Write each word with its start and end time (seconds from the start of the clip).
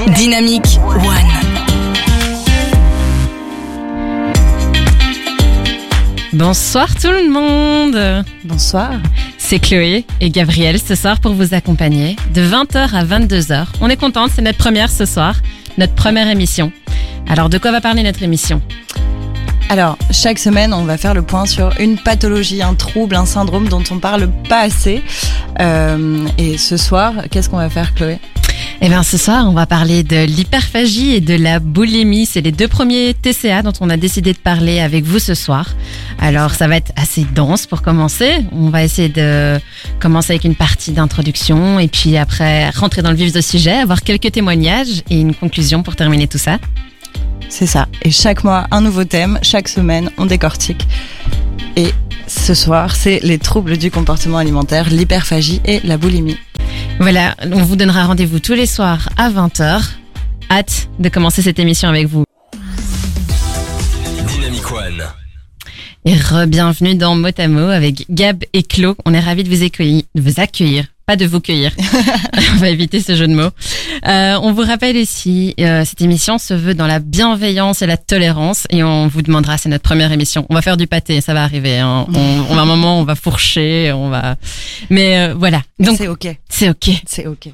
Dynamique 0.00 0.78
One. 0.86 1.12
Bonsoir 6.32 6.88
tout 6.96 7.08
le 7.08 7.30
monde 7.30 8.24
Bonsoir. 8.44 8.92
C'est 9.38 9.58
Chloé 9.58 10.04
et 10.20 10.30
Gabriel 10.30 10.80
ce 10.80 10.94
soir 10.94 11.20
pour 11.20 11.34
vous 11.34 11.54
accompagner 11.54 12.16
de 12.34 12.42
20h 12.42 12.94
à 12.94 13.04
22h. 13.04 13.66
On 13.80 13.90
est 13.90 13.96
contente, 13.96 14.30
c'est 14.34 14.42
notre 14.42 14.58
première 14.58 14.90
ce 14.90 15.04
soir, 15.04 15.36
notre 15.78 15.94
première 15.94 16.28
émission. 16.28 16.72
Alors 17.28 17.48
de 17.48 17.58
quoi 17.58 17.70
va 17.70 17.80
parler 17.80 18.02
notre 18.02 18.22
émission? 18.22 18.62
Alors, 19.68 19.96
chaque 20.10 20.38
semaine, 20.38 20.74
on 20.74 20.84
va 20.84 20.98
faire 20.98 21.14
le 21.14 21.22
point 21.22 21.46
sur 21.46 21.72
une 21.80 21.96
pathologie, 21.96 22.62
un 22.62 22.74
trouble, 22.74 23.14
un 23.16 23.24
syndrome 23.24 23.68
dont 23.68 23.82
on 23.90 23.98
parle 23.98 24.28
pas 24.48 24.60
assez. 24.60 25.02
Euh, 25.60 26.26
et 26.36 26.58
ce 26.58 26.76
soir, 26.76 27.14
qu'est-ce 27.30 27.48
qu'on 27.48 27.56
va 27.56 27.70
faire, 27.70 27.94
Chloé? 27.94 28.18
Eh 28.84 28.88
bien 28.88 29.04
ce 29.04 29.16
soir 29.16 29.48
on 29.48 29.52
va 29.52 29.64
parler 29.64 30.02
de 30.02 30.24
l'hyperphagie 30.24 31.12
et 31.12 31.20
de 31.20 31.34
la 31.34 31.60
boulimie. 31.60 32.26
C'est 32.26 32.40
les 32.40 32.50
deux 32.50 32.66
premiers 32.66 33.14
TCA 33.14 33.62
dont 33.62 33.72
on 33.80 33.88
a 33.88 33.96
décidé 33.96 34.32
de 34.32 34.38
parler 34.38 34.80
avec 34.80 35.04
vous 35.04 35.20
ce 35.20 35.34
soir. 35.34 35.68
Alors 36.18 36.50
ça 36.50 36.66
va 36.66 36.78
être 36.78 36.90
assez 36.96 37.24
dense 37.32 37.66
pour 37.66 37.82
commencer. 37.82 38.38
On 38.50 38.70
va 38.70 38.82
essayer 38.82 39.08
de 39.08 39.60
commencer 40.00 40.32
avec 40.32 40.42
une 40.42 40.56
partie 40.56 40.90
d'introduction 40.90 41.78
et 41.78 41.86
puis 41.86 42.16
après 42.16 42.70
rentrer 42.70 43.02
dans 43.02 43.10
le 43.10 43.16
vif 43.16 43.32
du 43.32 43.40
sujet, 43.40 43.74
avoir 43.74 44.02
quelques 44.02 44.32
témoignages 44.32 45.04
et 45.10 45.20
une 45.20 45.32
conclusion 45.36 45.84
pour 45.84 45.94
terminer 45.94 46.26
tout 46.26 46.38
ça. 46.38 46.58
C'est 47.48 47.66
ça. 47.66 47.86
Et 48.02 48.10
chaque 48.10 48.42
mois, 48.42 48.66
un 48.72 48.80
nouveau 48.80 49.04
thème. 49.04 49.38
Chaque 49.42 49.68
semaine, 49.68 50.10
on 50.18 50.26
décortique. 50.26 50.88
Et 51.76 51.92
ce 52.26 52.54
soir, 52.54 52.96
c'est 52.96 53.20
les 53.22 53.38
troubles 53.38 53.76
du 53.76 53.92
comportement 53.92 54.38
alimentaire, 54.38 54.88
l'hyperphagie 54.90 55.60
et 55.64 55.78
la 55.84 55.98
boulimie. 55.98 56.38
Voilà, 57.00 57.34
on 57.44 57.62
vous 57.62 57.76
donnera 57.76 58.04
rendez-vous 58.04 58.38
tous 58.38 58.54
les 58.54 58.66
soirs 58.66 59.08
à 59.16 59.30
20h. 59.30 59.82
Hâte 60.50 60.88
de 60.98 61.08
commencer 61.08 61.42
cette 61.42 61.58
émission 61.58 61.88
avec 61.88 62.06
vous. 62.06 62.24
Dynamic 64.26 64.70
One. 64.70 65.02
Et 66.04 66.14
re-bienvenue 66.14 66.94
dans 66.94 67.14
Motamo 67.14 67.68
avec 67.68 68.06
Gab 68.10 68.44
et 68.52 68.62
Clo. 68.62 68.96
On 69.04 69.14
est 69.14 69.20
ravis 69.20 69.44
de 69.44 69.48
vous 69.48 69.62
accueillir, 69.64 70.02
de 70.14 70.20
vous 70.20 70.40
accueillir, 70.40 70.86
pas 71.12 71.16
de 71.16 71.26
vous 71.26 71.40
cueillir. 71.40 71.72
on 72.54 72.56
va 72.56 72.70
éviter 72.70 73.02
ce 73.02 73.14
jeu 73.14 73.28
de 73.28 73.34
mots. 73.34 73.50
Euh, 74.08 74.38
on 74.40 74.54
vous 74.54 74.62
rappelle 74.62 74.96
ici, 74.96 75.54
euh, 75.60 75.84
cette 75.84 76.00
émission 76.00 76.38
se 76.38 76.54
veut 76.54 76.72
dans 76.72 76.86
la 76.86 77.00
bienveillance 77.00 77.82
et 77.82 77.86
la 77.86 77.98
tolérance 77.98 78.66
et 78.70 78.82
on 78.82 79.08
vous 79.08 79.20
demandera, 79.20 79.58
c'est 79.58 79.68
notre 79.68 79.82
première 79.82 80.10
émission. 80.10 80.46
On 80.48 80.54
va 80.54 80.62
faire 80.62 80.78
du 80.78 80.86
pâté, 80.86 81.20
ça 81.20 81.34
va 81.34 81.42
arriver. 81.42 81.78
Hein. 81.78 82.06
On, 82.14 82.46
on 82.48 82.54
va 82.54 82.62
un 82.62 82.64
moment, 82.64 82.98
on 82.98 83.04
va 83.04 83.14
fourcher, 83.14 83.92
on 83.92 84.08
va. 84.08 84.36
Mais 84.88 85.18
euh, 85.18 85.34
voilà. 85.34 85.60
Donc 85.78 85.98
c'est 85.98 86.08
ok. 86.08 86.34
c'est 86.48 86.70
ok. 86.70 86.90
C'est 87.04 87.26
ok. 87.26 87.50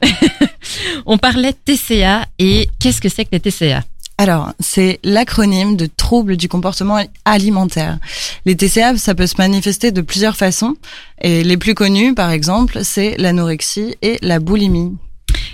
On 1.06 1.18
parlait 1.18 1.52
de 1.52 1.74
TCA 1.74 2.26
et 2.38 2.68
qu'est-ce 2.78 3.00
que 3.00 3.08
c'est 3.08 3.24
que 3.24 3.30
les 3.32 3.40
TCA 3.40 3.82
Alors, 4.20 4.52
c'est 4.58 4.98
l'acronyme 5.04 5.76
de 5.76 5.86
troubles 5.86 6.36
du 6.36 6.48
comportement 6.48 7.00
alimentaire. 7.24 7.98
Les 8.46 8.56
TCA, 8.56 8.96
ça 8.96 9.14
peut 9.14 9.28
se 9.28 9.36
manifester 9.38 9.92
de 9.92 10.00
plusieurs 10.00 10.36
façons. 10.36 10.74
Et 11.20 11.44
les 11.44 11.56
plus 11.56 11.74
connus, 11.74 12.14
par 12.14 12.32
exemple, 12.32 12.80
c'est 12.82 13.16
l'anorexie 13.16 13.94
et 14.02 14.18
la 14.20 14.40
boulimie. 14.40 14.96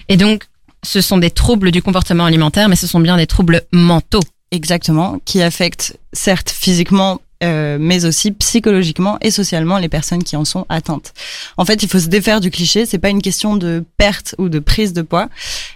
Et 0.08 0.16
donc, 0.16 0.44
ce 0.82 1.02
sont 1.02 1.18
des 1.18 1.30
troubles 1.30 1.72
du 1.72 1.82
comportement 1.82 2.24
alimentaire, 2.24 2.70
mais 2.70 2.76
ce 2.76 2.86
sont 2.86 3.00
bien 3.00 3.18
des 3.18 3.26
troubles 3.26 3.62
mentaux. 3.70 4.20
Exactement, 4.50 5.18
qui 5.26 5.42
affectent 5.42 5.98
certes 6.14 6.50
physiquement, 6.50 7.20
euh, 7.44 7.76
mais 7.80 8.04
aussi 8.04 8.32
psychologiquement 8.32 9.18
et 9.20 9.30
socialement 9.30 9.78
les 9.78 9.88
personnes 9.88 10.24
qui 10.24 10.36
en 10.36 10.44
sont 10.44 10.66
atteintes. 10.68 11.12
En 11.56 11.64
fait, 11.64 11.82
il 11.82 11.88
faut 11.88 11.98
se 11.98 12.08
défaire 12.08 12.40
du 12.40 12.50
cliché. 12.50 12.86
C'est 12.86 12.98
pas 12.98 13.10
une 13.10 13.22
question 13.22 13.56
de 13.56 13.84
perte 13.96 14.34
ou 14.38 14.48
de 14.48 14.58
prise 14.58 14.92
de 14.92 15.02
poids, 15.02 15.28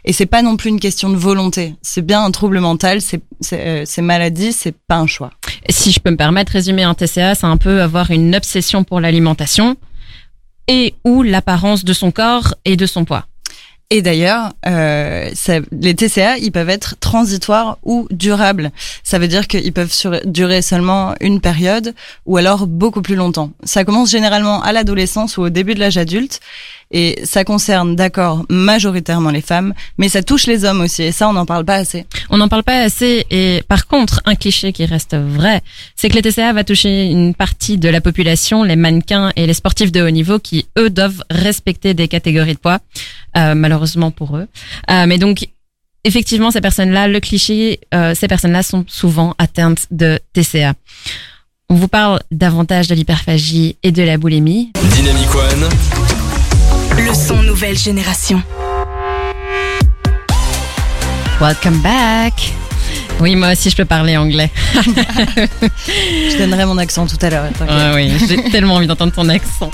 et 0.04 0.12
c'est 0.12 0.26
pas 0.26 0.42
non 0.42 0.56
plus 0.56 0.70
une 0.70 0.80
question 0.80 1.10
de 1.10 1.16
volonté. 1.16 1.74
C'est 1.82 2.02
bien 2.02 2.24
un 2.24 2.30
trouble 2.30 2.60
mental. 2.60 3.00
C'est 3.00 3.22
euh, 3.52 3.84
maladie, 4.02 4.52
c'est 4.52 4.74
pas 4.86 4.96
un 4.96 5.06
choix. 5.06 5.30
Si 5.68 5.92
je 5.92 6.00
peux 6.00 6.10
me 6.10 6.16
permettre, 6.16 6.52
résumer 6.52 6.82
un 6.82 6.94
TCA, 6.94 7.34
c'est 7.34 7.46
un 7.46 7.56
peu 7.56 7.82
avoir 7.82 8.10
une 8.10 8.34
obsession 8.34 8.84
pour 8.84 9.00
l'alimentation 9.00 9.76
et 10.66 10.94
ou 11.04 11.22
l'apparence 11.22 11.84
de 11.84 11.92
son 11.92 12.10
corps 12.10 12.54
et 12.64 12.76
de 12.76 12.86
son 12.86 13.04
poids. 13.04 13.27
Et 13.90 14.02
d'ailleurs, 14.02 14.52
euh, 14.66 15.30
les 15.72 15.94
TCA, 15.94 16.36
ils 16.36 16.52
peuvent 16.52 16.68
être 16.68 16.96
transitoires 17.00 17.78
ou 17.84 18.06
durables. 18.10 18.70
Ça 19.02 19.18
veut 19.18 19.28
dire 19.28 19.46
qu'ils 19.46 19.72
peuvent 19.72 19.94
durer 20.26 20.60
seulement 20.60 21.14
une 21.20 21.40
période 21.40 21.94
ou 22.26 22.36
alors 22.36 22.66
beaucoup 22.66 23.00
plus 23.00 23.14
longtemps. 23.16 23.50
Ça 23.64 23.84
commence 23.84 24.10
généralement 24.10 24.62
à 24.62 24.72
l'adolescence 24.72 25.38
ou 25.38 25.42
au 25.42 25.48
début 25.48 25.74
de 25.74 25.80
l'âge 25.80 25.96
adulte. 25.96 26.40
Et 26.90 27.20
ça 27.24 27.44
concerne, 27.44 27.96
d'accord, 27.96 28.46
majoritairement 28.48 29.30
les 29.30 29.42
femmes, 29.42 29.74
mais 29.98 30.08
ça 30.08 30.22
touche 30.22 30.46
les 30.46 30.64
hommes 30.64 30.80
aussi. 30.80 31.02
Et 31.02 31.12
ça, 31.12 31.28
on 31.28 31.34
n'en 31.34 31.44
parle 31.44 31.64
pas 31.64 31.76
assez. 31.76 32.06
On 32.30 32.38
n'en 32.38 32.48
parle 32.48 32.62
pas 32.62 32.80
assez 32.80 33.26
et 33.30 33.62
par 33.68 33.86
contre, 33.86 34.20
un 34.24 34.34
cliché 34.34 34.72
qui 34.72 34.86
reste 34.86 35.14
vrai, 35.14 35.60
c'est 35.96 36.08
que 36.08 36.14
les 36.14 36.22
TCA 36.22 36.52
va 36.52 36.64
toucher 36.64 37.04
une 37.04 37.34
partie 37.34 37.76
de 37.76 37.88
la 37.88 38.00
population, 38.00 38.62
les 38.62 38.76
mannequins 38.76 39.32
et 39.36 39.46
les 39.46 39.54
sportifs 39.54 39.92
de 39.92 40.00
haut 40.02 40.10
niveau 40.10 40.38
qui, 40.38 40.66
eux, 40.78 40.88
doivent 40.88 41.22
respecter 41.30 41.92
des 41.94 42.08
catégories 42.08 42.54
de 42.54 42.58
poids, 42.58 42.78
euh, 43.36 43.54
malheureusement 43.54 44.10
pour 44.10 44.36
eux. 44.36 44.46
Euh, 44.90 45.04
mais 45.06 45.18
donc, 45.18 45.46
effectivement, 46.04 46.50
ces 46.50 46.60
personnes-là, 46.60 47.08
le 47.08 47.20
cliché, 47.20 47.80
euh, 47.94 48.14
ces 48.14 48.28
personnes-là 48.28 48.62
sont 48.62 48.84
souvent 48.88 49.34
atteintes 49.38 49.86
de 49.90 50.18
TCA. 50.32 50.74
On 51.68 51.74
vous 51.74 51.88
parle 51.88 52.20
davantage 52.30 52.88
de 52.88 52.94
l'hyperphagie 52.94 53.76
et 53.82 53.92
de 53.92 54.02
la 54.02 54.16
boulimie. 54.16 54.72
Dynamic 54.94 55.34
One. 55.34 56.27
Le 56.98 57.14
son 57.14 57.42
nouvelle 57.42 57.78
génération. 57.78 58.42
Welcome 61.40 61.78
back. 61.80 62.52
Oui, 63.20 63.34
moi 63.36 63.52
aussi, 63.52 63.70
je 63.70 63.76
peux 63.76 63.84
parler 63.84 64.16
anglais. 64.16 64.50
Je 64.74 66.38
donnerai 66.38 66.64
mon 66.66 66.78
accent 66.78 67.06
tout 67.06 67.16
à 67.22 67.30
l'heure. 67.30 67.44
t'inquiète. 67.58 67.76
Ah 67.76 67.92
oui, 67.94 68.12
j'ai 68.28 68.42
tellement 68.50 68.74
envie 68.74 68.86
d'entendre 68.86 69.12
ton 69.12 69.28
accent. 69.28 69.70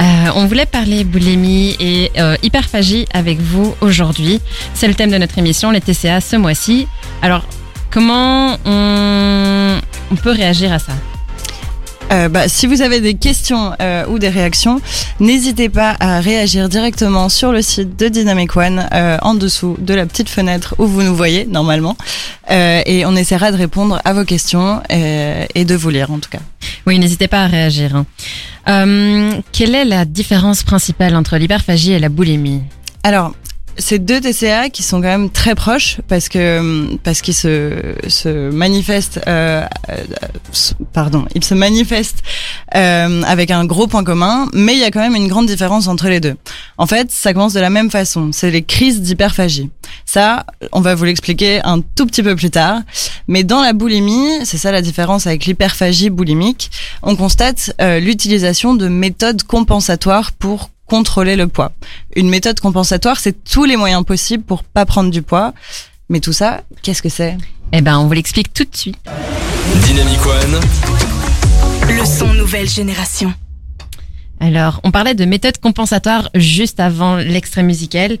Euh, 0.00 0.04
on 0.34 0.46
voulait 0.46 0.66
parler 0.66 1.04
boulimie 1.04 1.76
et 1.78 2.10
euh, 2.18 2.36
hyperphagie 2.42 3.06
avec 3.12 3.40
vous 3.40 3.74
aujourd'hui. 3.80 4.40
C'est 4.74 4.88
le 4.88 4.94
thème 4.94 5.10
de 5.10 5.18
notre 5.18 5.38
émission, 5.38 5.70
les 5.70 5.80
TCA 5.80 6.20
ce 6.20 6.36
mois-ci. 6.36 6.88
Alors, 7.22 7.44
comment 7.90 8.56
on, 8.64 9.78
on 10.10 10.16
peut 10.16 10.32
réagir 10.32 10.72
à 10.72 10.78
ça? 10.80 10.92
Euh, 12.12 12.28
bah, 12.28 12.48
si 12.48 12.66
vous 12.66 12.82
avez 12.82 13.00
des 13.00 13.14
questions 13.14 13.72
euh, 13.80 14.06
ou 14.06 14.18
des 14.18 14.28
réactions, 14.28 14.80
n'hésitez 15.20 15.68
pas 15.68 15.96
à 16.00 16.20
réagir 16.20 16.68
directement 16.68 17.28
sur 17.28 17.50
le 17.50 17.62
site 17.62 17.98
de 17.98 18.08
Dynamic 18.08 18.54
One, 18.56 18.86
euh, 18.92 19.16
en 19.22 19.34
dessous 19.34 19.76
de 19.80 19.94
la 19.94 20.06
petite 20.06 20.28
fenêtre 20.28 20.74
où 20.78 20.86
vous 20.86 21.02
nous 21.02 21.16
voyez 21.16 21.46
normalement, 21.46 21.96
Euh, 22.50 22.82
et 22.84 23.06
on 23.06 23.16
essaiera 23.16 23.52
de 23.52 23.56
répondre 23.56 24.02
à 24.04 24.12
vos 24.12 24.24
questions 24.26 24.82
euh, 24.92 25.46
et 25.54 25.64
de 25.64 25.74
vous 25.74 25.88
lire 25.88 26.10
en 26.12 26.18
tout 26.18 26.28
cas. 26.28 26.40
Oui, 26.86 26.98
n'hésitez 26.98 27.26
pas 27.26 27.44
à 27.44 27.46
réagir. 27.46 27.96
hein. 27.96 28.04
Euh, 28.68 29.40
quelle 29.50 29.74
est 29.74 29.86
la 29.86 30.04
différence 30.04 30.62
principale 30.62 31.16
entre 31.16 31.38
l'hyperphagie 31.38 31.92
et 31.92 31.98
la 31.98 32.10
boulimie? 32.10 32.60
Alors, 33.02 33.32
c'est 33.76 33.98
deux 33.98 34.20
TCA 34.20 34.70
qui 34.70 34.82
sont 34.82 34.98
quand 34.98 35.08
même 35.08 35.30
très 35.30 35.54
proches 35.54 36.00
parce 36.08 36.28
que 36.28 36.96
parce 37.02 37.20
qu'ils 37.20 37.34
se 37.34 37.94
se 38.08 38.50
manifestent 38.50 39.20
euh, 39.26 39.64
euh, 39.90 39.96
pardon 40.92 41.24
ils 41.34 41.44
se 41.44 41.54
manifestent 41.54 42.22
euh, 42.74 43.22
avec 43.22 43.50
un 43.50 43.64
gros 43.64 43.86
point 43.86 44.04
commun 44.04 44.48
mais 44.52 44.74
il 44.74 44.78
y 44.78 44.84
a 44.84 44.90
quand 44.90 45.00
même 45.00 45.16
une 45.16 45.28
grande 45.28 45.46
différence 45.46 45.88
entre 45.88 46.08
les 46.08 46.20
deux. 46.20 46.36
En 46.78 46.86
fait 46.86 47.10
ça 47.10 47.32
commence 47.32 47.52
de 47.52 47.60
la 47.60 47.70
même 47.70 47.90
façon. 47.90 48.30
C'est 48.32 48.50
les 48.50 48.62
crises 48.62 49.00
d'hyperphagie. 49.00 49.70
Ça 50.04 50.44
on 50.72 50.80
va 50.80 50.94
vous 50.94 51.04
l'expliquer 51.04 51.60
un 51.64 51.80
tout 51.80 52.06
petit 52.06 52.22
peu 52.22 52.36
plus 52.36 52.50
tard. 52.50 52.80
Mais 53.28 53.44
dans 53.44 53.60
la 53.60 53.72
boulimie 53.72 54.44
c'est 54.44 54.58
ça 54.58 54.72
la 54.72 54.82
différence 54.82 55.26
avec 55.26 55.46
l'hyperphagie 55.46 56.10
boulimique 56.10 56.70
on 57.02 57.16
constate 57.16 57.72
euh, 57.80 58.00
l'utilisation 58.00 58.74
de 58.74 58.88
méthodes 58.88 59.42
compensatoires 59.42 60.32
pour 60.32 60.70
contrôler 60.86 61.36
le 61.36 61.46
poids. 61.48 61.72
Une 62.16 62.28
méthode 62.28 62.60
compensatoire, 62.60 63.18
c'est 63.18 63.44
tous 63.44 63.64
les 63.64 63.76
moyens 63.76 64.04
possibles 64.04 64.44
pour 64.44 64.62
pas 64.64 64.84
prendre 64.86 65.10
du 65.10 65.22
poids. 65.22 65.52
Mais 66.10 66.20
tout 66.20 66.32
ça, 66.32 66.62
qu'est-ce 66.82 67.02
que 67.02 67.08
c'est? 67.08 67.36
Eh 67.72 67.80
ben, 67.80 67.98
on 67.98 68.06
vous 68.06 68.12
l'explique 68.12 68.52
tout 68.52 68.64
de 68.64 68.76
suite. 68.76 68.98
Dynamic 69.86 70.20
One. 70.26 70.60
Le 71.88 72.04
son 72.04 72.32
nouvelle 72.34 72.68
génération. 72.68 73.32
Alors, 74.40 74.80
on 74.84 74.90
parlait 74.90 75.14
de 75.14 75.24
méthode 75.24 75.58
compensatoire 75.58 76.28
juste 76.34 76.80
avant 76.80 77.16
l'extrait 77.16 77.62
musical. 77.62 78.18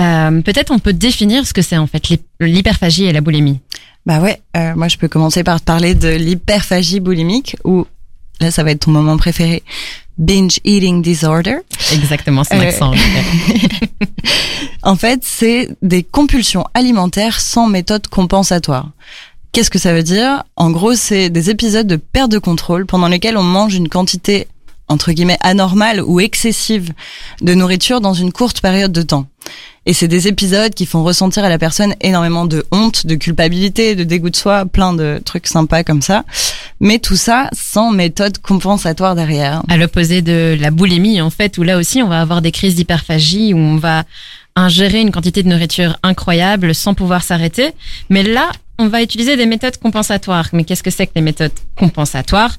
Euh, 0.00 0.40
Peut-être 0.42 0.72
on 0.72 0.78
peut 0.78 0.92
définir 0.92 1.46
ce 1.46 1.52
que 1.52 1.62
c'est 1.62 1.76
en 1.76 1.86
fait 1.86 2.08
l'hy- 2.08 2.20
l'hyperphagie 2.40 3.04
et 3.04 3.12
la 3.12 3.20
boulimie. 3.20 3.60
Bah 4.06 4.20
ouais, 4.20 4.40
euh, 4.56 4.74
moi 4.74 4.88
je 4.88 4.96
peux 4.96 5.08
commencer 5.08 5.44
par 5.44 5.60
parler 5.60 5.94
de 5.94 6.08
l'hyperphagie 6.08 7.00
boulimique 7.00 7.56
ou 7.64 7.86
là 8.40 8.50
ça 8.50 8.64
va 8.64 8.70
être 8.70 8.80
ton 8.86 8.90
moment 8.90 9.18
préféré, 9.18 9.62
binge 10.20 10.60
eating 10.64 11.02
disorder. 11.02 11.56
Exactement, 11.92 12.44
c'est 12.44 12.54
Euh, 12.54 12.62
l'accent. 12.62 12.92
En 14.82 14.96
fait, 14.96 15.20
c'est 15.24 15.68
des 15.82 16.02
compulsions 16.02 16.64
alimentaires 16.74 17.40
sans 17.40 17.66
méthode 17.66 18.06
compensatoire. 18.06 18.88
Qu'est-ce 19.52 19.68
que 19.70 19.78
ça 19.78 19.92
veut 19.92 20.02
dire? 20.02 20.44
En 20.56 20.70
gros, 20.70 20.94
c'est 20.94 21.28
des 21.28 21.50
épisodes 21.50 21.86
de 21.86 21.96
perte 21.96 22.30
de 22.30 22.38
contrôle 22.38 22.86
pendant 22.86 23.08
lesquels 23.08 23.36
on 23.36 23.42
mange 23.42 23.74
une 23.74 23.88
quantité 23.88 24.46
entre 24.90 25.12
guillemets 25.12 25.38
anormale 25.40 26.02
ou 26.02 26.20
excessive 26.20 26.92
de 27.40 27.54
nourriture 27.54 28.00
dans 28.00 28.12
une 28.12 28.32
courte 28.32 28.60
période 28.60 28.92
de 28.92 29.02
temps. 29.02 29.26
Et 29.86 29.94
c'est 29.94 30.08
des 30.08 30.28
épisodes 30.28 30.74
qui 30.74 30.84
font 30.84 31.02
ressentir 31.02 31.42
à 31.42 31.48
la 31.48 31.58
personne 31.58 31.94
énormément 32.02 32.44
de 32.44 32.66
honte, 32.70 33.06
de 33.06 33.14
culpabilité, 33.14 33.94
de 33.94 34.04
dégoût 34.04 34.28
de 34.28 34.36
soi, 34.36 34.66
plein 34.66 34.92
de 34.92 35.20
trucs 35.24 35.46
sympas 35.46 35.84
comme 35.84 36.02
ça. 36.02 36.24
Mais 36.80 36.98
tout 36.98 37.16
ça 37.16 37.48
sans 37.52 37.90
méthode 37.90 38.38
compensatoire 38.38 39.14
derrière. 39.14 39.62
À 39.68 39.78
l'opposé 39.78 40.20
de 40.20 40.56
la 40.60 40.70
boulimie, 40.70 41.20
en 41.22 41.30
fait, 41.30 41.56
où 41.56 41.62
là 41.62 41.78
aussi 41.78 42.02
on 42.02 42.08
va 42.08 42.20
avoir 42.20 42.42
des 42.42 42.52
crises 42.52 42.74
d'hyperphagie, 42.74 43.54
où 43.54 43.58
on 43.58 43.76
va 43.76 44.04
ingérer 44.54 45.00
une 45.00 45.12
quantité 45.12 45.42
de 45.42 45.48
nourriture 45.48 45.96
incroyable 46.02 46.74
sans 46.74 46.92
pouvoir 46.92 47.22
s'arrêter. 47.22 47.72
Mais 48.10 48.22
là, 48.22 48.50
on 48.80 48.88
va 48.88 49.02
utiliser 49.02 49.36
des 49.36 49.44
méthodes 49.44 49.76
compensatoires. 49.76 50.48
Mais 50.52 50.64
qu'est-ce 50.64 50.82
que 50.82 50.90
c'est 50.90 51.06
que 51.06 51.12
les 51.14 51.20
méthodes 51.20 51.52
compensatoires? 51.76 52.56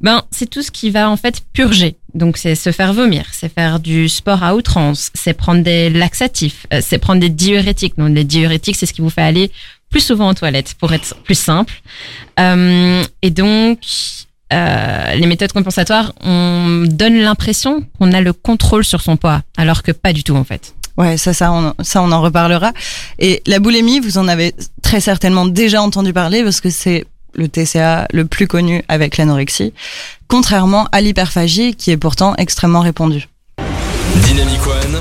Ben, 0.00 0.22
c'est 0.30 0.48
tout 0.48 0.62
ce 0.62 0.70
qui 0.70 0.90
va 0.90 1.10
en 1.10 1.16
fait 1.16 1.42
purger. 1.52 1.96
Donc, 2.14 2.36
c'est 2.36 2.54
se 2.54 2.70
faire 2.70 2.92
vomir, 2.92 3.26
c'est 3.32 3.52
faire 3.52 3.80
du 3.80 4.08
sport 4.08 4.44
à 4.44 4.54
outrance, 4.54 5.10
c'est 5.14 5.34
prendre 5.34 5.64
des 5.64 5.90
laxatifs, 5.90 6.66
euh, 6.72 6.80
c'est 6.80 6.98
prendre 6.98 7.20
des 7.20 7.28
diurétiques. 7.28 7.98
Donc, 7.98 8.14
les 8.14 8.22
diurétiques, 8.22 8.76
c'est 8.76 8.86
ce 8.86 8.92
qui 8.92 9.00
vous 9.00 9.10
fait 9.10 9.22
aller 9.22 9.50
plus 9.90 10.00
souvent 10.00 10.30
aux 10.30 10.34
toilettes, 10.34 10.74
pour 10.74 10.92
être 10.92 11.16
plus 11.24 11.38
simple. 11.38 11.74
Euh, 12.38 13.02
et 13.22 13.30
donc, 13.30 13.80
euh, 14.52 15.14
les 15.14 15.26
méthodes 15.26 15.52
compensatoires, 15.52 16.12
on 16.20 16.84
donne 16.86 17.16
l'impression 17.16 17.84
qu'on 17.98 18.12
a 18.12 18.20
le 18.20 18.32
contrôle 18.32 18.84
sur 18.84 19.00
son 19.00 19.16
poids, 19.16 19.42
alors 19.56 19.82
que 19.82 19.90
pas 19.90 20.12
du 20.12 20.22
tout 20.22 20.36
en 20.36 20.44
fait. 20.44 20.73
Ouais, 20.96 21.16
ça, 21.16 21.32
ça, 21.34 21.52
on, 21.52 21.74
ça, 21.82 22.02
on 22.02 22.12
en 22.12 22.20
reparlera. 22.22 22.72
Et 23.18 23.42
la 23.46 23.58
boulimie, 23.58 24.00
vous 24.00 24.18
en 24.18 24.28
avez 24.28 24.54
très 24.82 25.00
certainement 25.00 25.44
déjà 25.46 25.82
entendu 25.82 26.12
parler 26.12 26.42
parce 26.44 26.60
que 26.60 26.70
c'est 26.70 27.04
le 27.34 27.48
TCA 27.48 28.06
le 28.12 28.24
plus 28.26 28.46
connu 28.46 28.84
avec 28.86 29.16
l'anorexie, 29.16 29.72
contrairement 30.28 30.86
à 30.92 31.00
l'hyperphagie 31.00 31.74
qui 31.74 31.90
est 31.90 31.96
pourtant 31.96 32.34
extrêmement 32.36 32.80
répandue. 32.80 33.28
Dynamic 34.22 34.60
One, 34.66 35.00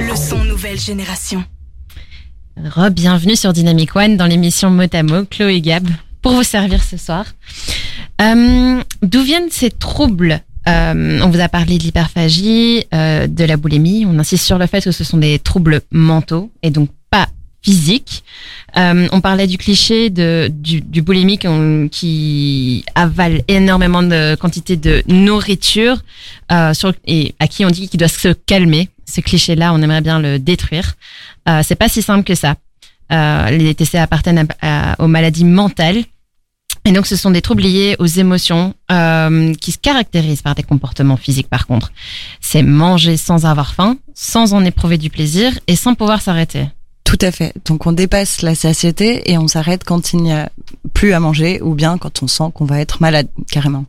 Le 0.00 0.16
son 0.16 0.42
nouvelle 0.44 0.80
génération. 0.80 1.44
Re-bienvenue 2.56 3.36
sur 3.36 3.52
Dynamic 3.52 3.94
One 3.96 4.16
dans 4.16 4.26
l'émission 4.26 4.70
Motamo, 4.70 5.24
Chloé 5.26 5.60
Gab, 5.60 5.86
pour 6.22 6.32
vous 6.32 6.42
servir 6.42 6.82
ce 6.82 6.96
soir. 6.96 7.26
Euh, 8.22 8.80
D'où 9.02 9.22
viennent 9.22 9.50
ces 9.50 9.70
troubles 9.70 10.40
Euh, 10.68 11.20
On 11.22 11.28
vous 11.28 11.40
a 11.40 11.48
parlé 11.48 11.78
de 11.78 11.82
l'hyperphagie, 11.84 12.84
euh, 12.94 13.26
de 13.26 13.44
la 13.44 13.56
boulimie. 13.56 14.06
On 14.06 14.18
insiste 14.18 14.44
sur 14.44 14.58
le 14.58 14.66
fait 14.66 14.82
que 14.82 14.92
ce 14.92 15.04
sont 15.04 15.18
des 15.18 15.38
troubles 15.38 15.80
mentaux 15.92 16.50
et 16.62 16.70
donc 16.70 16.88
pas 17.10 17.28
physiques. 17.62 18.24
Euh, 18.76 19.08
on 19.12 19.20
parlait 19.20 19.46
du 19.46 19.56
cliché 19.58 20.10
de, 20.10 20.50
du, 20.52 20.80
du 20.82 21.00
boulimique 21.02 21.46
qui 21.90 22.84
avale 22.94 23.42
énormément 23.48 24.02
de 24.02 24.34
quantité 24.36 24.76
de 24.76 25.02
nourriture 25.06 25.96
euh, 26.52 26.74
sur, 26.74 26.92
et 27.06 27.34
à 27.38 27.46
qui 27.48 27.64
on 27.64 27.70
dit 27.70 27.88
qu'il 27.88 27.98
doit 27.98 28.08
se 28.08 28.28
calmer. 28.28 28.88
Ce 29.06 29.20
cliché-là, 29.20 29.72
on 29.74 29.80
aimerait 29.82 30.00
bien 30.00 30.18
le 30.18 30.38
détruire. 30.38 30.94
Euh, 31.48 31.60
c'est 31.62 31.74
pas 31.74 31.88
si 31.88 32.02
simple 32.02 32.24
que 32.24 32.34
ça. 32.34 32.56
Euh, 33.12 33.50
les 33.50 33.74
TCA 33.74 34.02
appartiennent 34.02 34.46
à- 34.60 34.92
à- 34.92 35.02
aux 35.02 35.08
maladies 35.08 35.44
mentales. 35.44 36.02
Et 36.86 36.92
donc, 36.92 37.06
ce 37.06 37.16
sont 37.16 37.30
des 37.30 37.40
troubles 37.40 37.62
liés 37.62 37.96
aux 37.98 38.06
émotions 38.06 38.74
euh, 38.92 39.54
qui 39.54 39.72
se 39.72 39.78
caractérisent 39.78 40.42
par 40.42 40.54
des 40.54 40.62
comportements 40.62 41.16
physiques, 41.16 41.48
par 41.48 41.66
contre. 41.66 41.92
C'est 42.40 42.62
manger 42.62 43.16
sans 43.16 43.46
avoir 43.46 43.74
faim, 43.74 43.96
sans 44.14 44.52
en 44.52 44.64
éprouver 44.64 44.98
du 44.98 45.08
plaisir 45.08 45.58
et 45.66 45.76
sans 45.76 45.94
pouvoir 45.94 46.20
s'arrêter. 46.20 46.68
Tout 47.04 47.18
à 47.20 47.30
fait. 47.30 47.54
Donc 47.64 47.86
on 47.86 47.92
dépasse 47.92 48.42
la 48.42 48.54
satiété 48.54 49.30
et 49.30 49.38
on 49.38 49.46
s'arrête 49.46 49.84
quand 49.84 50.12
il 50.12 50.22
n'y 50.22 50.32
a 50.32 50.50
plus 50.94 51.12
à 51.12 51.20
manger 51.20 51.60
ou 51.62 51.74
bien 51.74 51.96
quand 51.96 52.22
on 52.22 52.26
sent 52.26 52.50
qu'on 52.54 52.64
va 52.64 52.80
être 52.80 53.00
malade 53.00 53.28
carrément. 53.50 53.84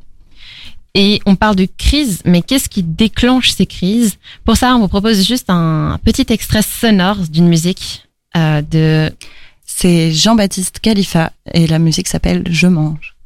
Et 0.93 1.21
on 1.25 1.35
parle 1.35 1.55
de 1.57 1.67
crise, 1.77 2.21
mais 2.23 2.41
qu'est-ce 2.41 2.69
qui 2.69 2.83
déclenche 2.83 3.51
ces 3.51 3.65
crises? 3.65 4.17
Pour 4.45 4.55
ça, 4.55 4.75
on 4.75 4.79
vous 4.79 4.87
propose 4.87 5.25
juste 5.25 5.49
un 5.49 5.99
petit 6.05 6.25
extrait 6.29 6.61
sonore 6.61 7.17
d'une 7.29 7.47
musique 7.47 8.05
euh, 8.37 8.61
de 8.61 9.11
C'est 9.77 10.13
Jean-Baptiste 10.13 10.79
Khalifa 10.79 11.33
et 11.53 11.67
la 11.67 11.79
musique 11.79 12.07
s'appelle 12.07 12.43
Je 12.49 12.65
mange. 12.65 13.17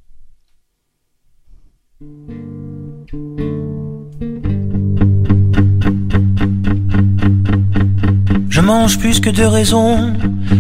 Je 8.49 8.61
mange 8.61 8.97
plus 8.97 9.19
que 9.19 9.29
de 9.29 9.43
raison, 9.43 10.11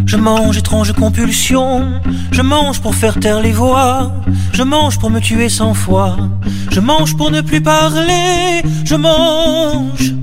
je 0.05 0.15
mange 0.15 0.59
étrange 0.59 0.93
compulsion, 0.93 1.99
je 2.31 2.43
mange 2.43 2.81
pour 2.81 2.93
faire 2.93 3.19
taire 3.19 3.41
les 3.41 3.51
voix, 3.51 4.13
je 4.53 4.61
mange 4.61 4.99
pour 4.99 5.09
me 5.09 5.19
tuer 5.19 5.49
sans 5.49 5.73
foi, 5.73 6.17
je 6.69 6.81
mange 6.81 7.17
pour 7.17 7.31
ne 7.31 7.41
plus 7.41 7.61
parler, 7.61 8.61
je 8.85 8.95
mange, 8.95 10.13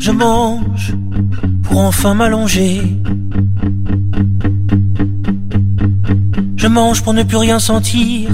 je 0.00 0.10
mange 0.10 0.96
pour 1.62 1.78
enfin 1.78 2.14
m'allonger. 2.14 2.82
Mange 6.70 7.02
pour 7.02 7.12
ne 7.12 7.22
plus 7.22 7.36
rien 7.36 7.58
sentir, 7.58 8.30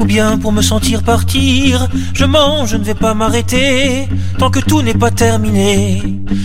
ou 0.00 0.04
bien 0.04 0.38
pour 0.38 0.52
me 0.52 0.62
sentir 0.62 1.02
partir. 1.02 1.88
Je 2.14 2.24
mange, 2.24 2.70
je 2.70 2.76
ne 2.76 2.84
vais 2.84 2.94
pas 2.94 3.14
m'arrêter, 3.14 4.08
tant 4.38 4.50
que 4.50 4.60
tout 4.60 4.82
n'est 4.82 4.94
pas 4.94 5.10
terminé. 5.10 6.02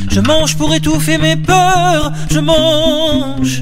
Je 0.10 0.20
mange 0.20 0.58
pour 0.58 0.74
étouffer 0.74 1.18
mes 1.18 1.36
peurs, 1.36 2.12
je 2.30 2.40
mange, 2.40 3.62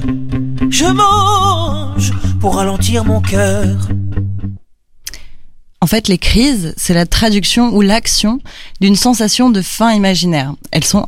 je 0.70 0.86
mange 0.86 2.12
pour 2.40 2.56
ralentir 2.56 3.04
mon 3.04 3.20
cœur. 3.20 3.76
En 5.84 5.86
fait, 5.86 6.08
les 6.08 6.16
crises, 6.16 6.72
c'est 6.78 6.94
la 6.94 7.04
traduction 7.04 7.68
ou 7.74 7.82
l'action 7.82 8.40
d'une 8.80 8.96
sensation 8.96 9.50
de 9.50 9.60
faim 9.60 9.92
imaginaire. 9.92 10.54
Elles 10.70 10.82
sont 10.82 11.04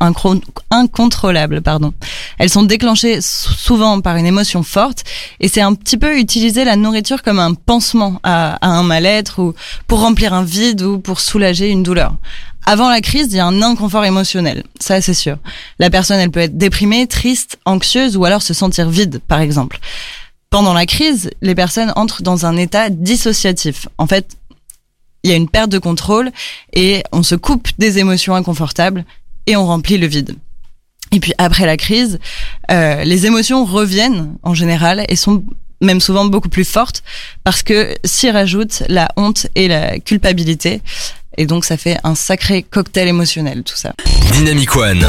incontrôlables, 0.69 1.63
pardon. 1.63 1.95
Elles 2.37 2.51
sont 2.51 2.61
déclenchées 2.61 3.19
sou- 3.19 3.53
souvent 3.53 4.01
par 4.01 4.17
une 4.17 4.27
émotion 4.27 4.61
forte 4.61 5.03
et 5.39 5.47
c'est 5.47 5.61
un 5.61 5.73
petit 5.73 5.97
peu 5.97 6.19
utiliser 6.19 6.63
la 6.63 6.75
nourriture 6.75 7.23
comme 7.23 7.39
un 7.39 7.55
pansement 7.55 8.19
à, 8.21 8.53
à 8.61 8.67
un 8.69 8.83
mal-être 8.83 9.41
ou 9.41 9.55
pour 9.87 10.01
remplir 10.01 10.35
un 10.35 10.43
vide 10.43 10.83
ou 10.83 10.99
pour 10.99 11.21
soulager 11.21 11.69
une 11.71 11.81
douleur. 11.81 12.13
Avant 12.67 12.91
la 12.91 13.01
crise, 13.01 13.29
il 13.31 13.37
y 13.37 13.39
a 13.39 13.47
un 13.47 13.63
inconfort 13.63 14.05
émotionnel, 14.05 14.63
ça 14.79 15.01
c'est 15.01 15.15
sûr. 15.15 15.37
La 15.79 15.89
personne, 15.89 16.19
elle 16.19 16.29
peut 16.29 16.41
être 16.41 16.55
déprimée, 16.55 17.07
triste, 17.07 17.57
anxieuse 17.65 18.15
ou 18.15 18.25
alors 18.25 18.43
se 18.43 18.53
sentir 18.53 18.91
vide, 18.91 19.21
par 19.27 19.39
exemple. 19.39 19.79
Pendant 20.51 20.75
la 20.75 20.85
crise, 20.85 21.31
les 21.41 21.55
personnes 21.55 21.91
entrent 21.95 22.21
dans 22.21 22.45
un 22.45 22.55
état 22.57 22.91
dissociatif. 22.91 23.87
En 23.97 24.05
fait, 24.05 24.37
il 25.23 25.31
y 25.31 25.33
a 25.33 25.35
une 25.35 25.49
perte 25.49 25.69
de 25.69 25.79
contrôle 25.79 26.31
et 26.73 27.03
on 27.11 27.23
se 27.23 27.35
coupe 27.35 27.67
des 27.77 27.99
émotions 27.99 28.35
inconfortables 28.35 29.05
et 29.45 29.55
on 29.55 29.65
remplit 29.65 29.97
le 29.97 30.07
vide. 30.07 30.35
Et 31.11 31.19
puis 31.19 31.33
après 31.37 31.65
la 31.65 31.77
crise, 31.77 32.19
euh, 32.69 33.03
les 33.03 33.25
émotions 33.25 33.65
reviennent 33.65 34.35
en 34.43 34.53
général 34.53 35.05
et 35.07 35.15
sont 35.15 35.43
même 35.81 36.01
souvent 36.01 36.25
beaucoup 36.25 36.49
plus 36.49 36.65
fortes 36.65 37.03
parce 37.43 37.63
que 37.63 37.95
s'y 38.03 38.29
rajoute 38.29 38.83
la 38.87 39.07
honte 39.15 39.47
et 39.55 39.67
la 39.67 39.99
culpabilité. 39.99 40.81
Et 41.37 41.45
donc 41.45 41.65
ça 41.65 41.77
fait 41.77 41.97
un 42.03 42.15
sacré 42.15 42.63
cocktail 42.63 43.07
émotionnel 43.07 43.63
tout 43.63 43.77
ça. 43.77 43.93
Dynamic 44.33 44.75
One, 44.75 45.07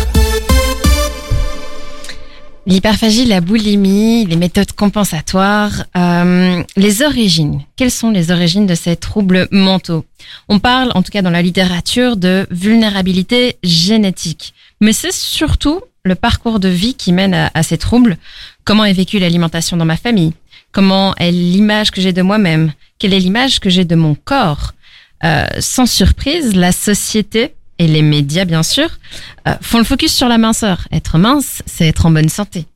l'hyperphagie, 2.68 3.24
la 3.24 3.40
boulimie, 3.40 4.26
les 4.26 4.36
méthodes 4.36 4.72
compensatoires, 4.72 5.84
euh, 5.96 6.62
les 6.76 7.02
origines. 7.02 7.62
Quelles 7.76 7.90
sont 7.90 8.10
les 8.10 8.30
origines 8.30 8.66
de 8.66 8.74
ces 8.74 8.94
troubles 8.94 9.48
mentaux? 9.50 10.04
On 10.48 10.58
parle, 10.58 10.92
en 10.94 11.02
tout 11.02 11.10
cas 11.10 11.22
dans 11.22 11.30
la 11.30 11.42
littérature, 11.42 12.16
de 12.16 12.46
vulnérabilité 12.50 13.56
génétique. 13.64 14.52
Mais 14.80 14.92
c'est 14.92 15.12
surtout 15.12 15.80
le 16.04 16.14
parcours 16.14 16.60
de 16.60 16.68
vie 16.68 16.94
qui 16.94 17.12
mène 17.12 17.50
à, 17.52 17.62
ces 17.62 17.78
troubles. 17.78 18.18
Comment 18.64 18.84
est 18.84 18.92
vécue 18.92 19.18
l'alimentation 19.18 19.76
dans 19.76 19.84
ma 19.84 19.96
famille? 19.96 20.34
Comment 20.70 21.14
est 21.16 21.32
l'image 21.32 21.90
que 21.90 22.02
j'ai 22.02 22.12
de 22.12 22.22
moi-même? 22.22 22.72
Quelle 22.98 23.14
est 23.14 23.18
l'image 23.18 23.60
que 23.60 23.70
j'ai 23.70 23.86
de 23.86 23.96
mon 23.96 24.14
corps? 24.14 24.74
Euh, 25.24 25.46
Sans 25.58 25.86
surprise, 25.86 26.54
la 26.54 26.72
société 26.72 27.54
et 27.78 27.86
les 27.86 28.02
médias, 28.02 28.44
bien 28.44 28.62
sûr, 28.62 28.88
euh, 29.46 29.54
font 29.60 29.78
le 29.78 29.84
focus 29.84 30.12
sur 30.12 30.28
la 30.28 30.38
minceur. 30.38 30.86
Être 30.92 31.18
mince, 31.18 31.62
c'est 31.66 31.86
être 31.86 32.06
en 32.06 32.10
bonne 32.10 32.28
santé. 32.28 32.66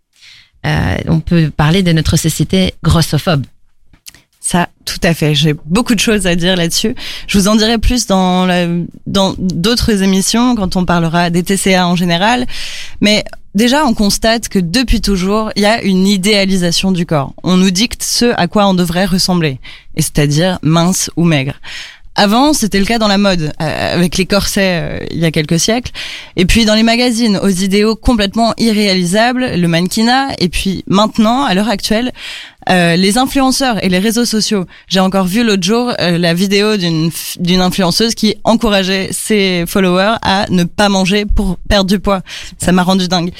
Euh, 0.64 0.96
on 1.08 1.20
peut 1.20 1.50
parler 1.50 1.82
de 1.82 1.92
notre 1.92 2.16
société 2.16 2.74
grossophobe. 2.82 3.44
Ça, 4.40 4.68
tout 4.84 4.98
à 5.04 5.14
fait. 5.14 5.34
J'ai 5.36 5.54
beaucoup 5.66 5.94
de 5.94 6.00
choses 6.00 6.26
à 6.26 6.34
dire 6.34 6.56
là-dessus. 6.56 6.94
Je 7.28 7.38
vous 7.38 7.46
en 7.48 7.54
dirai 7.56 7.78
plus 7.78 8.06
dans 8.06 8.44
la- 8.44 8.66
dans 9.06 9.34
d'autres 9.38 10.02
émissions 10.02 10.56
quand 10.56 10.74
on 10.76 10.84
parlera 10.84 11.30
des 11.30 11.42
TCA 11.44 11.86
en 11.86 11.94
général. 11.94 12.46
Mais 13.00 13.24
déjà, 13.54 13.84
on 13.86 13.94
constate 13.94 14.48
que 14.48 14.58
depuis 14.58 15.00
toujours, 15.00 15.50
il 15.54 15.62
y 15.62 15.66
a 15.66 15.80
une 15.82 16.06
idéalisation 16.08 16.90
du 16.90 17.06
corps. 17.06 17.34
On 17.44 17.56
nous 17.56 17.70
dicte 17.70 18.02
ce 18.02 18.32
à 18.36 18.48
quoi 18.48 18.66
on 18.66 18.74
devrait 18.74 19.04
ressembler, 19.06 19.60
et 19.96 20.02
c'est-à-dire 20.02 20.58
mince 20.62 21.08
ou 21.16 21.24
maigre. 21.24 21.54
Avant, 22.14 22.52
c'était 22.52 22.78
le 22.78 22.84
cas 22.84 22.98
dans 22.98 23.08
la 23.08 23.16
mode, 23.16 23.52
euh, 23.60 23.94
avec 23.94 24.18
les 24.18 24.26
corsets 24.26 24.80
euh, 24.82 25.06
il 25.10 25.18
y 25.18 25.24
a 25.24 25.30
quelques 25.30 25.58
siècles. 25.58 25.92
Et 26.36 26.44
puis 26.44 26.66
dans 26.66 26.74
les 26.74 26.82
magazines, 26.82 27.38
aux 27.42 27.48
idéaux 27.48 27.96
complètement 27.96 28.52
irréalisables, 28.58 29.54
le 29.56 29.68
mannequinat. 29.68 30.34
Et 30.38 30.50
puis 30.50 30.84
maintenant, 30.86 31.44
à 31.44 31.54
l'heure 31.54 31.70
actuelle, 31.70 32.12
euh, 32.68 32.96
les 32.96 33.16
influenceurs 33.16 33.82
et 33.82 33.88
les 33.88 33.98
réseaux 33.98 34.26
sociaux. 34.26 34.66
J'ai 34.88 35.00
encore 35.00 35.26
vu 35.26 35.42
l'autre 35.42 35.62
jour 35.62 35.92
la 35.98 36.34
vidéo 36.34 36.76
d'une 36.76 37.10
d'une 37.40 37.60
influenceuse 37.60 38.14
qui 38.14 38.36
encourageait 38.44 39.08
ses 39.10 39.64
followers 39.66 40.16
à 40.22 40.46
ne 40.50 40.64
pas 40.64 40.88
manger 40.88 41.24
pour 41.24 41.56
perdre 41.68 41.88
du 41.88 41.98
poids. 41.98 42.20
Ça 42.58 42.72
m'a 42.72 42.82
rendu 42.82 43.08
dingue. 43.08 43.32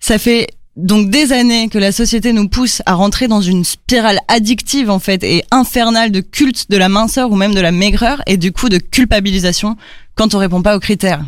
Ça 0.00 0.18
fait 0.18 0.48
donc 0.76 1.10
des 1.10 1.32
années 1.32 1.68
que 1.68 1.78
la 1.78 1.92
société 1.92 2.32
nous 2.32 2.48
pousse 2.48 2.82
à 2.86 2.94
rentrer 2.94 3.28
dans 3.28 3.42
une 3.42 3.64
spirale 3.64 4.18
addictive 4.28 4.90
en 4.90 4.98
fait 4.98 5.22
et 5.22 5.44
infernale 5.50 6.10
de 6.10 6.20
culte 6.20 6.70
de 6.70 6.76
la 6.76 6.88
minceur 6.88 7.30
ou 7.30 7.36
même 7.36 7.54
de 7.54 7.60
la 7.60 7.72
maigreur 7.72 8.22
et 8.26 8.36
du 8.38 8.52
coup 8.52 8.68
de 8.68 8.78
culpabilisation 8.78 9.76
quand 10.14 10.34
on 10.34 10.38
répond 10.38 10.62
pas 10.62 10.76
aux 10.76 10.80
critères. 10.80 11.22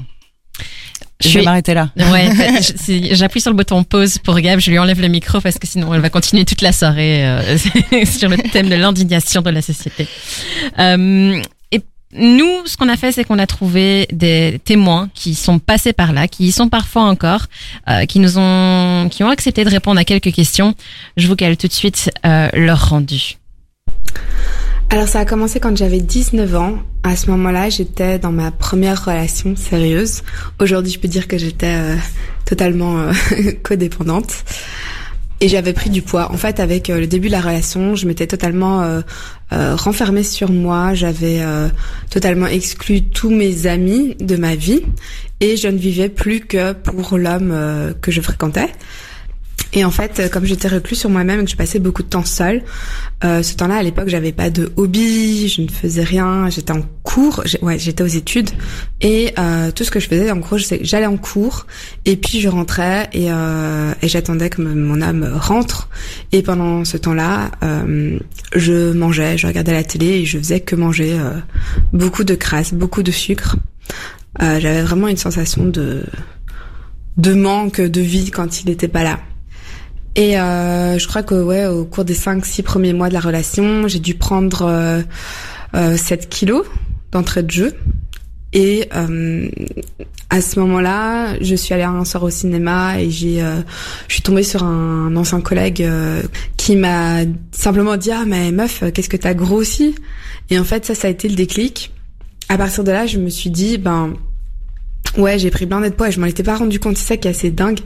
Je 1.21 1.29
Je 1.29 1.39
vais 1.39 1.45
m'arrêter 1.45 1.75
là. 1.75 1.91
Ouais, 1.97 2.31
j'appuie 3.13 3.41
sur 3.41 3.51
le 3.51 3.57
bouton 3.57 3.85
pause 3.85 4.19
pour 4.19 4.39
Gab, 4.41 4.61
je 4.61 4.71
lui 4.71 4.79
enlève 4.79 5.01
le 5.01 5.09
micro 5.09 5.41
parce 5.41 5.59
que 5.59 5.67
sinon 5.67 5.93
elle 5.95 6.01
va 6.01 6.11
continuer 6.11 6.45
toute 6.45 6.61
la 6.63 6.73
soirée 6.73 7.27
euh, 7.27 7.57
sur 8.05 8.29
le 8.29 8.37
thème 8.51 8.69
de 8.69 8.75
l'indignation 8.75 9.43
de 9.43 9.51
la 9.51 9.63
société. 9.63 10.09
Euh, 10.79 11.41
nous, 12.15 12.67
ce 12.67 12.77
qu'on 12.77 12.89
a 12.89 12.97
fait, 12.97 13.13
c'est 13.13 13.25
qu'on 13.25 13.39
a 13.39 13.47
trouvé 13.47 14.07
des 14.13 14.61
témoins 14.65 15.09
qui 15.15 15.35
sont 15.35 15.59
passés 15.59 15.93
par 15.93 16.13
là, 16.13 16.29
qui 16.29 16.47
y 16.47 16.53
sont 16.53 16.69
parfois 16.69 17.03
encore, 17.03 17.47
euh, 17.89 18.07
qui 18.07 18.21
nous 18.21 18.39
ont, 18.39 19.09
qui 19.11 19.25
ont 19.25 19.29
accepté 19.29 19.65
de 19.65 19.71
répondre 19.71 20.01
à 20.01 20.05
quelques 20.05 20.33
questions. 20.33 20.75
Je 21.17 21.27
vous 21.27 21.37
cale 21.37 21.57
tout 21.57 21.69
de 21.69 21.73
suite 21.73 22.11
euh, 22.25 22.49
leur 22.55 22.91
rendu. 22.91 23.39
Alors 24.91 25.09
ça 25.09 25.21
a 25.21 25.25
commencé 25.25 25.59
quand 25.59 25.77
j'avais 25.77 26.01
19 26.01 26.55
ans. 26.55 26.79
À 27.03 27.17
ce 27.17 27.29
moment-là, 27.31 27.69
j'étais 27.69 28.19
dans 28.19 28.31
ma 28.31 28.51
première 28.51 29.05
relation 29.05 29.57
sérieuse. 29.57 30.23
Aujourd'hui, 30.61 30.93
je 30.93 31.01
peux 31.01 31.09
dire 31.09 31.27
que 31.27 31.37
j'étais 31.37 31.75
euh, 31.75 31.97
totalement 32.45 32.99
euh, 33.01 33.13
codépendante. 33.63 34.45
Et 35.45 35.49
j'avais 35.49 35.75
pris 35.75 35.91
du 35.91 36.01
poids. 36.01 36.33
En 36.33 36.39
fait, 36.39 36.59
avec 36.59 36.89
euh, 36.89 36.99
le 36.99 37.07
début 37.07 37.27
de 37.27 37.33
la 37.33 37.43
relation, 37.43 37.97
je 37.97 38.07
m'étais 38.07 38.27
totalement 38.27 38.81
euh, 38.81 39.03
euh, 39.53 39.77
renfermée 39.77 40.23
sur 40.23 40.51
moi. 40.51 40.95
J'avais 40.95 41.43
euh, 41.43 41.69
totalement 42.09 42.47
exclu 42.47 43.03
tous 43.03 43.29
mes 43.29 43.67
amis 43.67 44.15
de 44.21 44.37
ma 44.37 44.55
vie. 44.55 44.81
Et 45.41 45.59
je 45.59 45.69
ne 45.69 45.77
vivais 45.77 46.09
plus 46.09 46.41
que 46.41 46.73
pour 46.73 47.19
l'homme 47.19 47.51
euh, 47.53 47.93
que 47.93 48.11
je 48.11 48.23
fréquentais. 48.23 48.73
Et 49.75 49.85
en 49.85 49.91
fait, 49.91 50.21
euh, 50.21 50.29
comme 50.29 50.45
j'étais 50.45 50.69
reclus 50.69 50.95
sur 50.95 51.11
moi-même 51.11 51.41
et 51.41 51.45
que 51.45 51.51
je 51.51 51.57
passais 51.57 51.81
beaucoup 51.81 52.03
de 52.03 52.09
temps 52.09 52.25
seule, 52.25 52.63
euh, 53.25 53.43
ce 53.43 53.55
temps-là, 53.57 53.77
à 53.77 53.83
l'époque, 53.83 54.09
j'avais 54.09 54.33
pas 54.33 54.49
de 54.49 54.73
hobby, 54.77 55.49
je 55.49 55.63
ne 55.63 55.69
faisais 55.69 56.05
rien, 56.05 56.49
j'étais 56.49 56.73
en 56.73 56.83
cours, 57.03 57.43
ouais, 57.61 57.79
j'étais 57.79 58.03
aux 58.03 58.07
études, 58.07 58.51
et 59.01 59.35
euh, 59.39 59.71
tout 59.73 59.85
ce 59.85 59.91
que 59.91 59.99
je 59.99 60.09
faisais, 60.09 60.31
en 60.31 60.37
gros, 60.37 60.59
j'allais 60.59 61.07
en 61.07 61.17
cours, 61.17 61.67
et 62.05 62.17
puis 62.17 62.41
je 62.41 62.49
rentrais 62.49 63.09
et, 63.13 63.31
euh, 63.31 63.93
et 64.01 64.09
j'attendais 64.09 64.49
que 64.51 64.63
mon 64.63 65.01
âme 65.01 65.29
rentre. 65.35 65.89
Et 66.33 66.43
pendant 66.43 66.85
ce 66.85 66.97
temps-là, 66.97 67.51
euh, 67.63 68.19
je 68.55 68.93
mangeais, 68.93 69.37
je 69.39 69.47
regardais 69.47 69.73
la 69.73 69.85
télé 69.85 70.07
et 70.07 70.25
je 70.25 70.39
faisais 70.39 70.61
que 70.61 70.77
manger 70.77 71.19
euh, 71.19 71.33
beaucoup 71.93 72.25
de 72.25 72.35
crasse, 72.35 72.73
beaucoup 72.73 73.03
de 73.03 73.11
sucre. 73.11 73.57
J'avais 74.41 74.83
vraiment 74.83 75.07
une 75.07 75.17
sensation 75.17 75.65
de 75.65 76.03
de 77.17 77.35
manque 77.35 77.81
de 77.81 78.01
vie 78.01 78.33
quand 78.33 78.61
il 78.61 78.67
n'était 78.67 78.89
pas 78.89 79.05
là. 79.05 79.21
Et 80.17 80.39
euh, 80.39 80.99
je 80.99 81.09
crois 81.09 81.23
que 81.23 81.35
ouais, 81.35 81.67
au 81.67 81.85
cours 81.85 82.05
des 82.05 82.15
5-6 82.15 82.63
premiers 82.63 82.93
mois 82.93 83.09
de 83.09 83.15
la 83.15 83.21
relation, 83.21 83.89
j'ai 83.89 83.99
dû 83.99 84.15
prendre 84.15 84.63
euh, 84.63 85.03
euh, 85.75 85.97
7 85.97 86.29
kilos 86.29 86.65
d'entrée 87.11 87.43
de 87.43 87.51
jeu. 87.51 87.75
Et 88.53 88.89
euh, 88.95 89.49
à 90.31 90.41
ce 90.41 90.61
moment-là, 90.61 91.37
je 91.41 91.57
suis 91.57 91.75
allée 91.75 91.83
un 91.83 92.05
soir 92.05 92.23
au 92.23 92.31
cinéma 92.31 93.01
et 93.01 93.11
j'ai, 93.11 93.43
euh, 93.43 93.61
je 94.07 94.15
suis 94.15 94.23
tombée 94.23 94.45
sur 94.45 94.63
un 94.63 95.15
ancien 95.17 95.41
collègue 95.41 95.83
euh, 95.83 96.23
qui 96.57 96.77
m'a 96.77 97.23
simplement 97.51 97.97
dit 97.97 98.13
ah 98.13 98.25
mais 98.25 98.53
meuf, 98.53 98.85
qu'est-ce 98.95 99.09
que 99.09 99.17
t'as 99.17 99.35
grossi? 99.35 99.97
Et 100.51 100.59
en 100.61 100.65
fait 100.65 100.87
ça, 100.87 100.95
ça 100.95 101.09
a 101.09 101.11
été 101.11 101.29
le 101.29 101.35
déclic. 101.35 101.93
À 102.49 102.57
partir 102.57 102.85
de 102.85 102.93
là, 102.93 103.07
je 103.07 103.19
me 103.19 103.29
suis 103.29 103.51
dit 103.51 103.77
ben 103.77 104.15
ouais, 105.19 105.37
j'ai 105.41 105.51
pris 105.51 105.67
plein 105.67 105.81
de 105.81 105.89
poids 105.89 106.09
et 106.09 106.13
je 106.13 106.21
m'en 106.21 106.27
étais 106.27 106.45
pas 106.45 106.57
rendu 106.57 106.79
compte. 106.79 106.97
C'est 106.97 107.09
ça 107.09 107.17
qui 107.17 107.27
est 107.27 107.33
assez 107.33 107.51
dingue. 107.51 107.81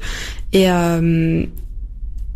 Et 0.53 0.69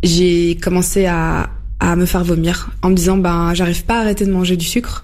j'ai 0.03 0.57
commencé 0.57 1.05
à, 1.05 1.49
à 1.79 1.95
me 1.95 2.05
faire 2.05 2.23
vomir 2.23 2.69
en 2.81 2.89
me 2.89 2.95
disant 2.95 3.17
ben 3.17 3.53
j'arrive 3.53 3.85
pas 3.85 3.97
à 3.97 4.01
arrêter 4.01 4.25
de 4.25 4.31
manger 4.31 4.57
du 4.57 4.65
sucre. 4.65 5.03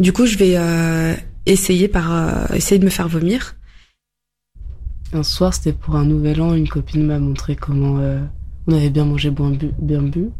Du 0.00 0.12
coup, 0.12 0.26
je 0.26 0.38
vais 0.38 0.54
euh, 0.56 1.14
essayer 1.46 1.88
par 1.88 2.12
euh, 2.12 2.54
essayer 2.54 2.78
de 2.78 2.84
me 2.84 2.90
faire 2.90 3.08
vomir. 3.08 3.56
Un 5.12 5.22
soir, 5.22 5.54
c'était 5.54 5.72
pour 5.72 5.96
un 5.96 6.04
nouvel 6.04 6.40
an, 6.40 6.54
une 6.54 6.68
copine 6.68 7.06
m'a 7.06 7.18
montré 7.18 7.54
comment 7.56 7.98
euh, 7.98 8.20
on 8.66 8.74
avait 8.74 8.90
bien 8.90 9.04
mangé, 9.04 9.30
bien 9.30 9.50
bu, 9.50 9.70
bien 9.78 10.02
bu. 10.02 10.30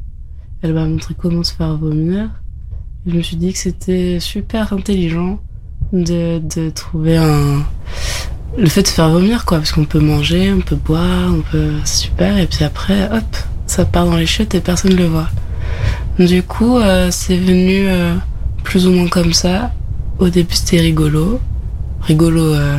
Elle 0.63 0.75
m'a 0.75 0.87
montré 0.87 1.15
comment 1.17 1.43
se 1.43 1.55
faire 1.55 1.77
vomir. 1.77 2.31
Je 3.07 3.15
me 3.15 3.23
suis 3.23 3.37
dit 3.37 3.53
que 3.53 3.59
c'était 3.59 4.19
super 4.19 4.73
intelligent 4.73 5.41
de, 5.93 6.41
de 6.41 6.71
trouver 6.71 7.17
un 7.17 7.65
le 8.59 8.69
fait 8.69 8.83
de 8.83 8.89
se 8.89 8.93
faire 8.93 9.11
vomir 9.11 9.45
quoi, 9.45 9.59
parce 9.59 9.73
qu'on 9.73 9.85
peut 9.85 10.01
manger, 10.01 10.53
on 10.53 10.61
peut 10.61 10.77
boire, 10.77 11.31
on 11.33 11.43
peut 11.43 11.73
super, 11.85 12.39
et 12.39 12.47
puis 12.47 12.65
après, 12.65 13.05
hop, 13.13 13.37
ça 13.66 13.85
part 13.85 14.06
dans 14.06 14.16
les 14.16 14.26
chiottes 14.26 14.54
et 14.54 14.61
personne 14.61 14.92
ne 14.92 14.96
le 14.96 15.06
voit. 15.06 15.28
Du 16.18 16.42
coup, 16.42 16.78
euh, 16.78 17.08
c'est 17.11 17.37
venu 17.37 17.88
euh, 17.88 18.14
plus 18.64 18.87
ou 18.87 18.92
moins 18.92 19.08
comme 19.08 19.32
ça. 19.32 19.73
Au 20.18 20.28
début, 20.28 20.54
c'était 20.54 20.80
rigolo, 20.80 21.40
rigolo. 22.02 22.54
euh, 22.54 22.78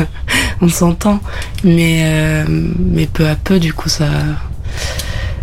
on 0.60 0.68
s'entend, 0.68 1.20
mais 1.64 2.02
euh, 2.04 2.44
mais 2.48 3.06
peu 3.06 3.26
à 3.28 3.34
peu, 3.34 3.58
du 3.58 3.72
coup, 3.72 3.88
ça, 3.88 4.08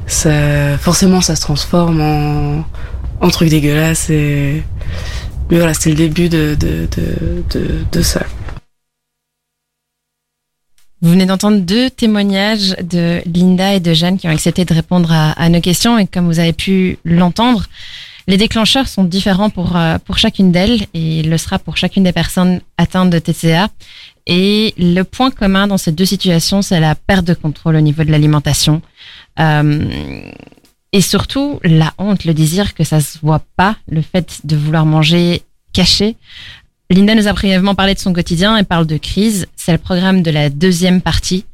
ça, 0.06 0.78
forcément, 0.78 1.22
ça 1.22 1.36
se 1.36 1.42
transforme 1.42 2.02
en, 2.02 2.66
en 3.22 3.30
truc 3.30 3.50
dégueulasse 3.50 4.10
et 4.10 4.64
mais 5.50 5.58
voilà, 5.58 5.74
c'était 5.74 5.90
le 5.92 5.96
début 5.96 6.30
de 6.30 6.56
de 6.60 6.88
de, 7.54 7.66
de 7.92 8.02
ça. 8.02 8.22
Vous 11.04 11.10
venez 11.10 11.26
d'entendre 11.26 11.60
deux 11.60 11.90
témoignages 11.90 12.78
de 12.82 13.22
Linda 13.26 13.74
et 13.74 13.82
de 13.82 13.94
Jeanne 13.94 14.18
qui 14.18 14.26
ont 14.30 14.32
accepté 14.32 14.64
de 14.64 14.74
répondre 14.74 15.12
à, 15.12 15.50
nos 15.50 15.60
questions 15.60 16.00
et 16.00 16.08
comme 16.08 16.28
vous 16.28 16.40
avez 16.40 16.54
pu 16.54 16.98
l'entendre, 17.04 17.66
les 18.26 18.38
déclencheurs 18.38 18.88
sont 18.88 19.04
différents 19.04 19.50
pour, 19.50 19.76
euh, 19.76 19.98
pour 19.98 20.18
chacune 20.18 20.54
d'elles 20.54 20.84
et 20.94 21.20
il 21.20 21.30
le 21.30 21.38
sera 21.38 21.60
pour 21.60 21.76
chacune 21.76 22.04
des 22.04 22.14
personnes 22.14 22.62
atteintes 22.78 23.10
de 23.10 23.20
TCA. 23.20 23.68
Et 24.28 24.74
le 24.78 25.04
point 25.04 25.30
commun 25.30 25.68
dans 25.68 25.78
ces 25.78 25.92
deux 25.92 26.06
situations, 26.06 26.62
c'est 26.62 26.80
la 26.80 26.96
perte 26.96 27.26
de 27.26 27.34
contrôle 27.34 27.76
au 27.76 27.82
niveau 27.82 28.06
de 28.06 28.12
l'alimentation. 28.12 28.82
Euh, 29.42 30.22
et 30.94 31.02
surtout, 31.02 31.60
la 31.66 31.94
honte, 31.98 32.24
le 32.24 32.34
désir 32.34 32.74
que 32.74 32.86
ça 32.86 33.02
se 33.02 33.18
voit 33.22 33.44
pas, 33.58 33.76
le 33.90 34.02
fait 34.02 34.40
de 34.46 34.56
vouloir 34.56 34.86
manger 34.86 35.42
caché. 35.74 36.16
Linda 36.90 37.16
nous 37.16 37.28
a 37.28 37.34
brièvement 37.34 37.76
parlé 37.76 37.94
de 37.94 38.00
son 38.00 38.14
quotidien 38.14 38.58
et 38.58 38.64
parle 38.64 38.86
de 38.86 38.98
crise. 38.98 39.48
C'est 39.56 39.72
le 39.72 39.78
programme 39.78 40.22
de 40.22 40.30
la 40.32 40.50
deuxième 40.50 41.02
partie. 41.02 41.46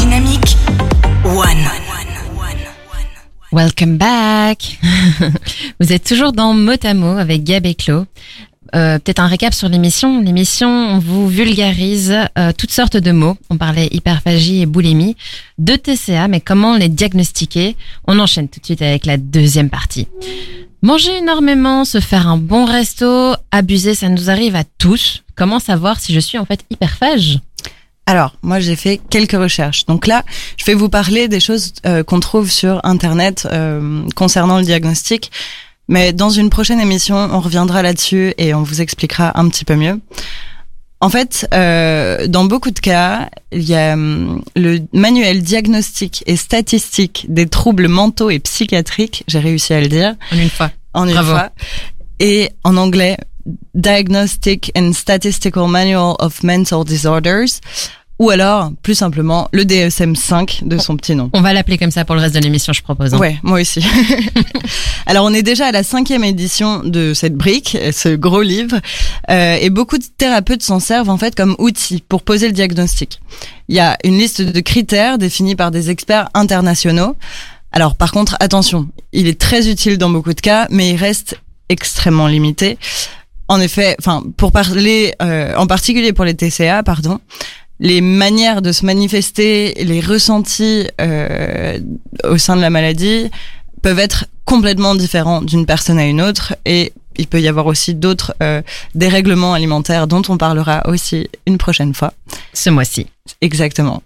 Dynamique 0.00 0.56
One. 1.24 1.68
Welcome 3.52 3.98
back. 3.98 4.78
Vous 5.80 5.92
êtes 5.92 6.04
toujours 6.04 6.32
dans 6.32 6.54
Mot 6.54 6.72
à 6.82 6.94
Mot 6.94 7.18
avec 7.18 7.44
Gab 7.44 7.66
et 7.66 7.74
Claude. 7.74 8.06
Euh, 8.74 8.98
Peut-être 8.98 9.20
un 9.20 9.26
récap 9.26 9.52
sur 9.52 9.68
l'émission. 9.68 10.22
L'émission, 10.22 10.70
on 10.70 10.98
vous 10.98 11.28
vulgarise 11.28 12.14
euh, 12.38 12.52
toutes 12.56 12.70
sortes 12.70 12.96
de 12.96 13.12
mots. 13.12 13.36
On 13.50 13.58
parlait 13.58 13.88
hyperphagie 13.92 14.62
et 14.62 14.66
boulimie, 14.66 15.16
de 15.58 15.76
TCA, 15.76 16.28
mais 16.28 16.40
comment 16.40 16.78
les 16.78 16.88
diagnostiquer? 16.88 17.76
On 18.06 18.18
enchaîne 18.18 18.48
tout 18.48 18.58
de 18.58 18.64
suite 18.64 18.80
avec 18.80 19.04
la 19.04 19.18
deuxième 19.18 19.68
partie. 19.68 20.08
Manger 20.84 21.18
énormément, 21.18 21.84
se 21.84 22.00
faire 22.00 22.26
un 22.26 22.36
bon 22.36 22.64
resto, 22.64 23.34
abuser, 23.52 23.94
ça 23.94 24.08
nous 24.08 24.30
arrive 24.30 24.56
à 24.56 24.64
tous. 24.64 25.22
Comment 25.36 25.60
savoir 25.60 26.00
si 26.00 26.12
je 26.12 26.18
suis 26.18 26.38
en 26.38 26.44
fait 26.44 26.64
hyperphage 26.70 27.38
Alors, 28.06 28.34
moi, 28.42 28.58
j'ai 28.58 28.74
fait 28.74 29.00
quelques 29.08 29.40
recherches. 29.40 29.86
Donc 29.86 30.08
là, 30.08 30.24
je 30.56 30.64
vais 30.64 30.74
vous 30.74 30.88
parler 30.88 31.28
des 31.28 31.38
choses 31.38 31.72
euh, 31.86 32.02
qu'on 32.02 32.18
trouve 32.18 32.50
sur 32.50 32.80
Internet 32.82 33.46
euh, 33.52 34.02
concernant 34.16 34.58
le 34.58 34.64
diagnostic. 34.64 35.30
Mais 35.86 36.12
dans 36.12 36.30
une 36.30 36.50
prochaine 36.50 36.80
émission, 36.80 37.14
on 37.16 37.38
reviendra 37.38 37.82
là-dessus 37.82 38.34
et 38.36 38.52
on 38.52 38.64
vous 38.64 38.80
expliquera 38.80 39.38
un 39.38 39.48
petit 39.48 39.64
peu 39.64 39.76
mieux. 39.76 40.00
En 41.02 41.08
fait, 41.10 41.48
euh, 41.52 42.28
dans 42.28 42.44
beaucoup 42.44 42.70
de 42.70 42.78
cas, 42.78 43.28
il 43.50 43.62
y 43.64 43.74
a 43.74 43.94
hum, 43.94 44.42
le 44.54 44.78
manuel 44.92 45.42
diagnostique 45.42 46.22
et 46.26 46.36
statistique 46.36 47.26
des 47.28 47.46
troubles 47.48 47.88
mentaux 47.88 48.30
et 48.30 48.38
psychiatriques, 48.38 49.24
j'ai 49.26 49.40
réussi 49.40 49.74
à 49.74 49.80
le 49.80 49.88
dire, 49.88 50.14
En 50.32 50.38
une 50.38 50.48
fois. 50.48 50.70
en 50.94 51.06
une 51.08 51.14
Bravo. 51.14 51.30
fois, 51.32 51.50
et 52.20 52.50
en 52.62 52.76
anglais, 52.76 53.16
Diagnostic 53.74 54.70
and 54.76 54.92
Statistical 54.92 55.66
Manual 55.66 56.14
of 56.20 56.42
Mental 56.44 56.84
Disorders, 56.84 57.48
ou 58.22 58.30
alors, 58.30 58.70
plus 58.82 58.94
simplement, 58.94 59.48
le 59.52 59.64
DSM-5 59.64 60.64
de 60.68 60.78
son 60.78 60.96
petit 60.96 61.16
nom. 61.16 61.28
On 61.32 61.40
va 61.40 61.52
l'appeler 61.52 61.76
comme 61.76 61.90
ça 61.90 62.04
pour 62.04 62.14
le 62.14 62.20
reste 62.20 62.36
de 62.36 62.40
l'émission, 62.40 62.72
je 62.72 62.80
propose. 62.80 63.12
hein. 63.14 63.18
Ouais, 63.18 63.36
moi 63.42 63.60
aussi. 63.60 63.84
Alors 65.06 65.24
on 65.24 65.34
est 65.34 65.42
déjà 65.42 65.66
à 65.66 65.72
la 65.72 65.82
cinquième 65.82 66.22
édition 66.22 66.84
de 66.84 67.14
cette 67.14 67.34
brique, 67.34 67.76
ce 67.90 68.14
gros 68.14 68.42
livre, 68.42 68.76
euh, 69.28 69.56
et 69.60 69.70
beaucoup 69.70 69.98
de 69.98 70.04
thérapeutes 70.16 70.62
s'en 70.62 70.78
servent 70.78 71.10
en 71.10 71.18
fait 71.18 71.34
comme 71.34 71.56
outil 71.58 72.00
pour 72.08 72.22
poser 72.22 72.46
le 72.46 72.52
diagnostic. 72.52 73.20
Il 73.68 73.74
y 73.74 73.80
a 73.80 73.98
une 74.04 74.16
liste 74.16 74.40
de 74.40 74.60
critères 74.60 75.18
définis 75.18 75.56
par 75.56 75.72
des 75.72 75.90
experts 75.90 76.28
internationaux. 76.34 77.16
Alors 77.72 77.96
par 77.96 78.12
contre, 78.12 78.36
attention, 78.38 78.88
il 79.12 79.26
est 79.26 79.40
très 79.40 79.68
utile 79.68 79.98
dans 79.98 80.10
beaucoup 80.10 80.32
de 80.32 80.40
cas, 80.40 80.68
mais 80.70 80.90
il 80.90 80.96
reste 80.96 81.40
extrêmement 81.68 82.28
limité. 82.28 82.78
En 83.48 83.60
effet, 83.60 83.96
enfin 83.98 84.22
pour 84.36 84.52
parler 84.52 85.12
euh, 85.20 85.54
en 85.56 85.66
particulier 85.66 86.12
pour 86.12 86.24
les 86.24 86.34
TCA, 86.34 86.82
pardon, 86.84 87.18
les 87.82 88.00
manières 88.00 88.62
de 88.62 88.70
se 88.70 88.86
manifester, 88.86 89.74
les 89.74 90.00
ressentis 90.00 90.86
euh, 91.00 91.80
au 92.22 92.38
sein 92.38 92.54
de 92.54 92.60
la 92.60 92.70
maladie 92.70 93.28
peuvent 93.82 93.98
être 93.98 94.26
complètement 94.44 94.94
différents 94.94 95.42
d'une 95.42 95.66
personne 95.66 95.98
à 95.98 96.06
une 96.06 96.22
autre 96.22 96.54
et 96.64 96.92
il 97.16 97.26
peut 97.26 97.40
y 97.40 97.48
avoir 97.48 97.66
aussi 97.66 97.94
d'autres 97.94 98.34
euh, 98.40 98.62
dérèglements 98.94 99.52
alimentaires 99.52 100.06
dont 100.06 100.22
on 100.28 100.38
parlera 100.38 100.88
aussi 100.88 101.28
une 101.44 101.58
prochaine 101.58 101.92
fois. 101.92 102.14
Ce 102.54 102.70
mois-ci. 102.70 103.08
Exactement. 103.40 104.02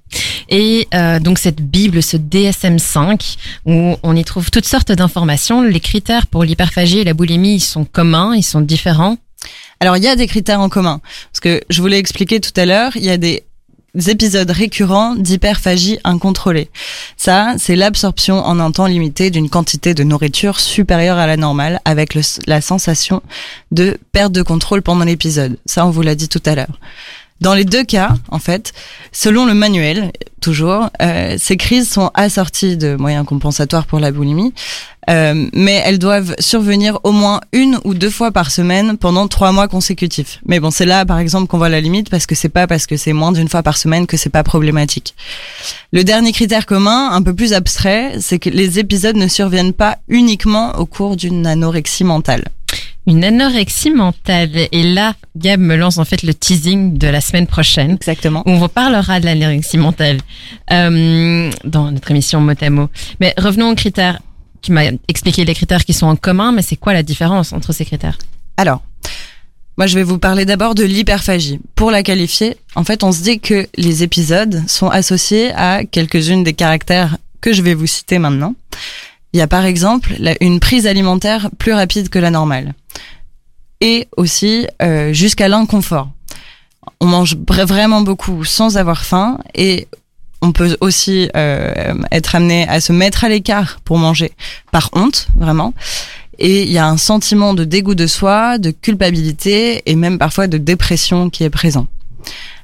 Et 0.48 0.88
euh, 0.94 1.20
donc 1.20 1.38
cette 1.38 1.60
Bible, 1.60 2.02
ce 2.02 2.16
DSM5, 2.16 3.36
où 3.66 3.96
on 4.02 4.16
y 4.16 4.24
trouve 4.24 4.50
toutes 4.50 4.66
sortes 4.66 4.90
d'informations. 4.90 5.60
Les 5.60 5.80
critères 5.80 6.26
pour 6.26 6.44
l'hyperphagie 6.44 7.00
et 7.00 7.04
la 7.04 7.14
boulimie, 7.14 7.56
ils 7.56 7.60
sont 7.60 7.84
communs, 7.84 8.34
ils 8.34 8.42
sont 8.42 8.62
différents? 8.62 9.18
Alors 9.80 9.98
il 9.98 10.02
y 10.02 10.08
a 10.08 10.16
des 10.16 10.26
critères 10.26 10.60
en 10.60 10.70
commun 10.70 11.02
parce 11.30 11.40
que 11.40 11.60
je 11.68 11.82
vous 11.82 11.86
l'ai 11.86 11.98
expliqué 11.98 12.40
tout 12.40 12.58
à 12.58 12.64
l'heure, 12.64 12.96
il 12.96 13.04
y 13.04 13.10
a 13.10 13.18
des 13.18 13.44
épisodes 13.96 14.50
récurrents 14.50 15.14
d'hyperphagie 15.14 15.98
incontrôlée. 16.04 16.70
Ça, 17.16 17.54
c'est 17.58 17.76
l'absorption 17.76 18.36
en 18.38 18.60
un 18.60 18.70
temps 18.70 18.86
limité 18.86 19.30
d'une 19.30 19.48
quantité 19.48 19.94
de 19.94 20.04
nourriture 20.04 20.60
supérieure 20.60 21.18
à 21.18 21.26
la 21.26 21.36
normale 21.36 21.80
avec 21.84 22.16
la 22.46 22.60
sensation 22.60 23.22
de 23.72 23.98
perte 24.12 24.32
de 24.32 24.42
contrôle 24.42 24.82
pendant 24.82 25.04
l'épisode. 25.04 25.58
Ça, 25.66 25.86
on 25.86 25.90
vous 25.90 26.02
l'a 26.02 26.14
dit 26.14 26.28
tout 26.28 26.42
à 26.46 26.54
l'heure. 26.54 26.78
Dans 27.40 27.54
les 27.54 27.64
deux 27.64 27.84
cas, 27.84 28.14
en 28.30 28.38
fait, 28.38 28.72
selon 29.12 29.44
le 29.44 29.52
manuel, 29.52 30.10
toujours, 30.40 30.88
euh, 31.02 31.36
ces 31.38 31.56
crises 31.56 31.90
sont 31.90 32.10
assorties 32.14 32.76
de 32.78 32.96
moyens 32.96 33.26
compensatoires 33.26 33.86
pour 33.86 34.00
la 34.00 34.10
boulimie, 34.10 34.54
euh, 35.10 35.48
mais 35.52 35.82
elles 35.84 35.98
doivent 35.98 36.34
survenir 36.38 36.98
au 37.04 37.12
moins 37.12 37.40
une 37.52 37.78
ou 37.84 37.92
deux 37.92 38.10
fois 38.10 38.32
par 38.32 38.50
semaine 38.50 38.96
pendant 38.96 39.28
trois 39.28 39.52
mois 39.52 39.68
consécutifs. 39.68 40.40
Mais 40.46 40.60
bon, 40.60 40.70
c'est 40.70 40.86
là, 40.86 41.04
par 41.04 41.18
exemple, 41.18 41.46
qu'on 41.46 41.58
voit 41.58 41.68
la 41.68 41.80
limite 41.80 42.08
parce 42.10 42.26
que 42.26 42.34
c'est 42.34 42.48
pas 42.48 42.66
parce 42.66 42.86
que 42.86 42.96
c'est 42.96 43.12
moins 43.12 43.32
d'une 43.32 43.48
fois 43.48 43.62
par 43.62 43.76
semaine 43.76 44.06
que 44.06 44.16
c'est 44.16 44.30
pas 44.30 44.42
problématique. 44.42 45.14
Le 45.92 46.04
dernier 46.04 46.32
critère 46.32 46.64
commun, 46.64 47.10
un 47.12 47.22
peu 47.22 47.34
plus 47.34 47.52
abstrait, 47.52 48.14
c'est 48.20 48.38
que 48.38 48.50
les 48.50 48.78
épisodes 48.78 49.16
ne 49.16 49.28
surviennent 49.28 49.74
pas 49.74 49.98
uniquement 50.08 50.78
au 50.78 50.86
cours 50.86 51.16
d'une 51.16 51.46
anorexie 51.46 52.04
mentale. 52.04 52.44
Une 53.06 53.24
anorexie 53.24 53.90
mentale. 53.90 54.50
Et 54.72 54.82
là, 54.82 55.14
Gab 55.36 55.60
me 55.60 55.76
lance 55.76 55.98
en 55.98 56.04
fait 56.04 56.22
le 56.22 56.34
teasing 56.34 56.98
de 56.98 57.06
la 57.08 57.20
semaine 57.20 57.46
prochaine. 57.46 57.92
Exactement. 57.92 58.42
où 58.46 58.50
on 58.50 58.58
vous 58.58 58.68
parlera 58.68 59.20
de 59.20 59.26
l'anorexie 59.26 59.78
mentale 59.78 60.18
euh, 60.72 61.50
dans 61.64 61.90
notre 61.92 62.10
émission 62.10 62.40
mot 62.40 62.52
à 62.60 62.70
mot. 62.70 62.88
Mais 63.20 63.34
revenons 63.38 63.70
aux 63.70 63.74
critères. 63.74 64.20
Tu 64.62 64.72
m'as 64.72 64.90
expliqué 65.06 65.44
les 65.44 65.54
critères 65.54 65.84
qui 65.84 65.92
sont 65.92 66.06
en 66.06 66.16
commun, 66.16 66.50
mais 66.50 66.62
c'est 66.62 66.76
quoi 66.76 66.92
la 66.92 67.02
différence 67.04 67.52
entre 67.52 67.72
ces 67.72 67.84
critères? 67.84 68.18
Alors, 68.56 68.82
moi, 69.78 69.86
je 69.86 69.94
vais 69.94 70.02
vous 70.02 70.18
parler 70.18 70.44
d'abord 70.44 70.74
de 70.74 70.82
l'hyperphagie. 70.82 71.60
Pour 71.76 71.90
la 71.92 72.02
qualifier, 72.02 72.56
en 72.74 72.82
fait, 72.82 73.04
on 73.04 73.12
se 73.12 73.22
dit 73.22 73.38
que 73.38 73.68
les 73.76 74.02
épisodes 74.02 74.64
sont 74.66 74.88
associés 74.88 75.52
à 75.54 75.84
quelques-unes 75.84 76.42
des 76.42 76.54
caractères 76.54 77.18
que 77.40 77.52
je 77.52 77.62
vais 77.62 77.74
vous 77.74 77.86
citer 77.86 78.18
maintenant. 78.18 78.54
Il 79.32 79.38
y 79.38 79.42
a 79.42 79.46
par 79.46 79.66
exemple 79.66 80.14
la- 80.18 80.34
une 80.40 80.58
prise 80.60 80.86
alimentaire 80.86 81.50
plus 81.58 81.74
rapide 81.74 82.08
que 82.08 82.18
la 82.18 82.30
normale. 82.30 82.72
Et 83.80 84.08
aussi 84.16 84.66
euh, 84.82 85.12
jusqu'à 85.12 85.48
l'inconfort. 85.48 86.08
On 87.00 87.06
mange 87.06 87.36
vra- 87.36 87.66
vraiment 87.66 88.00
beaucoup 88.00 88.44
sans 88.44 88.76
avoir 88.78 89.04
faim 89.04 89.38
et 89.54 89.86
on 90.40 90.52
peut 90.52 90.76
aussi 90.80 91.28
euh, 91.36 91.94
être 92.12 92.34
amené 92.34 92.66
à 92.68 92.80
se 92.80 92.92
mettre 92.92 93.24
à 93.24 93.28
l'écart 93.28 93.80
pour 93.84 93.98
manger 93.98 94.32
par 94.72 94.90
honte, 94.92 95.28
vraiment. 95.36 95.74
Et 96.38 96.62
il 96.62 96.72
y 96.72 96.78
a 96.78 96.86
un 96.86 96.96
sentiment 96.98 97.54
de 97.54 97.64
dégoût 97.64 97.94
de 97.94 98.06
soi, 98.06 98.58
de 98.58 98.70
culpabilité 98.70 99.82
et 99.86 99.94
même 99.94 100.18
parfois 100.18 100.46
de 100.46 100.58
dépression 100.58 101.30
qui 101.30 101.44
est 101.44 101.50
présent. 101.50 101.86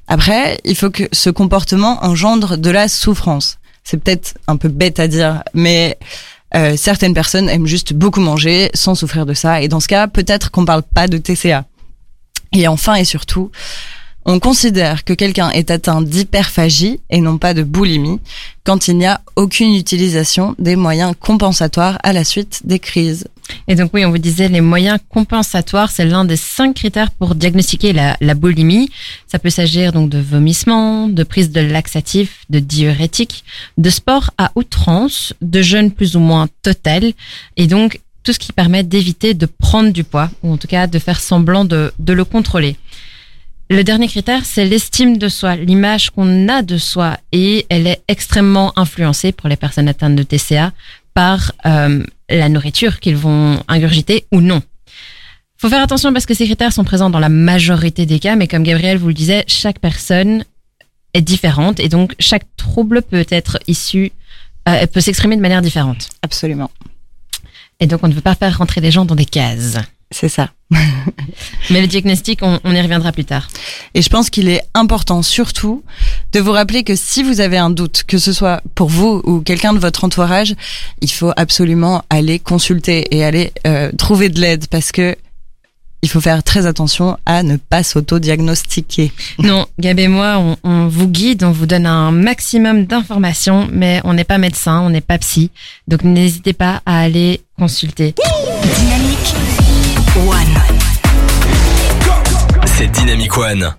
Après, 0.08 0.58
il 0.64 0.76
faut 0.76 0.90
que 0.90 1.04
ce 1.12 1.30
comportement 1.30 2.04
engendre 2.04 2.56
de 2.58 2.70
la 2.70 2.88
souffrance. 2.88 3.58
C'est 3.84 3.96
peut-être 3.96 4.34
un 4.46 4.56
peu 4.56 4.68
bête 4.68 5.00
à 5.00 5.08
dire, 5.08 5.42
mais 5.54 5.98
euh, 6.54 6.76
certaines 6.76 7.14
personnes 7.14 7.48
aiment 7.48 7.66
juste 7.66 7.92
beaucoup 7.92 8.20
manger 8.20 8.70
sans 8.74 8.94
souffrir 8.94 9.26
de 9.26 9.34
ça. 9.34 9.62
Et 9.62 9.68
dans 9.68 9.80
ce 9.80 9.88
cas, 9.88 10.06
peut-être 10.06 10.50
qu'on 10.50 10.64
parle 10.64 10.82
pas 10.82 11.08
de 11.08 11.18
TCA. 11.18 11.64
Et 12.52 12.68
enfin 12.68 12.94
et 12.94 13.04
surtout, 13.04 13.50
on 14.24 14.38
considère 14.38 15.04
que 15.04 15.12
quelqu'un 15.12 15.50
est 15.50 15.70
atteint 15.70 16.02
d'hyperphagie 16.02 17.00
et 17.10 17.20
non 17.20 17.38
pas 17.38 17.54
de 17.54 17.62
boulimie 17.62 18.20
quand 18.64 18.86
il 18.86 18.98
n'y 18.98 19.06
a 19.06 19.20
aucune 19.34 19.74
utilisation 19.74 20.54
des 20.58 20.76
moyens 20.76 21.14
compensatoires 21.18 21.98
à 22.02 22.12
la 22.12 22.22
suite 22.22 22.60
des 22.64 22.78
crises. 22.78 23.26
Et 23.66 23.74
donc 23.74 23.90
oui, 23.92 24.04
on 24.04 24.10
vous 24.10 24.18
disait 24.18 24.48
les 24.48 24.60
moyens 24.60 25.00
compensatoires, 25.08 25.90
c'est 25.90 26.04
l'un 26.04 26.24
des 26.24 26.36
cinq 26.36 26.74
critères 26.76 27.10
pour 27.10 27.34
diagnostiquer 27.34 27.92
la, 27.92 28.16
la 28.20 28.34
boulimie. 28.34 28.88
Ça 29.26 29.40
peut 29.40 29.50
s'agir 29.50 29.92
donc 29.92 30.08
de 30.10 30.18
vomissement, 30.18 31.08
de 31.08 31.24
prise 31.24 31.50
de 31.50 31.60
laxatifs, 31.60 32.44
de 32.50 32.60
diurétiques, 32.60 33.44
de 33.78 33.90
sport 33.90 34.30
à 34.38 34.52
outrance, 34.54 35.34
de 35.42 35.60
jeûne 35.60 35.90
plus 35.90 36.14
ou 36.14 36.20
moins 36.20 36.48
total, 36.62 37.12
et 37.56 37.66
donc 37.66 38.00
tout 38.22 38.32
ce 38.32 38.38
qui 38.38 38.52
permet 38.52 38.84
d'éviter 38.84 39.34
de 39.34 39.46
prendre 39.46 39.90
du 39.90 40.04
poids, 40.04 40.30
ou 40.44 40.52
en 40.52 40.56
tout 40.56 40.68
cas 40.68 40.86
de 40.86 40.98
faire 41.00 41.20
semblant 41.20 41.64
de, 41.64 41.92
de 41.98 42.12
le 42.12 42.24
contrôler. 42.24 42.76
Le 43.72 43.84
dernier 43.84 44.06
critère, 44.06 44.44
c'est 44.44 44.66
l'estime 44.66 45.16
de 45.16 45.30
soi, 45.30 45.56
l'image 45.56 46.10
qu'on 46.10 46.46
a 46.50 46.60
de 46.60 46.76
soi, 46.76 47.16
et 47.32 47.64
elle 47.70 47.86
est 47.86 48.02
extrêmement 48.06 48.78
influencée 48.78 49.32
pour 49.32 49.48
les 49.48 49.56
personnes 49.56 49.88
atteintes 49.88 50.14
de 50.14 50.22
TCA 50.22 50.72
par 51.14 51.52
euh, 51.64 52.04
la 52.28 52.50
nourriture 52.50 53.00
qu'ils 53.00 53.16
vont 53.16 53.62
ingurgiter 53.68 54.26
ou 54.30 54.42
non. 54.42 54.60
Faut 55.56 55.70
faire 55.70 55.82
attention 55.82 56.12
parce 56.12 56.26
que 56.26 56.34
ces 56.34 56.44
critères 56.44 56.74
sont 56.74 56.84
présents 56.84 57.08
dans 57.08 57.18
la 57.18 57.30
majorité 57.30 58.04
des 58.04 58.18
cas, 58.18 58.36
mais 58.36 58.46
comme 58.46 58.62
Gabriel 58.62 58.98
vous 58.98 59.08
le 59.08 59.14
disait, 59.14 59.42
chaque 59.46 59.78
personne 59.78 60.44
est 61.14 61.22
différente 61.22 61.80
et 61.80 61.88
donc 61.88 62.14
chaque 62.18 62.44
trouble 62.58 63.00
peut 63.00 63.24
être 63.30 63.58
issu, 63.68 64.12
euh, 64.68 64.86
peut 64.86 65.00
s'exprimer 65.00 65.36
de 65.36 65.40
manière 65.40 65.62
différente. 65.62 66.10
Absolument. 66.20 66.70
Et 67.80 67.86
donc 67.86 68.00
on 68.02 68.08
ne 68.08 68.12
veut 68.12 68.20
pas 68.20 68.34
faire 68.34 68.58
rentrer 68.58 68.82
les 68.82 68.90
gens 68.90 69.06
dans 69.06 69.14
des 69.14 69.24
cases. 69.24 69.78
C'est 70.12 70.28
ça. 70.28 70.50
Mais 71.70 71.80
le 71.80 71.86
diagnostic, 71.86 72.40
on, 72.42 72.60
on 72.64 72.74
y 72.74 72.80
reviendra 72.80 73.12
plus 73.12 73.24
tard. 73.24 73.48
Et 73.94 74.02
je 74.02 74.08
pense 74.08 74.30
qu'il 74.30 74.48
est 74.48 74.62
important 74.74 75.22
surtout 75.22 75.82
de 76.32 76.40
vous 76.40 76.52
rappeler 76.52 76.84
que 76.84 76.94
si 76.94 77.22
vous 77.22 77.40
avez 77.40 77.58
un 77.58 77.70
doute, 77.70 78.04
que 78.06 78.18
ce 78.18 78.32
soit 78.32 78.62
pour 78.74 78.88
vous 78.88 79.20
ou 79.24 79.40
quelqu'un 79.40 79.72
de 79.72 79.78
votre 79.78 80.04
entourage, 80.04 80.54
il 81.00 81.10
faut 81.10 81.32
absolument 81.36 82.04
aller 82.10 82.38
consulter 82.38 83.14
et 83.14 83.24
aller 83.24 83.52
euh, 83.66 83.90
trouver 83.98 84.28
de 84.28 84.40
l'aide 84.40 84.66
parce 84.68 84.92
que 84.92 85.16
il 86.04 86.08
faut 86.10 86.20
faire 86.20 86.42
très 86.42 86.66
attention 86.66 87.16
à 87.26 87.44
ne 87.44 87.56
pas 87.56 87.84
s'auto-diagnostiquer. 87.84 89.12
Non, 89.38 89.66
Gab 89.78 90.00
et 90.00 90.08
moi, 90.08 90.36
on, 90.38 90.56
on 90.64 90.88
vous 90.88 91.08
guide, 91.08 91.44
on 91.44 91.52
vous 91.52 91.66
donne 91.66 91.86
un 91.86 92.10
maximum 92.10 92.86
d'informations, 92.86 93.68
mais 93.70 94.00
on 94.04 94.12
n'est 94.12 94.24
pas 94.24 94.38
médecin, 94.38 94.80
on 94.80 94.90
n'est 94.90 95.00
pas 95.00 95.18
psy. 95.18 95.50
Donc 95.86 96.02
n'hésitez 96.02 96.54
pas 96.54 96.82
à 96.86 96.98
aller 97.00 97.42
consulter. 97.56 98.16
Dynamique 98.78 99.11
C'est 102.82 102.90
Dynamic 102.90 103.38
One. 103.38 103.74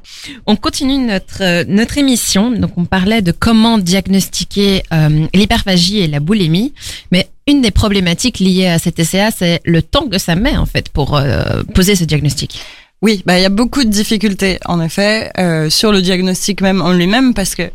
On 0.46 0.56
continue 0.56 0.98
notre 0.98 1.42
euh, 1.44 1.66
notre 1.68 1.98
émission. 1.98 2.52
Donc 2.52 2.72
on 2.78 2.86
parlait 2.86 3.22
de 3.22 3.34
comment 3.34 3.78
diagnostiquer 3.78 4.84
euh, 4.94 5.28
l'hyperphagie 5.34 6.00
et 6.00 6.08
la 6.08 6.22
boulimie, 6.22 6.74
mais 7.12 7.28
une 7.46 7.60
des 7.60 7.72
problématiques 7.72 8.40
liées 8.40 8.68
à 8.68 8.80
cette 8.80 8.96
TCA, 8.96 9.32
c'est 9.32 9.60
le 9.66 9.82
temps 9.82 10.08
que 10.08 10.18
ça 10.18 10.36
met 10.36 10.56
en 10.56 10.66
fait 10.66 10.88
pour 10.88 11.18
euh, 11.18 11.64
poser 11.76 11.98
ce 11.98 12.06
diagnostic. 12.06 12.62
Oui, 13.02 13.24
bah 13.26 13.38
il 13.38 13.42
y 13.42 13.46
a 13.46 13.50
beaucoup 13.50 13.84
de 13.84 13.90
difficultés 13.90 14.58
en 14.64 14.80
effet 14.80 15.32
euh, 15.38 15.70
sur 15.70 15.92
le 15.92 16.02
diagnostic 16.02 16.62
même 16.62 16.82
en 16.82 16.94
lui-même 16.94 17.34
parce 17.34 17.56
que 17.56 17.70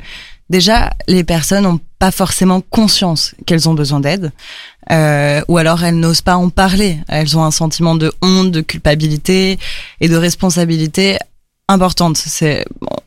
déjà 0.50 0.90
les 1.06 1.24
personnes 1.24 1.64
n'ont 1.64 1.80
pas 1.98 2.10
forcément 2.10 2.60
conscience 2.60 3.34
qu'elles 3.46 3.68
ont 3.68 3.74
besoin 3.74 4.00
d'aide 4.00 4.32
euh, 4.90 5.42
ou 5.48 5.58
alors 5.58 5.82
elles 5.84 5.98
n'osent 5.98 6.22
pas 6.22 6.36
en 6.36 6.48
parler. 6.48 6.98
Elles 7.08 7.36
ont 7.36 7.44
un 7.44 7.50
sentiment 7.50 7.94
de 7.94 8.12
honte, 8.22 8.50
de 8.50 8.60
culpabilité 8.60 9.58
et 10.00 10.08
de 10.08 10.16
responsabilité 10.16 11.18
importante. 11.68 12.16
C'est, 12.16 12.64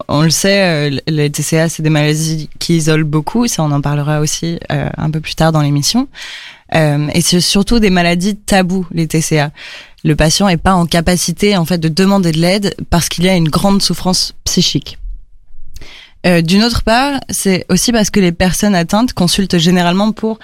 on 0.07 0.21
le 0.21 0.29
sait, 0.29 0.89
euh, 0.91 0.99
les 1.07 1.29
TCA 1.31 1.67
c'est 1.67 1.83
des 1.83 1.89
maladies 1.89 2.49
qui 2.59 2.77
isolent 2.77 3.03
beaucoup. 3.03 3.47
Ça, 3.47 3.63
on 3.63 3.71
en 3.71 3.81
parlera 3.81 4.19
aussi 4.19 4.59
euh, 4.71 4.89
un 4.95 5.09
peu 5.09 5.19
plus 5.19 5.35
tard 5.35 5.51
dans 5.51 5.61
l'émission. 5.61 6.07
Euh, 6.73 7.07
et 7.13 7.21
c'est 7.21 7.41
surtout 7.41 7.79
des 7.79 7.89
maladies 7.89 8.35
tabous 8.35 8.87
les 8.91 9.07
TCA. 9.07 9.51
Le 10.03 10.15
patient 10.15 10.47
est 10.47 10.57
pas 10.57 10.73
en 10.73 10.85
capacité 10.85 11.57
en 11.57 11.65
fait 11.65 11.77
de 11.77 11.89
demander 11.89 12.31
de 12.31 12.39
l'aide 12.39 12.75
parce 12.89 13.09
qu'il 13.09 13.25
y 13.25 13.29
a 13.29 13.35
une 13.35 13.49
grande 13.49 13.81
souffrance 13.81 14.33
psychique. 14.45 14.97
Euh, 16.25 16.41
D'une 16.41 16.63
autre 16.63 16.83
part, 16.83 17.19
c'est 17.29 17.65
aussi 17.69 17.91
parce 17.91 18.09
que 18.09 18.19
les 18.19 18.31
personnes 18.31 18.75
atteintes 18.75 19.13
consultent 19.13 19.57
généralement 19.57 20.11
pour 20.11 20.39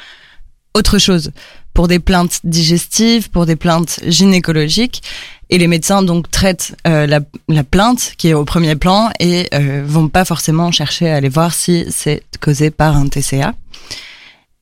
autre 0.73 0.97
chose, 0.97 1.31
pour 1.73 1.87
des 1.87 1.99
plaintes 1.99 2.39
digestives, 2.43 3.29
pour 3.29 3.45
des 3.45 3.55
plaintes 3.55 3.99
gynécologiques, 4.05 5.03
et 5.49 5.57
les 5.57 5.67
médecins 5.67 6.03
donc 6.03 6.29
traitent 6.29 6.75
euh, 6.87 7.07
la, 7.07 7.19
la, 7.47 7.63
plainte 7.63 8.13
qui 8.17 8.29
est 8.29 8.33
au 8.33 8.45
premier 8.45 8.75
plan 8.75 9.09
et 9.19 9.47
euh, 9.53 9.83
vont 9.85 10.09
pas 10.09 10.25
forcément 10.25 10.71
chercher 10.71 11.09
à 11.09 11.15
aller 11.15 11.29
voir 11.29 11.53
si 11.53 11.85
c'est 11.89 12.23
causé 12.41 12.69
par 12.69 12.97
un 12.97 13.07
TCA. 13.07 13.53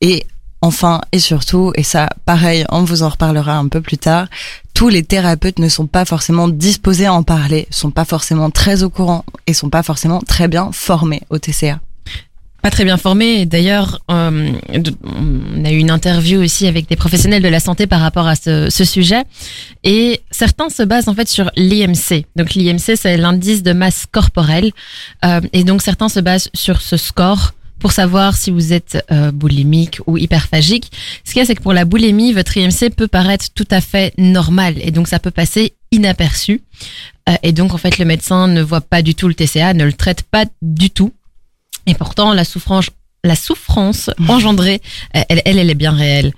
Et 0.00 0.26
enfin 0.60 1.00
et 1.12 1.18
surtout, 1.18 1.72
et 1.74 1.82
ça 1.82 2.08
pareil, 2.24 2.64
on 2.70 2.84
vous 2.84 3.02
en 3.02 3.08
reparlera 3.08 3.56
un 3.56 3.68
peu 3.68 3.80
plus 3.80 3.98
tard, 3.98 4.28
tous 4.76 4.90
les 4.90 5.02
thérapeutes 5.02 5.58
ne 5.58 5.70
sont 5.70 5.86
pas 5.86 6.04
forcément 6.04 6.48
disposés 6.48 7.06
à 7.06 7.14
en 7.14 7.22
parler, 7.22 7.66
sont 7.70 7.90
pas 7.90 8.04
forcément 8.04 8.50
très 8.50 8.82
au 8.82 8.90
courant 8.90 9.24
et 9.46 9.54
sont 9.54 9.70
pas 9.70 9.82
forcément 9.82 10.20
très 10.20 10.48
bien 10.48 10.68
formés 10.70 11.22
au 11.30 11.38
TCA 11.38 11.80
pas 12.62 12.70
très 12.70 12.84
bien 12.84 12.96
formés. 12.96 13.46
D'ailleurs, 13.46 14.00
euh, 14.10 14.50
on 15.04 15.64
a 15.64 15.70
eu 15.70 15.76
une 15.76 15.92
interview 15.92 16.42
aussi 16.42 16.66
avec 16.66 16.88
des 16.88 16.96
professionnels 16.96 17.40
de 17.40 17.48
la 17.48 17.60
santé 17.60 17.86
par 17.86 18.00
rapport 18.00 18.26
à 18.26 18.34
ce, 18.34 18.68
sujet. 18.68 19.22
Et 19.84 20.20
certains 20.32 20.68
se 20.68 20.82
basent 20.82 21.06
en 21.06 21.14
fait 21.14 21.28
sur 21.28 21.48
l'IMC. 21.54 22.24
Donc 22.34 22.54
l'IMC, 22.54 22.96
c'est 22.96 23.18
l'indice 23.18 23.62
de 23.62 23.72
masse 23.72 24.06
corporelle. 24.10 24.72
Euh, 25.24 25.40
et 25.52 25.62
donc 25.62 25.80
certains 25.80 26.08
se 26.08 26.18
basent 26.18 26.50
sur 26.54 26.82
ce 26.82 26.96
score 26.96 27.52
pour 27.78 27.92
savoir 27.92 28.36
si 28.36 28.50
vous 28.50 28.72
êtes 28.72 29.04
euh, 29.10 29.30
boulimique 29.32 30.00
ou 30.06 30.16
hyperphagique. 30.16 30.90
Ce 31.24 31.32
qu'il 31.32 31.40
y 31.40 31.42
a, 31.42 31.46
c'est 31.46 31.54
que 31.54 31.62
pour 31.62 31.72
la 31.72 31.84
boulimie, 31.84 32.32
votre 32.32 32.56
IMC 32.56 32.90
peut 32.94 33.08
paraître 33.08 33.46
tout 33.54 33.68
à 33.70 33.80
fait 33.80 34.14
normal 34.18 34.74
et 34.80 34.90
donc 34.90 35.08
ça 35.08 35.18
peut 35.18 35.30
passer 35.30 35.74
inaperçu. 35.92 36.62
Euh, 37.28 37.34
et 37.42 37.52
donc 37.52 37.74
en 37.74 37.78
fait, 37.78 37.98
le 37.98 38.04
médecin 38.04 38.48
ne 38.48 38.62
voit 38.62 38.80
pas 38.80 39.02
du 39.02 39.14
tout 39.14 39.28
le 39.28 39.34
TCA, 39.34 39.74
ne 39.74 39.84
le 39.84 39.92
traite 39.92 40.22
pas 40.22 40.44
du 40.62 40.90
tout. 40.90 41.12
Et 41.86 41.94
pourtant, 41.94 42.32
la 42.32 42.44
souffrance, 42.44 42.90
la 43.24 43.36
souffrance 43.36 44.10
engendrée, 44.28 44.80
elle, 45.12 45.42
elle, 45.44 45.58
elle 45.58 45.70
est 45.70 45.74
bien 45.74 45.92
réelle. 45.92 46.32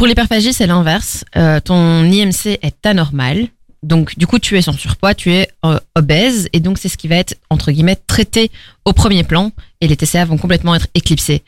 Pour 0.00 0.06
l'hyperphagie, 0.06 0.54
c'est 0.54 0.66
l'inverse. 0.66 1.26
Euh, 1.36 1.60
ton 1.60 2.04
IMC 2.04 2.58
est 2.62 2.86
anormal. 2.86 3.48
Donc, 3.82 4.18
du 4.18 4.26
coup, 4.26 4.38
tu 4.38 4.58
es 4.58 4.66
en 4.66 4.72
surpoids, 4.72 5.14
tu 5.14 5.30
es 5.30 5.50
euh, 5.66 5.78
obèse, 5.94 6.48
et 6.54 6.60
donc 6.60 6.78
c'est 6.78 6.88
ce 6.88 6.96
qui 6.96 7.06
va 7.06 7.16
être 7.16 7.34
entre 7.50 7.70
guillemets 7.70 7.98
traité 8.06 8.50
au 8.86 8.94
premier 8.94 9.24
plan, 9.24 9.52
et 9.80 9.88
les 9.88 9.96
TCA 9.96 10.24
vont 10.24 10.38
complètement 10.38 10.74
être 10.74 10.88
éclipsés. 10.94 11.42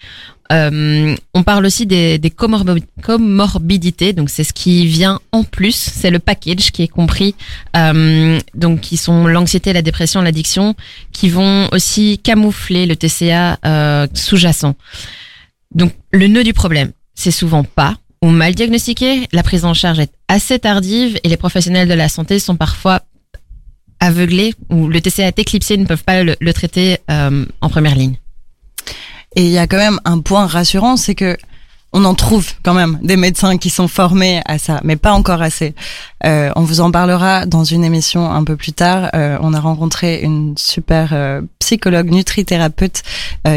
Euh, 0.50 1.14
on 1.32 1.42
parle 1.42 1.64
aussi 1.64 1.86
des, 1.86 2.18
des 2.18 2.30
comorbidités, 2.30 4.12
donc 4.12 4.28
c'est 4.28 4.44
ce 4.44 4.52
qui 4.52 4.86
vient 4.86 5.20
en 5.32 5.44
plus, 5.44 5.74
c'est 5.74 6.10
le 6.10 6.18
package 6.18 6.72
qui 6.72 6.82
est 6.82 6.88
compris, 6.88 7.34
euh, 7.76 8.38
donc 8.54 8.80
qui 8.80 8.96
sont 8.96 9.26
l'anxiété, 9.26 9.72
la 9.72 9.82
dépression, 9.82 10.20
l'addiction, 10.20 10.74
qui 11.12 11.30
vont 11.30 11.68
aussi 11.72 12.18
camoufler 12.18 12.86
le 12.86 12.96
TCA 12.96 13.58
euh, 13.64 14.06
sous-jacent. 14.12 14.74
Donc 15.74 15.92
le 16.10 16.26
nœud 16.26 16.44
du 16.44 16.52
problème, 16.52 16.92
c'est 17.14 17.30
souvent 17.30 17.64
pas 17.64 17.96
ou 18.20 18.28
mal 18.28 18.54
diagnostiqué, 18.54 19.26
la 19.32 19.42
prise 19.42 19.64
en 19.64 19.74
charge 19.74 19.98
est 19.98 20.12
assez 20.28 20.58
tardive 20.58 21.18
et 21.24 21.28
les 21.28 21.36
professionnels 21.36 21.88
de 21.88 21.94
la 21.94 22.08
santé 22.08 22.38
sont 22.38 22.56
parfois 22.56 23.00
aveuglés 24.00 24.54
ou 24.70 24.88
le 24.88 25.00
TCA 25.00 25.28
est 25.28 25.38
éclipsé, 25.38 25.76
ne 25.76 25.86
peuvent 25.86 26.04
pas 26.04 26.22
le, 26.22 26.36
le 26.40 26.52
traiter 26.52 26.98
euh, 27.10 27.44
en 27.60 27.68
première 27.68 27.94
ligne. 27.94 28.16
Et 29.34 29.44
il 29.44 29.50
y 29.50 29.58
a 29.58 29.66
quand 29.66 29.78
même 29.78 30.00
un 30.04 30.20
point 30.20 30.46
rassurant, 30.46 30.96
c'est 30.96 31.14
que 31.14 31.36
on 31.92 32.04
en 32.04 32.14
trouve 32.14 32.52
quand 32.62 32.72
même 32.72 32.98
des 33.02 33.16
médecins 33.16 33.58
qui 33.58 33.68
sont 33.68 33.86
formés 33.86 34.40
à 34.46 34.58
ça, 34.58 34.80
mais 34.82 34.96
pas 34.96 35.12
encore 35.12 35.42
assez. 35.42 35.74
Euh, 36.24 36.50
on 36.56 36.62
vous 36.62 36.80
en 36.80 36.90
parlera 36.90 37.44
dans 37.44 37.64
une 37.64 37.84
émission 37.84 38.30
un 38.30 38.44
peu 38.44 38.56
plus 38.56 38.72
tard. 38.72 39.10
Euh, 39.14 39.36
on 39.42 39.52
a 39.52 39.60
rencontré 39.60 40.20
une 40.22 40.56
super 40.56 41.10
euh, 41.12 41.42
psychologue 41.58 42.10
nutrithérapeute 42.10 43.02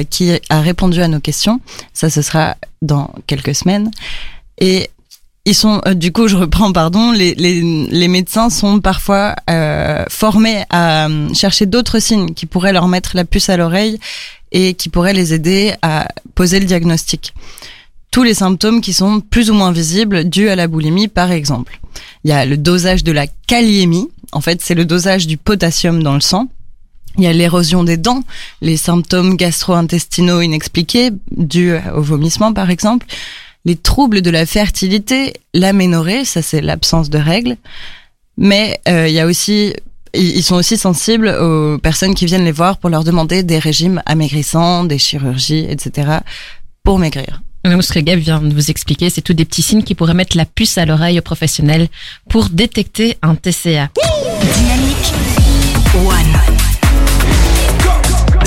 qui 0.09 0.31
a 0.49 0.61
répondu 0.61 1.01
à 1.01 1.07
nos 1.07 1.19
questions. 1.19 1.61
Ça, 1.93 2.09
ce 2.09 2.21
sera 2.21 2.55
dans 2.81 3.13
quelques 3.27 3.55
semaines. 3.55 3.91
Et 4.57 4.89
ils 5.45 5.53
sont, 5.53 5.79
du 5.93 6.11
coup, 6.11 6.27
je 6.27 6.35
reprends, 6.35 6.71
pardon, 6.73 7.11
les, 7.11 8.07
médecins 8.07 8.49
sont 8.49 8.79
parfois 8.79 9.35
formés 10.09 10.63
à 10.71 11.07
chercher 11.33 11.67
d'autres 11.67 11.99
signes 11.99 12.33
qui 12.33 12.47
pourraient 12.47 12.73
leur 12.73 12.87
mettre 12.87 13.11
la 13.15 13.25
puce 13.25 13.49
à 13.49 13.57
l'oreille 13.57 13.99
et 14.55 14.73
qui 14.73 14.89
pourraient 14.89 15.13
les 15.13 15.33
aider 15.33 15.73
à 15.83 16.07
poser 16.33 16.59
le 16.59 16.65
diagnostic. 16.65 17.33
Tous 18.09 18.23
les 18.23 18.33
symptômes 18.33 18.81
qui 18.81 18.93
sont 18.93 19.19
plus 19.19 19.51
ou 19.51 19.53
moins 19.53 19.71
visibles 19.71 20.23
dus 20.23 20.49
à 20.49 20.55
la 20.55 20.67
boulimie, 20.67 21.09
par 21.09 21.31
exemple. 21.31 21.79
Il 22.23 22.29
y 22.29 22.33
a 22.33 22.45
le 22.45 22.57
dosage 22.57 23.03
de 23.03 23.11
la 23.11 23.27
kaliémie. 23.27 24.09
En 24.31 24.41
fait, 24.41 24.61
c'est 24.61 24.73
le 24.73 24.85
dosage 24.85 25.27
du 25.27 25.37
potassium 25.37 26.01
dans 26.01 26.15
le 26.15 26.21
sang. 26.21 26.47
Il 27.17 27.23
y 27.23 27.27
a 27.27 27.33
l'érosion 27.33 27.83
des 27.83 27.97
dents, 27.97 28.23
les 28.61 28.77
symptômes 28.77 29.35
gastro-intestinaux 29.35 30.41
inexpliqués 30.41 31.11
dus 31.31 31.75
au 31.93 32.01
vomissement, 32.01 32.51
par 32.51 32.69
exemple 32.69 33.05
les 33.65 33.75
troubles 33.75 34.21
de 34.21 34.29
la 34.29 34.45
fertilité, 34.45 35.33
l'aménorrhée, 35.53 36.23
ça 36.23 36.41
c'est 36.41 36.61
l'absence 36.61 37.09
de 37.09 37.17
règles. 37.17 37.57
Mais 38.37 38.79
euh, 38.87 39.07
il 39.07 39.13
y 39.13 39.19
a 39.19 39.25
aussi, 39.25 39.73
ils 40.15 40.43
sont 40.43 40.55
aussi 40.55 40.77
sensibles 40.77 41.29
aux 41.29 41.77
personnes 41.77 42.15
qui 42.15 42.25
viennent 42.25 42.45
les 42.45 42.51
voir 42.51 42.77
pour 42.77 42.89
leur 42.89 43.03
demander 43.03 43.43
des 43.43 43.59
régimes 43.59 44.01
amaigrissants, 44.05 44.83
des 44.83 44.97
chirurgies, 44.97 45.65
etc. 45.69 46.19
pour 46.83 46.99
maigrir. 46.99 47.41
Ce 47.81 47.91
que 47.91 47.99
Gab 47.99 48.19
vient 48.19 48.41
de 48.41 48.53
vous 48.53 48.69
expliquer, 48.69 49.09
c'est 49.09 49.21
tous 49.21 49.33
des 49.33 49.43
petits 49.43 49.63
signes 49.63 49.81
qui 49.81 49.95
pourraient 49.95 50.13
mettre 50.13 50.37
la 50.37 50.45
puce 50.45 50.77
à 50.77 50.85
l'oreille 50.85 51.17
aux 51.17 51.23
professionnels 51.23 51.87
pour 52.29 52.49
détecter 52.49 53.17
un 53.23 53.35
TCA. 53.35 53.89
Dynamique 54.53 55.13
One. 55.95 56.55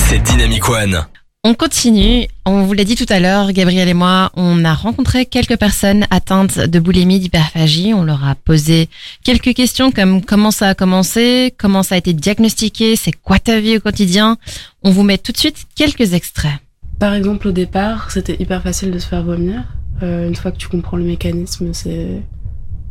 C'est 0.09 0.23
Dynamique 0.23 0.69
One. 0.69 1.05
On 1.49 1.55
continue. 1.55 2.27
On 2.45 2.65
vous 2.65 2.75
l'a 2.75 2.85
dit 2.85 2.95
tout 2.95 3.07
à 3.09 3.21
l'heure, 3.21 3.53
Gabriel 3.53 3.89
et 3.89 3.95
moi, 3.95 4.31
on 4.35 4.67
a 4.67 4.75
rencontré 4.75 5.25
quelques 5.25 5.57
personnes 5.57 6.07
atteintes 6.11 6.59
de 6.59 6.79
boulimie, 6.79 7.21
d'hyperphagie. 7.21 7.95
On 7.95 8.03
leur 8.03 8.23
a 8.23 8.35
posé 8.35 8.91
quelques 9.25 9.55
questions 9.55 9.91
comme 9.91 10.23
comment 10.23 10.51
ça 10.51 10.69
a 10.69 10.75
commencé, 10.75 11.55
comment 11.57 11.83
ça 11.83 11.95
a 11.95 11.99
été 11.99 12.13
diagnostiqué, 12.13 12.97
c'est 12.97 13.13
quoi 13.13 13.39
ta 13.39 13.61
vie 13.61 13.79
au 13.79 13.81
quotidien. 13.81 14.37
On 14.83 14.91
vous 14.91 15.05
met 15.05 15.17
tout 15.17 15.33
de 15.33 15.39
suite 15.39 15.65
quelques 15.75 16.13
extraits. 16.13 16.59
Par 16.99 17.15
exemple, 17.15 17.49
au 17.49 17.53
départ, 17.53 18.11
c'était 18.11 18.37
hyper 18.39 18.63
facile 18.63 18.91
de 18.91 18.99
se 18.99 19.07
faire 19.07 19.23
vomir. 19.23 19.65
Euh, 20.03 20.29
une 20.29 20.37
fois 20.37 20.51
que 20.51 20.59
tu 20.59 20.69
comprends 20.69 20.99
le 20.99 21.05
mécanisme, 21.05 21.73
c'est 21.73 22.25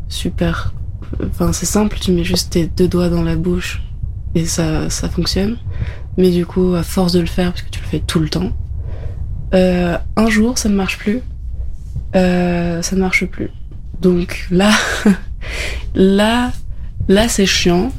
super. 0.10 0.74
Enfin, 1.24 1.54
c'est 1.54 1.67
simple, 1.67 2.00
tu 2.02 2.12
mets 2.12 2.24
juste 2.24 2.54
tes 2.54 2.65
deux 2.65 2.88
doigts 2.88 3.10
dans 3.10 3.22
la 3.22 3.36
bouche 3.36 3.84
et 4.38 4.45
ça, 4.45 4.89
ça 4.89 5.10
fonctionne. 5.10 5.58
Mais 6.17 6.30
du 6.30 6.45
coup, 6.45 6.76
à 6.76 6.84
force 6.84 7.13
de 7.13 7.19
le 7.19 7.26
faire, 7.26 7.52
parce 7.52 7.63
que 7.63 7.69
tu 7.69 7.80
le 7.82 7.88
fais 7.88 8.00
tout 8.00 8.19
le 8.19 8.30
temps, 8.30 8.52
euh, 9.54 9.97
un 10.15 10.30
jour, 10.30 10.58
ça 10.58 10.69
ne 10.69 10.76
marche 10.76 10.97
plus. 10.97 11.21
Euh, 12.15 12.82
ça 12.82 12.95
ne 12.95 13.02
marche 13.02 13.26
plus. 13.26 13.50
Donc 14.02 14.47
là, 14.52 14.71
là, 15.95 16.52
là, 17.08 17.28
c'est 17.28 17.45
chiant. 17.45 17.91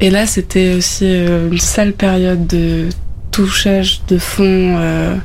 Et 0.00 0.10
là, 0.10 0.26
c'était 0.26 0.74
aussi 0.74 1.06
euh, 1.06 1.50
une 1.50 1.58
sale 1.58 1.92
période 1.92 2.46
de 2.46 2.88
touchage 3.30 4.02
de 4.08 4.18
fond 4.18 5.18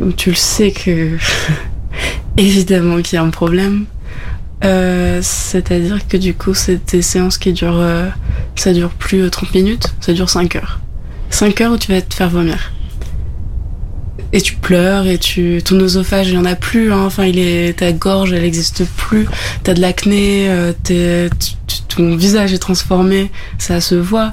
où 0.00 0.12
tu 0.12 0.30
le 0.30 0.36
sais 0.36 0.70
que 0.70 1.18
évidemment 2.36 3.02
qu'il 3.02 3.16
y 3.16 3.18
a 3.18 3.22
un 3.22 3.30
problème. 3.30 3.86
Euh, 4.64 5.20
C'est-à-dire 5.22 6.06
que 6.08 6.16
du 6.16 6.34
coup, 6.34 6.54
c'est 6.54 6.90
des 6.92 7.02
séances 7.02 7.38
qui 7.38 7.52
durent, 7.52 7.78
euh, 7.80 8.08
ça 8.56 8.72
dure 8.72 8.90
plus 8.90 9.28
30 9.30 9.54
minutes, 9.54 9.94
ça 10.00 10.12
dure 10.12 10.28
5 10.30 10.56
heures. 10.56 10.80
5 11.30 11.60
heures 11.60 11.72
où 11.72 11.78
tu 11.78 11.92
vas 11.92 12.00
te 12.02 12.14
faire 12.14 12.30
vomir. 12.30 12.72
Et 14.32 14.42
tu 14.42 14.54
pleures 14.56 15.06
et 15.06 15.16
tu 15.16 15.62
ton 15.64 15.80
oesophage 15.80 16.28
il 16.28 16.34
y 16.34 16.36
en 16.36 16.44
a 16.44 16.54
plus 16.54 16.92
hein. 16.92 17.02
enfin 17.06 17.24
il 17.24 17.38
est 17.38 17.78
ta 17.78 17.92
gorge 17.92 18.34
elle 18.34 18.44
existe 18.44 18.84
plus 18.84 19.26
t'as 19.62 19.72
de 19.72 19.80
l'acné 19.80 20.50
euh, 20.50 20.74
t'es- 20.82 21.30
ton 21.88 22.14
visage 22.14 22.52
est 22.52 22.58
transformé 22.58 23.30
ça 23.56 23.80
se 23.80 23.94
voit 23.94 24.32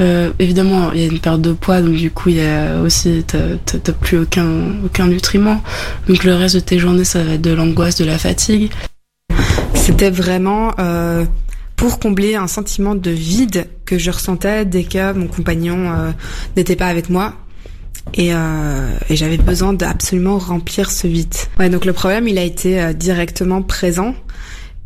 euh, 0.00 0.30
évidemment 0.38 0.92
il 0.94 1.00
y 1.00 1.04
a 1.04 1.06
une 1.08 1.18
perte 1.18 1.42
de 1.42 1.52
poids 1.52 1.82
donc 1.82 1.94
du 1.96 2.10
coup 2.10 2.30
il 2.30 2.36
y 2.36 2.40
a 2.40 2.80
aussi 2.80 3.22
t'as 3.26 3.92
plus 3.92 4.20
aucun 4.20 4.46
aucun 4.82 5.08
nutriment 5.08 5.62
donc 6.08 6.24
le 6.24 6.34
reste 6.34 6.54
de 6.54 6.60
tes 6.60 6.78
journées 6.78 7.04
ça 7.04 7.22
va 7.22 7.34
être 7.34 7.42
de 7.42 7.52
l'angoisse 7.52 7.96
de 7.96 8.06
la 8.06 8.16
fatigue 8.16 8.70
C'était 9.84 10.08
vraiment 10.08 10.72
euh, 10.78 11.26
pour 11.76 11.98
combler 11.98 12.36
un 12.36 12.46
sentiment 12.46 12.94
de 12.94 13.10
vide 13.10 13.66
que 13.84 13.98
je 13.98 14.10
ressentais 14.10 14.64
dès 14.64 14.84
que 14.84 15.12
mon 15.12 15.26
compagnon 15.26 15.92
euh, 15.92 16.10
n'était 16.56 16.74
pas 16.74 16.86
avec 16.86 17.10
moi. 17.10 17.34
Et, 18.14 18.32
euh, 18.32 18.96
et 19.10 19.14
j'avais 19.14 19.36
besoin 19.36 19.74
d'absolument 19.74 20.38
remplir 20.38 20.90
ce 20.90 21.06
vide. 21.06 21.34
Ouais, 21.58 21.68
donc 21.68 21.84
le 21.84 21.92
problème, 21.92 22.26
il 22.28 22.38
a 22.38 22.44
été 22.44 22.80
euh, 22.80 22.92
directement 22.94 23.60
présent. 23.60 24.14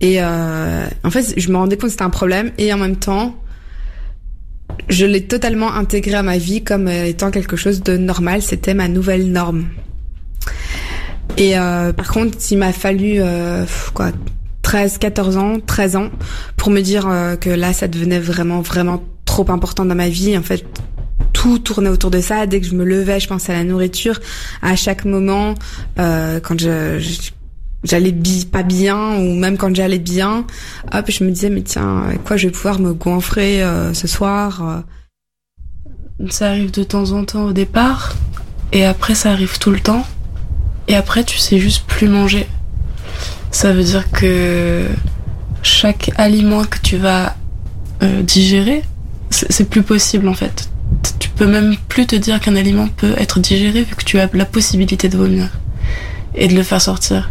Et 0.01 0.17
euh, 0.21 0.85
en 1.05 1.11
fait, 1.11 1.33
je 1.37 1.49
me 1.49 1.57
rendais 1.59 1.77
compte 1.77 1.85
que 1.85 1.91
c'était 1.93 2.03
un 2.03 2.11
problème. 2.11 2.51
Et 2.59 2.73
en 2.73 2.79
même 2.79 2.97
temps, 2.97 3.37
je 4.89 5.07
l'ai 5.07 5.23
totalement 5.29 5.73
intégré 5.73 6.15
à 6.15 6.25
ma 6.25 6.39
vie 6.39 6.65
comme 6.65 6.89
euh, 6.89 7.05
étant 7.05 7.31
quelque 7.31 7.55
chose 7.55 7.85
de 7.85 7.97
normal. 7.97 8.43
C'était 8.43 8.75
ma 8.75 8.89
nouvelle 8.89 9.31
norme. 9.31 9.69
Et 11.37 11.57
euh, 11.57 11.93
par 11.93 12.09
contre, 12.09 12.37
il 12.51 12.59
m'a 12.59 12.73
fallu 12.73 13.19
euh, 13.19 13.65
quoi 13.95 14.11
13, 14.69 14.99
14 14.99 15.39
ans, 15.39 15.61
13 15.67 15.97
ans 15.97 16.11
pour 16.59 16.69
me 16.69 16.83
dire 16.83 17.07
euh, 17.09 17.37
que 17.37 17.49
là, 17.49 17.73
ça 17.73 17.89
devenait 17.89 18.19
vraiment, 18.21 18.61
vraiment 18.61 19.03
trop 19.25 19.51
important 19.51 19.87
dans 19.87 19.95
ma 19.95 20.11
vie. 20.11 20.37
En 20.37 20.43
fait, 20.43 20.63
tout 21.33 21.59
tournait 21.59 21.89
autour 21.89 22.11
de 22.11 22.21
ça. 22.21 22.45
Dès 22.45 22.61
que 22.61 22.67
je 22.67 22.75
me 22.75 22.85
levais, 22.85 23.19
je 23.19 23.29
pensais 23.29 23.55
à 23.55 23.57
la 23.57 23.65
nourriture. 23.65 24.21
À 24.61 24.77
chaque 24.77 25.07
moment, 25.07 25.55
euh, 25.99 26.39
quand 26.41 26.61
je, 26.61 27.03
j'allais 27.83 28.15
pas 28.53 28.63
bien 28.63 29.17
ou 29.17 29.37
même 29.37 29.57
quand 29.57 29.75
j'allais 29.75 29.99
bien, 29.99 30.45
hop, 30.93 31.11
je 31.11 31.25
me 31.25 31.31
disais 31.31 31.49
mais 31.49 31.63
tiens, 31.63 32.03
quoi, 32.27 32.37
je 32.37 32.49
vais 32.49 32.53
pouvoir 32.53 32.79
me 32.79 32.93
goinfrer 32.93 33.63
euh, 33.63 33.95
ce 33.95 34.07
soir. 34.07 34.85
euh. 36.21 36.29
Ça 36.29 36.49
arrive 36.49 36.73
de 36.73 36.83
temps 36.85 37.13
en 37.13 37.25
temps 37.25 37.47
au 37.47 37.53
départ, 37.55 38.17
et 38.73 38.85
après 38.85 39.15
ça 39.15 39.31
arrive 39.31 39.59
tout 39.59 39.71
le 39.71 39.81
temps, 39.81 40.05
et 40.89 40.95
après 40.95 41.25
tu 41.25 41.39
sais 41.39 41.59
juste 41.59 41.87
plus 41.87 42.09
manger. 42.09 42.47
Ça 43.51 43.73
veut 43.73 43.83
dire 43.83 44.11
que 44.11 44.87
chaque 45.63 46.11
aliment 46.17 46.65
que 46.65 46.79
tu 46.83 46.97
vas 46.97 47.37
euh, 48.03 48.23
digérer, 48.23 48.83
c'est 49.31 49.69
plus 49.69 49.83
possible 49.83 50.29
en 50.29 50.35
fait. 50.35 50.71
Tu 51.19 51.29
peux 51.31 51.47
même 51.47 51.77
plus 51.89 52.07
te 52.07 52.17
dire 52.17 52.41
qu'un 52.41 52.57
aliment 52.57 52.89
peut 52.89 53.15
être 53.19 53.41
digéré 53.41 53.83
vu 53.83 53.95
que 53.95 54.05
tu 54.05 54.19
as 54.19 54.29
la 54.33 54.45
possibilité 54.45 55.09
de 55.09 55.17
vomir 55.17 55.49
et 56.35 56.49
de 56.49 56.55
le 56.55 56.63
faire 56.63 56.81
sortir. 56.81 57.31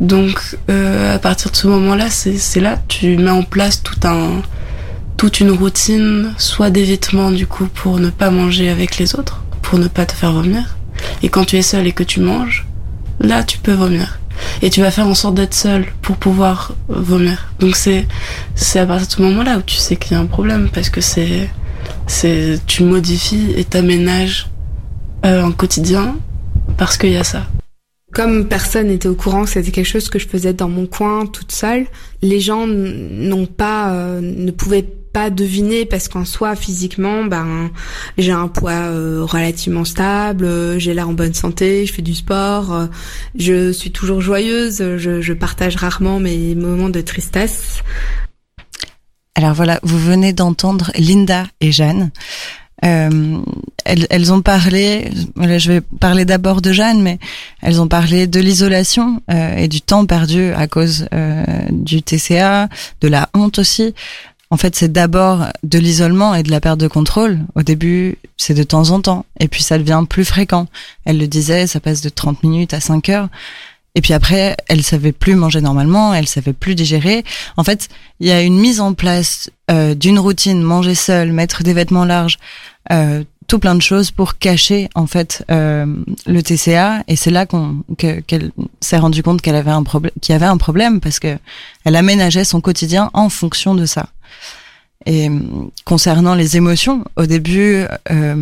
Donc 0.00 0.56
euh, 0.70 1.14
à 1.14 1.18
partir 1.18 1.50
de 1.50 1.56
ce 1.56 1.66
moment-là, 1.68 2.10
c'est 2.10 2.36
c'est 2.36 2.60
là 2.60 2.78
tu 2.88 3.16
mets 3.16 3.30
en 3.30 3.42
place 3.42 3.82
tout 3.82 4.06
un 4.06 4.42
toute 5.16 5.40
une 5.40 5.50
routine, 5.50 6.34
soit 6.36 6.70
d'évitement 6.70 7.30
du 7.30 7.46
coup 7.46 7.66
pour 7.66 7.98
ne 7.98 8.10
pas 8.10 8.30
manger 8.30 8.68
avec 8.68 8.98
les 8.98 9.14
autres, 9.14 9.42
pour 9.62 9.78
ne 9.78 9.88
pas 9.88 10.04
te 10.04 10.12
faire 10.12 10.32
vomir. 10.32 10.76
Et 11.22 11.28
quand 11.28 11.44
tu 11.44 11.56
es 11.56 11.62
seul 11.62 11.86
et 11.86 11.92
que 11.92 12.02
tu 12.02 12.20
manges, 12.20 12.66
là 13.20 13.42
tu 13.42 13.58
peux 13.58 13.72
vomir. 13.72 14.18
Et 14.62 14.70
tu 14.70 14.80
vas 14.80 14.90
faire 14.90 15.06
en 15.06 15.14
sorte 15.14 15.34
d'être 15.34 15.54
seul 15.54 15.86
pour 16.02 16.16
pouvoir 16.16 16.74
vomir. 16.88 17.52
Donc 17.60 17.76
c'est 17.76 18.06
c'est 18.54 18.78
à 18.78 18.86
partir 18.86 19.06
de 19.06 19.12
ce 19.12 19.22
moment-là 19.22 19.58
où 19.58 19.62
tu 19.62 19.76
sais 19.76 19.96
qu'il 19.96 20.12
y 20.12 20.14
a 20.14 20.20
un 20.20 20.26
problème 20.26 20.68
parce 20.72 20.90
que 20.90 21.00
c'est 21.00 21.48
c'est 22.06 22.58
tu 22.66 22.82
modifies 22.84 23.52
et 23.56 23.64
t'aménages 23.64 24.48
euh, 25.24 25.44
un 25.44 25.52
quotidien 25.52 26.16
parce 26.76 26.96
qu'il 26.96 27.12
y 27.12 27.16
a 27.16 27.24
ça. 27.24 27.46
Comme 28.12 28.46
personne 28.46 28.86
n'était 28.86 29.08
au 29.08 29.14
courant 29.14 29.46
c'était 29.46 29.70
quelque 29.70 29.86
chose 29.86 30.08
que 30.08 30.18
je 30.18 30.26
faisais 30.26 30.52
dans 30.52 30.68
mon 30.68 30.86
coin 30.86 31.26
toute 31.26 31.52
seule, 31.52 31.86
les 32.22 32.40
gens 32.40 32.66
n'ont 32.66 33.46
pas, 33.46 33.90
euh, 33.92 34.20
ne 34.20 34.50
pouvaient 34.50 34.86
pas 35.16 35.30
deviner 35.30 35.86
parce 35.86 36.08
qu'en 36.08 36.26
soi 36.26 36.54
physiquement, 36.56 37.24
ben 37.24 37.70
j'ai 38.18 38.32
un 38.32 38.48
poids 38.48 38.72
euh, 38.72 39.24
relativement 39.24 39.86
stable, 39.86 40.44
euh, 40.44 40.78
j'ai 40.78 40.92
l'air 40.92 41.08
en 41.08 41.14
bonne 41.14 41.32
santé, 41.32 41.86
je 41.86 41.94
fais 41.94 42.02
du 42.02 42.14
sport, 42.14 42.70
euh, 42.74 42.86
je 43.34 43.72
suis 43.72 43.92
toujours 43.92 44.20
joyeuse, 44.20 44.76
je, 44.98 45.32
partage 45.32 45.76
rarement 45.76 46.20
mes 46.20 46.54
moments 46.54 46.90
de 46.90 47.00
tristesse. 47.00 47.82
Alors 49.34 49.54
voilà, 49.54 49.80
vous 49.84 49.98
venez 49.98 50.34
d'entendre 50.34 50.92
Linda 50.98 51.46
et 51.62 51.72
Jeanne. 51.72 52.10
Elles, 52.82 54.06
elles 54.10 54.32
ont 54.34 54.42
parlé, 54.42 55.10
je 55.38 55.72
vais 55.72 55.80
parler 55.80 56.26
d'abord 56.26 56.60
de 56.60 56.72
Jeanne, 56.72 57.00
mais 57.00 57.18
elles 57.62 57.80
ont 57.80 57.88
parlé 57.88 58.26
de 58.26 58.38
l'isolation 58.38 59.22
et 59.28 59.66
du 59.66 59.80
temps 59.80 60.04
perdu 60.04 60.52
à 60.52 60.66
cause 60.66 61.08
du 61.70 62.02
TCA, 62.02 62.68
de 63.00 63.08
la 63.08 63.30
honte 63.34 63.58
aussi. 63.58 63.94
En 64.50 64.56
fait, 64.56 64.76
c'est 64.76 64.92
d'abord 64.92 65.46
de 65.64 65.78
l'isolement 65.78 66.34
et 66.34 66.42
de 66.42 66.50
la 66.50 66.60
perte 66.60 66.78
de 66.78 66.86
contrôle. 66.86 67.40
Au 67.56 67.62
début, 67.62 68.16
c'est 68.36 68.54
de 68.54 68.62
temps 68.62 68.90
en 68.90 69.00
temps, 69.00 69.26
et 69.40 69.48
puis 69.48 69.62
ça 69.62 69.76
devient 69.76 70.04
plus 70.08 70.24
fréquent. 70.24 70.68
Elle 71.04 71.18
le 71.18 71.26
disait, 71.26 71.66
ça 71.66 71.80
passe 71.80 72.00
de 72.00 72.08
30 72.08 72.42
minutes 72.44 72.72
à 72.72 72.80
5 72.80 73.08
heures. 73.08 73.28
Et 73.96 74.02
puis 74.02 74.12
après, 74.12 74.56
elle 74.68 74.82
savait 74.82 75.12
plus 75.12 75.34
manger 75.34 75.62
normalement, 75.62 76.12
elle 76.12 76.28
savait 76.28 76.52
plus 76.52 76.74
digérer. 76.74 77.24
En 77.56 77.64
fait, 77.64 77.88
il 78.20 78.28
y 78.28 78.30
a 78.30 78.42
une 78.42 78.58
mise 78.58 78.80
en 78.80 78.92
place 78.92 79.50
euh, 79.70 79.94
d'une 79.94 80.18
routine, 80.18 80.60
manger 80.60 80.94
seul, 80.94 81.32
mettre 81.32 81.62
des 81.62 81.72
vêtements 81.72 82.04
larges, 82.04 82.38
euh, 82.92 83.24
tout 83.46 83.58
plein 83.58 83.74
de 83.74 83.82
choses 83.82 84.10
pour 84.10 84.38
cacher 84.38 84.88
en 84.94 85.06
fait 85.06 85.44
euh, 85.50 85.86
le 86.26 86.42
TCA. 86.42 87.02
Et 87.08 87.16
c'est 87.16 87.30
là 87.30 87.46
qu'on 87.46 87.82
que- 87.98 88.20
qu'elle 88.20 88.50
s'est 88.80 88.98
rendue 88.98 89.22
compte 89.22 89.40
qu'elle 89.42 89.54
avait 89.56 89.70
un 89.70 89.82
problème, 89.82 90.12
qu'il 90.20 90.32
y 90.32 90.36
avait 90.36 90.46
un 90.46 90.56
problème 90.56 91.00
parce 91.00 91.18
que 91.20 91.36
elle 91.84 91.96
aménageait 91.96 92.44
son 92.44 92.60
quotidien 92.60 93.10
en 93.14 93.28
fonction 93.28 93.74
de 93.74 93.86
ça. 93.86 94.08
Et 95.04 95.28
euh, 95.28 95.38
concernant 95.84 96.34
les 96.34 96.56
émotions, 96.56 97.04
au 97.16 97.26
début, 97.26 97.84
euh, 98.10 98.34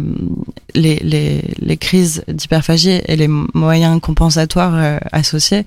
les, 0.74 0.96
les, 0.96 1.42
les 1.58 1.76
crises 1.76 2.24
d'hyperphagie 2.26 3.02
et 3.06 3.16
les 3.16 3.28
moyens 3.28 4.00
compensatoires 4.00 4.74
euh, 4.74 4.98
associés 5.12 5.66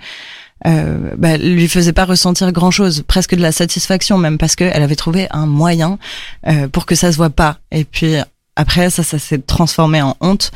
euh, 0.66 1.12
bah, 1.16 1.38
lui 1.38 1.68
faisaient 1.68 1.94
pas 1.94 2.06
ressentir 2.06 2.52
grand 2.52 2.72
chose, 2.72 3.04
presque 3.08 3.36
de 3.36 3.42
la 3.42 3.52
satisfaction 3.52 4.18
même, 4.18 4.40
parce 4.40 4.56
qu'elle 4.56 4.82
avait 4.82 4.96
trouvé 4.96 5.28
un 5.30 5.46
moyen 5.46 6.00
euh, 6.48 6.68
pour 6.68 6.88
que 6.88 6.96
ça 6.96 7.12
se 7.12 7.18
voit 7.18 7.30
pas. 7.30 7.60
Et 7.72 7.84
puis 7.84 8.16
après, 8.58 8.90
ça, 8.90 9.04
ça 9.04 9.20
s'est 9.20 9.38
transformé 9.38 10.02
en 10.02 10.18
honte. 10.20 10.52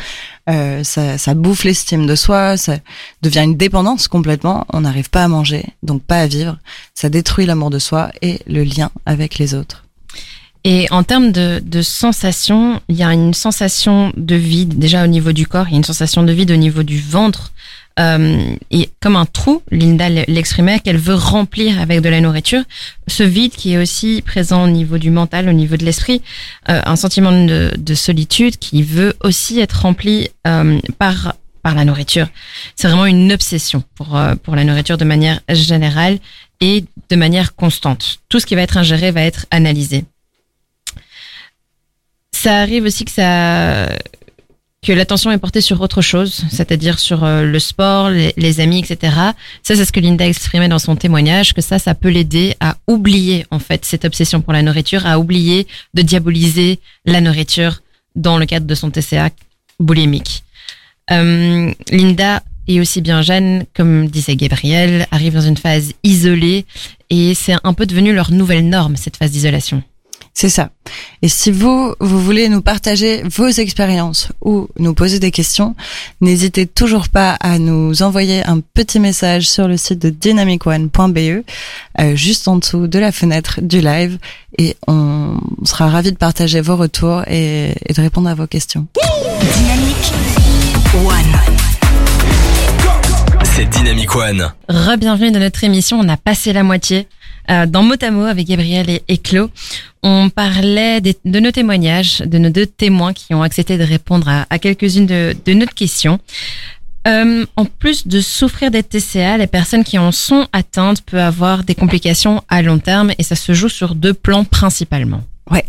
Euh, 0.49 0.83
ça, 0.83 1.19
ça 1.19 1.35
bouffe 1.35 1.63
l'estime 1.63 2.07
de 2.07 2.15
soi, 2.15 2.57
ça 2.57 2.79
devient 3.21 3.43
une 3.43 3.55
dépendance 3.55 4.07
complètement. 4.07 4.65
On 4.73 4.81
n'arrive 4.81 5.11
pas 5.11 5.23
à 5.23 5.27
manger, 5.27 5.65
donc 5.83 6.01
pas 6.01 6.21
à 6.21 6.27
vivre. 6.27 6.57
Ça 6.95 7.09
détruit 7.09 7.45
l'amour 7.45 7.69
de 7.69 7.77
soi 7.77 8.11
et 8.23 8.41
le 8.47 8.63
lien 8.63 8.89
avec 9.05 9.37
les 9.37 9.53
autres. 9.53 9.85
Et 10.63 10.87
en 10.89 11.03
termes 11.03 11.31
de, 11.31 11.61
de 11.63 11.81
sensation, 11.83 12.81
il 12.89 12.95
y 12.95 13.03
a 13.03 13.13
une 13.13 13.35
sensation 13.35 14.11
de 14.17 14.35
vide 14.35 14.79
déjà 14.79 15.03
au 15.03 15.07
niveau 15.07 15.31
du 15.31 15.45
corps, 15.45 15.67
il 15.67 15.71
y 15.71 15.75
a 15.75 15.77
une 15.77 15.83
sensation 15.83 16.23
de 16.23 16.33
vide 16.33 16.49
au 16.49 16.57
niveau 16.57 16.81
du 16.81 16.99
ventre. 16.99 17.51
Euh, 17.99 18.55
et 18.71 18.89
comme 18.99 19.15
un 19.15 19.25
trou, 19.25 19.61
Linda 19.71 20.09
l'exprimait, 20.09 20.79
qu'elle 20.79 20.97
veut 20.97 21.15
remplir 21.15 21.79
avec 21.79 22.01
de 22.01 22.09
la 22.09 22.21
nourriture. 22.21 22.63
Ce 23.07 23.23
vide 23.23 23.51
qui 23.51 23.73
est 23.73 23.77
aussi 23.77 24.21
présent 24.25 24.63
au 24.63 24.69
niveau 24.69 24.97
du 24.97 25.11
mental, 25.11 25.49
au 25.49 25.53
niveau 25.53 25.77
de 25.77 25.85
l'esprit, 25.85 26.21
euh, 26.69 26.81
un 26.85 26.95
sentiment 26.95 27.31
de, 27.31 27.71
de 27.77 27.93
solitude 27.93 28.57
qui 28.57 28.83
veut 28.83 29.15
aussi 29.23 29.59
être 29.59 29.81
rempli 29.81 30.29
euh, 30.47 30.79
par 30.97 31.35
par 31.63 31.75
la 31.75 31.85
nourriture. 31.85 32.27
C'est 32.75 32.87
vraiment 32.87 33.05
une 33.05 33.31
obsession 33.31 33.83
pour 33.95 34.15
euh, 34.15 34.35
pour 34.35 34.55
la 34.55 34.63
nourriture 34.63 34.97
de 34.97 35.05
manière 35.05 35.39
générale 35.49 36.17
et 36.59 36.85
de 37.09 37.15
manière 37.15 37.55
constante. 37.55 38.19
Tout 38.29 38.39
ce 38.39 38.45
qui 38.45 38.55
va 38.55 38.61
être 38.61 38.77
ingéré 38.77 39.11
va 39.11 39.21
être 39.21 39.45
analysé 39.51 40.05
ça 42.41 42.61
arrive 42.61 42.85
aussi 42.85 43.05
que 43.05 43.11
ça 43.11 43.87
que 44.83 44.93
l'attention 44.93 45.31
est 45.31 45.37
portée 45.37 45.61
sur 45.61 45.79
autre 45.81 46.01
chose, 46.01 46.43
c'est-à-dire 46.49 46.97
sur 46.97 47.23
euh, 47.23 47.43
le 47.43 47.59
sport, 47.59 48.09
les, 48.09 48.59
amis, 48.59 48.79
etc. 48.79 49.13
Ça, 49.61 49.75
c'est 49.75 49.85
ce 49.85 49.91
que 49.91 49.99
Linda 49.99 50.27
exprimait 50.27 50.69
dans 50.69 50.79
son 50.79 50.95
témoignage, 50.95 51.53
que 51.53 51.61
ça, 51.61 51.77
ça 51.77 51.93
peut 51.93 52.09
l'aider 52.09 52.55
à 52.59 52.77
oublier 52.87 53.45
en 53.51 53.59
fait 53.59 53.85
cette 53.85 54.05
obsession 54.05 54.41
pour 54.41 54.53
la 54.53 54.63
nourriture, 54.63 55.05
à 55.05 55.19
oublier 55.19 55.67
de 55.93 56.01
diaboliser 56.01 56.79
la 57.05 57.21
nourriture 57.21 57.83
dans 58.15 58.39
le 58.39 58.47
cadre 58.47 58.65
de 58.65 58.73
son 58.73 58.89
TCA 58.89 59.29
boulimique. 59.79 60.43
Euh, 61.11 61.71
Linda 61.91 62.41
et 62.67 62.79
aussi 62.79 63.01
bien 63.01 63.21
Jeanne, 63.21 63.65
comme 63.75 64.07
disait 64.07 64.35
Gabriel, 64.35 65.05
arrivent 65.11 65.35
dans 65.35 65.41
une 65.41 65.57
phase 65.57 65.93
isolée 66.03 66.65
et 67.11 67.35
c'est 67.35 67.55
un 67.63 67.73
peu 67.73 67.85
devenu 67.85 68.13
leur 68.13 68.31
nouvelle 68.31 68.67
norme, 68.67 68.95
cette 68.95 69.17
phase 69.17 69.31
d'isolation. 69.31 69.83
C'est 70.33 70.49
ça. 70.49 70.69
Et 71.21 71.27
si 71.27 71.51
vous, 71.51 71.93
vous 71.99 72.19
voulez 72.19 72.49
nous 72.49 72.61
partager 72.61 73.21
vos 73.23 73.47
expériences 73.47 74.29
ou 74.41 74.69
nous 74.79 74.93
poser 74.93 75.19
des 75.19 75.29
questions, 75.29 75.75
n'hésitez 76.21 76.65
toujours 76.65 77.09
pas 77.09 77.33
à 77.41 77.59
nous 77.59 78.01
envoyer 78.01 78.43
un 78.45 78.59
petit 78.59 78.99
message 78.99 79.47
sur 79.49 79.67
le 79.67 79.77
site 79.77 79.99
de 79.99 80.09
dynamicone.be, 80.09 81.43
euh, 81.99 82.15
juste 82.15 82.47
en 82.47 82.55
dessous 82.55 82.87
de 82.87 82.97
la 82.97 83.11
fenêtre 83.11 83.59
du 83.61 83.81
live, 83.81 84.17
et 84.57 84.77
on 84.87 85.37
sera 85.63 85.89
ravis 85.89 86.11
de 86.11 86.17
partager 86.17 86.61
vos 86.61 86.75
retours 86.77 87.23
et, 87.27 87.73
et 87.85 87.93
de 87.93 88.01
répondre 88.01 88.29
à 88.29 88.33
vos 88.33 88.47
questions. 88.47 88.87
Dynamique 89.57 90.13
One. 90.95 91.39
C'est 93.55 93.69
Dynamic 93.69 94.15
One. 94.15 94.53
Re-bienvenue 94.69 95.31
dans 95.31 95.39
notre 95.39 95.63
émission, 95.63 95.99
on 95.99 96.09
a 96.09 96.17
passé 96.17 96.53
la 96.53 96.63
moitié. 96.63 97.07
Euh, 97.51 97.65
dans 97.65 97.83
mot 97.83 97.95
à 98.01 98.11
mot 98.11 98.25
avec 98.25 98.47
Gabriel 98.47 98.89
et, 98.89 99.03
et 99.07 99.19
on 100.03 100.29
parlait 100.29 101.01
de 101.01 101.39
nos 101.39 101.51
témoignages, 101.51 102.19
de 102.19 102.37
nos 102.37 102.49
deux 102.49 102.65
témoins 102.65 103.13
qui 103.13 103.33
ont 103.33 103.43
accepté 103.43 103.77
de 103.77 103.83
répondre 103.83 104.27
à, 104.49 104.59
quelques-unes 104.59 105.05
de, 105.05 105.35
de 105.45 105.53
nos 105.53 105.65
questions. 105.65 106.19
Euh, 107.07 107.45
en 107.55 107.65
plus 107.65 108.07
de 108.07 108.21
souffrir 108.21 108.69
des 108.69 108.83
TCA, 108.83 109.37
les 109.37 109.47
personnes 109.47 109.83
qui 109.83 109.97
en 109.97 110.11
sont 110.11 110.47
atteintes 110.53 111.01
peuvent 111.01 111.19
avoir 111.19 111.63
des 111.63 111.73
complications 111.73 112.43
à 112.47 112.61
long 112.61 112.77
terme 112.77 113.11
et 113.17 113.23
ça 113.23 113.35
se 113.35 113.53
joue 113.53 113.69
sur 113.69 113.95
deux 113.95 114.13
plans 114.13 114.43
principalement. 114.43 115.21
Ouais. 115.49 115.65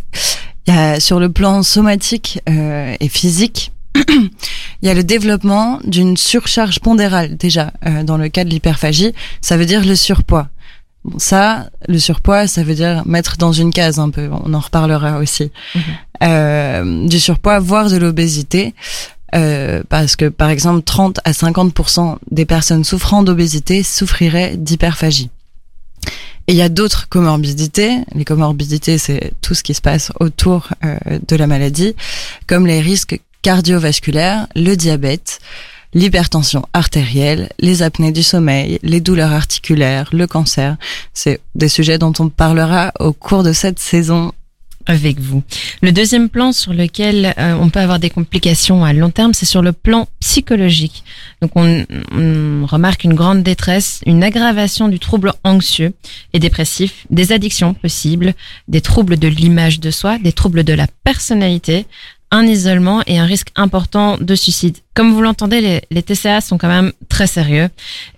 Sur 1.01 1.19
le 1.19 1.29
plan 1.31 1.63
somatique 1.63 2.41
euh, 2.49 2.95
et 3.01 3.09
physique, 3.09 3.73
il 3.97 4.31
y 4.83 4.89
a 4.89 4.95
le 4.95 5.03
développement 5.03 5.81
d'une 5.85 6.17
surcharge 6.17 6.81
pondérale 6.81 7.37
déjà 7.37 7.73
euh, 7.87 8.05
dans 8.05 8.17
le 8.17 8.29
cas 8.29 8.45
de 8.45 8.51
l'hyperphagie, 8.51 9.13
ça 9.41 9.57
veut 9.57 9.67
dire 9.67 9.85
le 9.85 9.97
surpoids. 9.97 10.49
Bon, 11.05 11.19
ça, 11.19 11.71
le 11.89 11.99
surpoids, 11.99 12.47
ça 12.47 12.63
veut 12.63 12.75
dire 12.75 13.03
mettre 13.07 13.37
dans 13.37 13.53
une 13.53 13.73
case 13.73 13.99
un 13.99 14.11
peu. 14.11 14.29
On 14.45 14.55
en 14.55 14.61
reparlera 14.61 15.19
aussi. 15.19 15.51
Euh, 16.23 17.09
du 17.09 17.19
surpoids, 17.19 17.59
voire 17.59 17.91
de 17.91 17.97
l'obésité. 17.97 18.75
Euh, 19.35 19.83
parce 19.89 20.15
que 20.15 20.29
par 20.29 20.51
exemple 20.51 20.83
30 20.83 21.21
à 21.25 21.33
50% 21.33 22.19
des 22.31 22.45
personnes 22.45 22.85
souffrant 22.85 23.23
d'obésité 23.23 23.83
souffriraient 23.83 24.59
d'hyperphagie. 24.59 25.31
Et 26.49 26.53
il 26.53 26.57
y 26.57 26.63
a 26.63 26.69
d'autres 26.69 27.09
comorbidités. 27.09 27.99
Les 28.15 28.25
comorbidités, 28.25 28.99
c'est 28.99 29.33
tout 29.41 29.55
ce 29.55 29.63
qui 29.63 29.75
se 29.75 29.81
passe 29.81 30.13
autour 30.21 30.69
euh, 30.85 30.99
de 31.27 31.37
la 31.37 31.47
maladie, 31.47 31.95
comme 32.47 32.67
les 32.67 32.81
risques 32.81 33.21
cardiovasculaires, 33.43 34.47
le 34.55 34.75
diabète, 34.75 35.41
l'hypertension 35.95 36.65
artérielle, 36.73 37.51
les 37.59 37.83
apnées 37.83 38.13
du 38.13 38.23
sommeil, 38.23 38.79
les 38.83 39.01
douleurs 39.01 39.33
articulaires, 39.33 40.09
le 40.13 40.27
cancer. 40.27 40.77
C'est 41.13 41.41
des 41.55 41.69
sujets 41.69 41.99
dont 41.99 42.13
on 42.19 42.29
parlera 42.29 42.93
au 43.01 43.13
cours 43.13 43.43
de 43.43 43.53
cette 43.53 43.79
saison 43.79 44.33
avec 44.87 45.21
vous. 45.21 45.43
Le 45.81 45.93
deuxième 45.93 46.29
plan 46.29 46.53
sur 46.53 46.73
lequel 46.73 47.35
euh, 47.39 47.55
on 47.61 47.71
peut 47.71 47.81
avoir 47.81 47.99
des 47.99 48.11
complications 48.11 48.85
à 48.85 48.93
long 48.93 49.11
terme, 49.11 49.35
c'est 49.35 49.47
sur 49.47 49.63
le 49.63 49.73
plan 49.73 50.09
psychologique. 50.21 51.05
Donc 51.41 51.53
on, 51.55 51.85
on, 52.13 52.67
remarque 52.67 53.05
une 53.05 53.15
grande 53.15 53.43
détresse, 53.43 54.01
une 54.07 54.25
aggravation 54.25 54.89
du 54.89 54.99
trouble 54.99 55.33
anxieux 55.45 55.93
et 56.33 56.39
dépressif, 56.39 57.07
des 57.11 57.33
addictions 57.33 57.75
possibles, 57.75 58.35
des 58.69 58.81
troubles 58.81 59.19
de 59.19 59.29
l'image 59.29 59.81
de 59.81 59.91
soi, 59.91 60.19
des 60.19 60.33
troubles 60.33 60.65
de 60.65 60.73
la 60.73 60.87
personnalité, 61.05 61.87
un 62.33 62.47
isolement 62.47 63.03
et 63.07 63.19
un 63.19 63.27
risque 63.27 63.49
important 63.55 64.17
de 64.19 64.35
suicide. 64.35 64.79
Comme 64.95 65.13
vous 65.13 65.23
l'entendez, 65.23 65.81
les, 65.91 66.03
TCA 66.03 66.41
sont 66.41 66.59
quand 66.59 66.69
même 66.69 66.93
très 67.09 67.27
sérieux. 67.27 67.69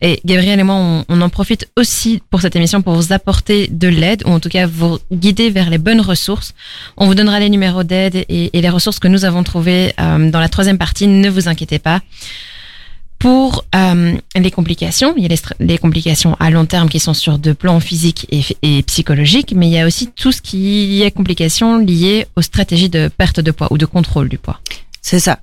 Et 0.01 0.21
Gabriel 0.25 0.59
et 0.59 0.63
moi, 0.63 1.05
on, 1.09 1.21
en 1.21 1.29
profite 1.29 1.69
aussi 1.77 2.23
pour 2.31 2.41
cette 2.41 2.57
émission 2.57 2.81
pour 2.81 2.95
vous 2.95 3.13
apporter 3.13 3.69
de 3.71 3.89
l'aide, 3.89 4.23
ou 4.25 4.31
en 4.31 4.41
tout 4.41 4.49
cas 4.49 4.67
vous 4.67 4.99
guider 5.13 5.51
vers 5.51 5.69
les 5.69 5.79
bonnes 5.79 6.01
ressources. 6.01 6.55
On 6.97 7.07
vous 7.07 7.15
donnera 7.15 7.41
les 7.41 7.51
numéros 7.51 7.83
d'aide 7.83 8.15
et, 8.15 8.57
et, 8.57 8.61
les 8.61 8.71
ressources 8.71 9.01
que 9.01 9.09
nous 9.09 9.25
avons 9.25 9.43
trouvées 9.43 9.93
euh, 10.01 10.31
dans 10.31 10.41
la 10.41 10.49
troisième 10.49 10.79
partie. 10.79 11.07
Ne 11.07 11.29
vous 11.29 11.49
inquiétez 11.49 11.81
pas. 11.81 12.01
Pour 13.19 13.65
euh, 13.75 14.15
les 14.37 14.51
complications, 14.51 15.15
il 15.17 15.23
y 15.23 15.27
a 15.27 15.29
les, 15.29 15.41
les, 15.61 15.79
complications 15.79 16.37
à 16.41 16.51
long 16.51 16.67
terme 16.67 16.89
qui 16.89 17.01
sont 17.01 17.15
sur 17.15 17.39
deux 17.39 17.55
plans 17.55 17.81
physiques 17.81 18.27
et, 18.31 18.43
et, 18.63 18.83
psychologiques, 18.83 19.55
mais 19.57 19.67
il 19.67 19.73
y 19.73 19.79
a 19.79 19.87
aussi 19.87 20.09
tout 20.09 20.31
ce 20.31 20.43
qui 20.43 21.03
est 21.03 21.11
complications 21.11 21.79
liées 21.79 22.27
aux 22.37 22.43
stratégies 22.43 22.91
de 22.91 23.09
perte 23.09 23.41
de 23.41 23.51
poids 23.51 23.69
ou 23.71 23.79
de 23.79 23.87
contrôle 23.87 24.29
du 24.29 24.37
poids. 24.37 24.61
C'est 25.01 25.21
ça. 25.21 25.39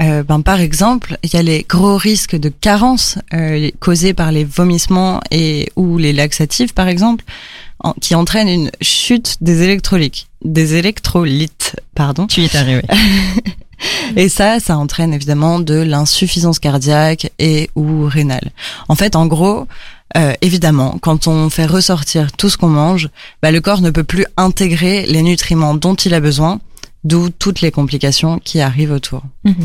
Euh, 0.00 0.22
ben, 0.22 0.40
par 0.40 0.60
exemple, 0.60 1.16
il 1.22 1.32
y 1.32 1.36
a 1.36 1.42
les 1.42 1.64
gros 1.68 1.96
risques 1.96 2.36
de 2.36 2.48
carence 2.48 3.18
euh, 3.34 3.70
causés 3.78 4.14
par 4.14 4.32
les 4.32 4.44
vomissements 4.44 5.20
et 5.30 5.70
ou 5.76 5.98
les 5.98 6.12
laxatifs, 6.12 6.72
par 6.72 6.88
exemple, 6.88 7.24
en, 7.80 7.92
qui 7.94 8.14
entraînent 8.14 8.48
une 8.48 8.70
chute 8.80 9.36
des 9.40 9.62
électrolytes, 9.62 10.26
des 10.44 10.74
électrolytes, 10.74 11.76
pardon. 11.94 12.26
Tu 12.26 12.40
y 12.40 12.44
es 12.44 12.56
arrivé. 12.56 12.82
Et 14.16 14.28
ça, 14.28 14.60
ça 14.60 14.76
entraîne 14.78 15.14
évidemment 15.14 15.60
de 15.60 15.74
l'insuffisance 15.74 16.58
cardiaque 16.58 17.32
et 17.38 17.70
ou 17.74 18.06
rénale. 18.06 18.50
En 18.88 18.94
fait, 18.94 19.16
en 19.16 19.26
gros, 19.26 19.66
euh, 20.16 20.32
évidemment, 20.40 20.98
quand 21.00 21.26
on 21.26 21.48
fait 21.50 21.66
ressortir 21.66 22.32
tout 22.32 22.48
ce 22.48 22.56
qu'on 22.56 22.68
mange, 22.68 23.08
bah, 23.42 23.50
le 23.50 23.60
corps 23.60 23.80
ne 23.80 23.90
peut 23.90 24.04
plus 24.04 24.26
intégrer 24.36 25.06
les 25.06 25.22
nutriments 25.22 25.74
dont 25.74 25.94
il 25.94 26.14
a 26.14 26.20
besoin, 26.20 26.60
d'où 27.04 27.30
toutes 27.30 27.60
les 27.60 27.70
complications 27.70 28.38
qui 28.38 28.60
arrivent 28.60 28.92
autour. 28.92 29.22
Mhm. 29.44 29.64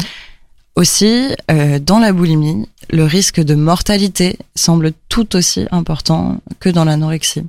Aussi, 0.76 1.30
euh, 1.50 1.80
dans 1.80 2.00
la 2.00 2.14
boulimie, 2.14 2.70
le 2.92 3.04
risque 3.04 3.42
de 3.42 3.56
mortalité 3.56 4.38
semble 4.56 4.92
tout 5.10 5.36
aussi 5.36 5.66
important 5.72 6.40
que 6.60 6.70
dans 6.70 6.86
l'anorexie. 6.86 7.44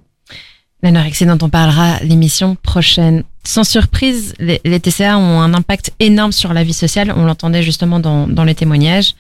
L'anorexie 0.83 1.27
dont 1.27 1.39
on 1.43 1.49
parlera 1.49 1.99
l'émission 2.01 2.55
prochaine. 2.55 3.25
Sans 3.45 3.65
surprise, 3.65 4.35
les, 4.39 4.61
TCA 4.81 5.19
ont 5.19 5.41
un 5.41 5.55
impact 5.55 5.93
énorme 5.99 6.33
sur 6.33 6.53
la 6.53 6.63
vie 6.63 6.73
sociale. 6.73 7.13
On 7.17 7.25
l'entendait 7.25 7.63
justement 7.63 7.99
dans 7.99 8.45
les 8.45 8.55
témoignages. 8.55 9.15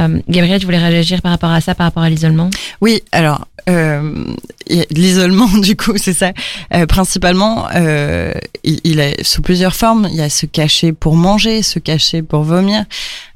Euh, 0.00 0.20
Gabriel, 0.28 0.58
tu 0.60 0.66
voulais 0.66 0.78
réagir 0.78 1.22
par 1.22 1.32
rapport 1.32 1.50
à 1.50 1.60
ça, 1.60 1.74
par 1.74 1.86
rapport 1.86 2.02
à 2.02 2.10
l'isolement? 2.10 2.50
Oui, 2.80 3.02
alors 3.12 3.46
euh, 3.68 4.34
l'isolement, 4.90 5.48
du 5.58 5.76
coup, 5.76 5.92
c'est 5.96 6.12
ça. 6.12 6.32
Euh, 6.74 6.86
principalement, 6.86 7.66
euh, 7.74 8.32
il, 8.64 8.80
il, 8.84 9.00
est 9.00 9.22
sous 9.22 9.42
plusieurs 9.42 9.74
formes. 9.74 10.08
Il 10.10 10.16
y 10.16 10.22
a 10.22 10.30
se 10.30 10.46
cacher 10.46 10.92
pour 10.92 11.16
manger, 11.16 11.62
se 11.62 11.78
cacher 11.78 12.22
pour 12.22 12.42
vomir. 12.42 12.84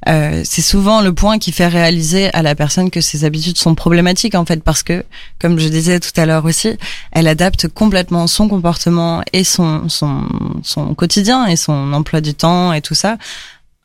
Euh, 0.09 0.42
c'est 0.44 0.62
souvent 0.62 1.00
le 1.00 1.12
point 1.14 1.38
qui 1.38 1.50
fait 1.50 1.66
réaliser 1.66 2.33
à 2.35 2.42
la 2.42 2.55
personne 2.55 2.90
que 2.90 3.00
ses 3.00 3.24
habitudes 3.24 3.59
sont 3.59 3.74
problématiques, 3.74 4.35
en 4.35 4.44
fait, 4.44 4.62
parce 4.62 4.83
que, 4.83 5.05
comme 5.40 5.59
je 5.59 5.68
disais 5.68 6.00
tout 6.00 6.12
à 6.16 6.27
l'heure 6.27 6.44
aussi, 6.44 6.77
elle 7.12 7.27
adapte 7.27 7.68
complètement 7.68 8.27
son 8.27 8.48
comportement 8.48 9.22
et 9.33 9.44
son, 9.44 9.88
son, 9.88 10.27
son 10.62 10.94
quotidien 10.94 11.46
et 11.46 11.57
son 11.57 11.92
emploi 11.92 12.20
du 12.20 12.35
temps 12.35 12.72
et 12.72 12.81
tout 12.81 12.94
ça 12.94 13.16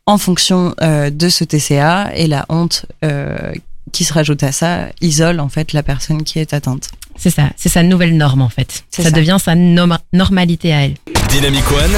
en 0.09 0.17
fonction 0.17 0.73
euh, 0.81 1.11
de 1.11 1.29
ce 1.29 1.43
TCA 1.43 2.09
et 2.15 2.25
la 2.25 2.47
honte 2.49 2.87
euh, 3.05 3.53
qui 3.91 4.03
se 4.03 4.11
rajoute 4.11 4.41
à 4.41 4.51
ça 4.51 4.87
isole 5.01 5.39
en 5.39 5.49
fait 5.49 5.71
la 5.71 5.83
personne 5.83 6.23
qui 6.23 6.39
est 6.39 6.51
atteinte. 6.51 6.89
C'est 7.15 7.29
ça, 7.29 7.43
c'est 7.57 7.69
sa 7.69 7.83
nouvelle 7.83 8.17
norme 8.17 8.41
en 8.41 8.49
fait. 8.49 8.85
Ça, 8.89 9.03
ça, 9.03 9.11
devient 9.11 9.37
sa 9.39 9.53
no 9.53 9.85
normalité 10.11 10.73
à 10.73 10.85
elle. 10.85 10.95
Dynamic 11.29 11.63
One. 11.71 11.91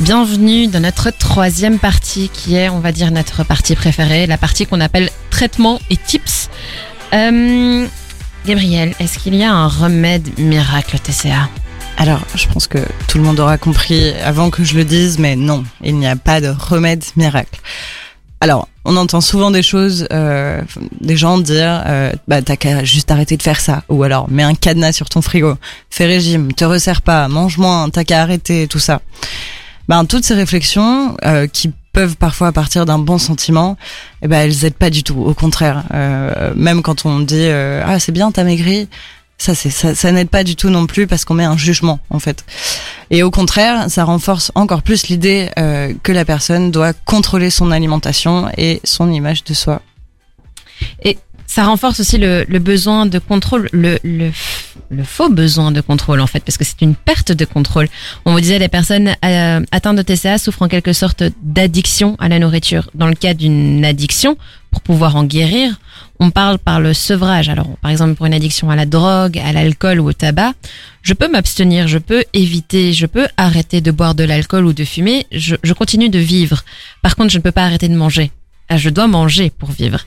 Bienvenue 0.00 0.66
dans 0.66 0.80
notre 0.80 1.10
troisième 1.10 1.78
partie 1.78 2.28
qui 2.28 2.56
est, 2.56 2.68
on 2.68 2.80
va 2.80 2.90
dire, 2.90 3.12
notre 3.12 3.44
partie 3.44 3.76
préférée, 3.76 4.26
la 4.26 4.36
partie 4.36 4.66
qu'on 4.66 4.80
appelle 4.80 5.10
traitement 5.30 5.78
et 5.90 5.96
tips. 5.96 6.50
Euh, 7.12 7.86
Gabriel, 8.46 8.94
est-ce 8.98 9.20
qu'il 9.20 9.36
y 9.36 9.44
a 9.44 9.52
un 9.52 9.68
remède 9.68 10.28
miracle 10.40 10.98
TCA 10.98 11.48
alors, 12.02 12.22
je 12.34 12.48
pense 12.48 12.66
que 12.66 12.78
tout 13.06 13.18
le 13.18 13.22
monde 13.22 13.38
aura 13.38 13.58
compris 13.58 14.10
avant 14.24 14.50
que 14.50 14.64
je 14.64 14.74
le 14.74 14.84
dise, 14.84 15.20
mais 15.20 15.36
non, 15.36 15.62
il 15.84 15.94
n'y 15.94 16.08
a 16.08 16.16
pas 16.16 16.40
de 16.40 16.48
remède 16.48 17.04
miracle. 17.14 17.60
Alors, 18.40 18.66
on 18.84 18.96
entend 18.96 19.20
souvent 19.20 19.52
des 19.52 19.62
choses, 19.62 20.08
euh, 20.12 20.62
des 21.00 21.16
gens 21.16 21.38
dire, 21.38 21.84
euh, 21.86 22.10
bah 22.26 22.42
t'as 22.42 22.56
qu'à 22.56 22.82
juste 22.82 23.12
arrêter 23.12 23.36
de 23.36 23.42
faire 23.44 23.60
ça, 23.60 23.84
ou 23.88 24.02
alors 24.02 24.28
mets 24.28 24.42
un 24.42 24.54
cadenas 24.56 24.90
sur 24.90 25.08
ton 25.08 25.22
frigo, 25.22 25.54
fais 25.90 26.06
régime, 26.06 26.52
te 26.52 26.64
resserre 26.64 27.02
pas, 27.02 27.28
mange 27.28 27.56
moins, 27.56 27.88
t'as 27.88 28.02
qu'à 28.02 28.20
arrêter, 28.20 28.66
tout 28.66 28.80
ça. 28.80 29.00
Ben 29.86 30.04
toutes 30.04 30.24
ces 30.24 30.34
réflexions 30.34 31.16
euh, 31.24 31.46
qui 31.46 31.70
peuvent 31.92 32.16
parfois 32.16 32.50
partir 32.50 32.84
d'un 32.84 32.98
bon 32.98 33.18
sentiment, 33.18 33.76
eh 34.22 34.26
ben 34.26 34.40
elles 34.40 34.64
aident 34.64 34.74
pas 34.74 34.90
du 34.90 35.04
tout. 35.04 35.20
Au 35.20 35.34
contraire, 35.34 35.84
même 36.56 36.82
quand 36.82 37.06
on 37.06 37.20
dit 37.20 37.46
ah 37.48 38.00
c'est 38.00 38.10
bien 38.10 38.32
t'as 38.32 38.42
maigri, 38.42 38.88
ça, 39.38 39.54
c'est, 39.54 39.70
ça, 39.70 39.94
ça 39.94 40.12
n'aide 40.12 40.28
pas 40.28 40.44
du 40.44 40.54
tout 40.54 40.70
non 40.70 40.86
plus 40.86 41.06
parce 41.06 41.24
qu'on 41.24 41.34
met 41.34 41.44
un 41.44 41.56
jugement 41.56 41.98
en 42.10 42.20
fait. 42.20 42.44
Et 43.10 43.22
au 43.22 43.30
contraire, 43.30 43.90
ça 43.90 44.04
renforce 44.04 44.52
encore 44.54 44.82
plus 44.82 45.08
l'idée 45.08 45.50
euh, 45.58 45.92
que 46.02 46.12
la 46.12 46.24
personne 46.24 46.70
doit 46.70 46.92
contrôler 46.92 47.50
son 47.50 47.70
alimentation 47.72 48.48
et 48.56 48.80
son 48.84 49.10
image 49.10 49.42
de 49.44 49.54
soi. 49.54 49.82
Et 51.04 51.18
ça 51.52 51.64
renforce 51.64 52.00
aussi 52.00 52.16
le, 52.16 52.46
le 52.48 52.58
besoin 52.60 53.04
de 53.04 53.18
contrôle, 53.18 53.68
le, 53.72 53.98
le, 54.04 54.30
le, 54.90 55.04
faux 55.04 55.28
besoin 55.28 55.70
de 55.70 55.82
contrôle 55.82 56.20
en 56.20 56.26
fait, 56.26 56.40
parce 56.40 56.56
que 56.56 56.64
c'est 56.64 56.80
une 56.80 56.94
perte 56.94 57.30
de 57.30 57.44
contrôle. 57.44 57.88
On 58.24 58.32
vous 58.32 58.40
disait 58.40 58.58
les 58.58 58.68
personnes 58.68 59.14
euh, 59.22 59.60
atteintes 59.70 59.96
de 59.96 60.02
TCA 60.02 60.38
souffrent 60.38 60.62
en 60.62 60.68
quelque 60.68 60.94
sorte 60.94 61.24
d'addiction 61.42 62.16
à 62.20 62.28
la 62.30 62.38
nourriture. 62.38 62.88
Dans 62.94 63.06
le 63.06 63.14
cas 63.14 63.34
d'une 63.34 63.84
addiction, 63.84 64.38
pour 64.70 64.80
pouvoir 64.80 65.14
en 65.16 65.24
guérir, 65.24 65.78
on 66.22 66.30
parle 66.30 66.58
par 66.58 66.80
le 66.80 66.94
sevrage. 66.94 67.48
Alors, 67.48 67.66
par 67.82 67.90
exemple, 67.90 68.14
pour 68.14 68.26
une 68.26 68.34
addiction 68.34 68.70
à 68.70 68.76
la 68.76 68.86
drogue, 68.86 69.38
à 69.38 69.52
l'alcool 69.52 69.98
ou 69.98 70.08
au 70.08 70.12
tabac, 70.12 70.52
je 71.02 71.14
peux 71.14 71.28
m'abstenir, 71.28 71.88
je 71.88 71.98
peux 71.98 72.24
éviter, 72.32 72.92
je 72.92 73.06
peux 73.06 73.26
arrêter 73.36 73.80
de 73.80 73.90
boire 73.90 74.14
de 74.14 74.22
l'alcool 74.22 74.66
ou 74.66 74.72
de 74.72 74.84
fumer, 74.84 75.26
je, 75.32 75.56
je, 75.64 75.72
continue 75.72 76.10
de 76.10 76.20
vivre. 76.20 76.64
Par 77.02 77.16
contre, 77.16 77.30
je 77.30 77.38
ne 77.38 77.42
peux 77.42 77.50
pas 77.50 77.64
arrêter 77.64 77.88
de 77.88 77.96
manger. 77.96 78.30
Je 78.74 78.88
dois 78.88 79.08
manger 79.08 79.50
pour 79.50 79.72
vivre. 79.72 80.00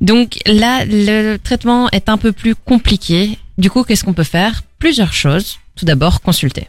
Donc 0.00 0.38
là, 0.46 0.84
le 0.86 1.36
traitement 1.36 1.90
est 1.90 2.08
un 2.08 2.16
peu 2.16 2.32
plus 2.32 2.54
compliqué. 2.54 3.38
Du 3.58 3.70
coup, 3.70 3.84
qu'est-ce 3.84 4.04
qu'on 4.04 4.14
peut 4.14 4.24
faire? 4.24 4.62
Plusieurs 4.78 5.12
choses. 5.12 5.58
Tout 5.76 5.84
d'abord, 5.84 6.22
consulter. 6.22 6.68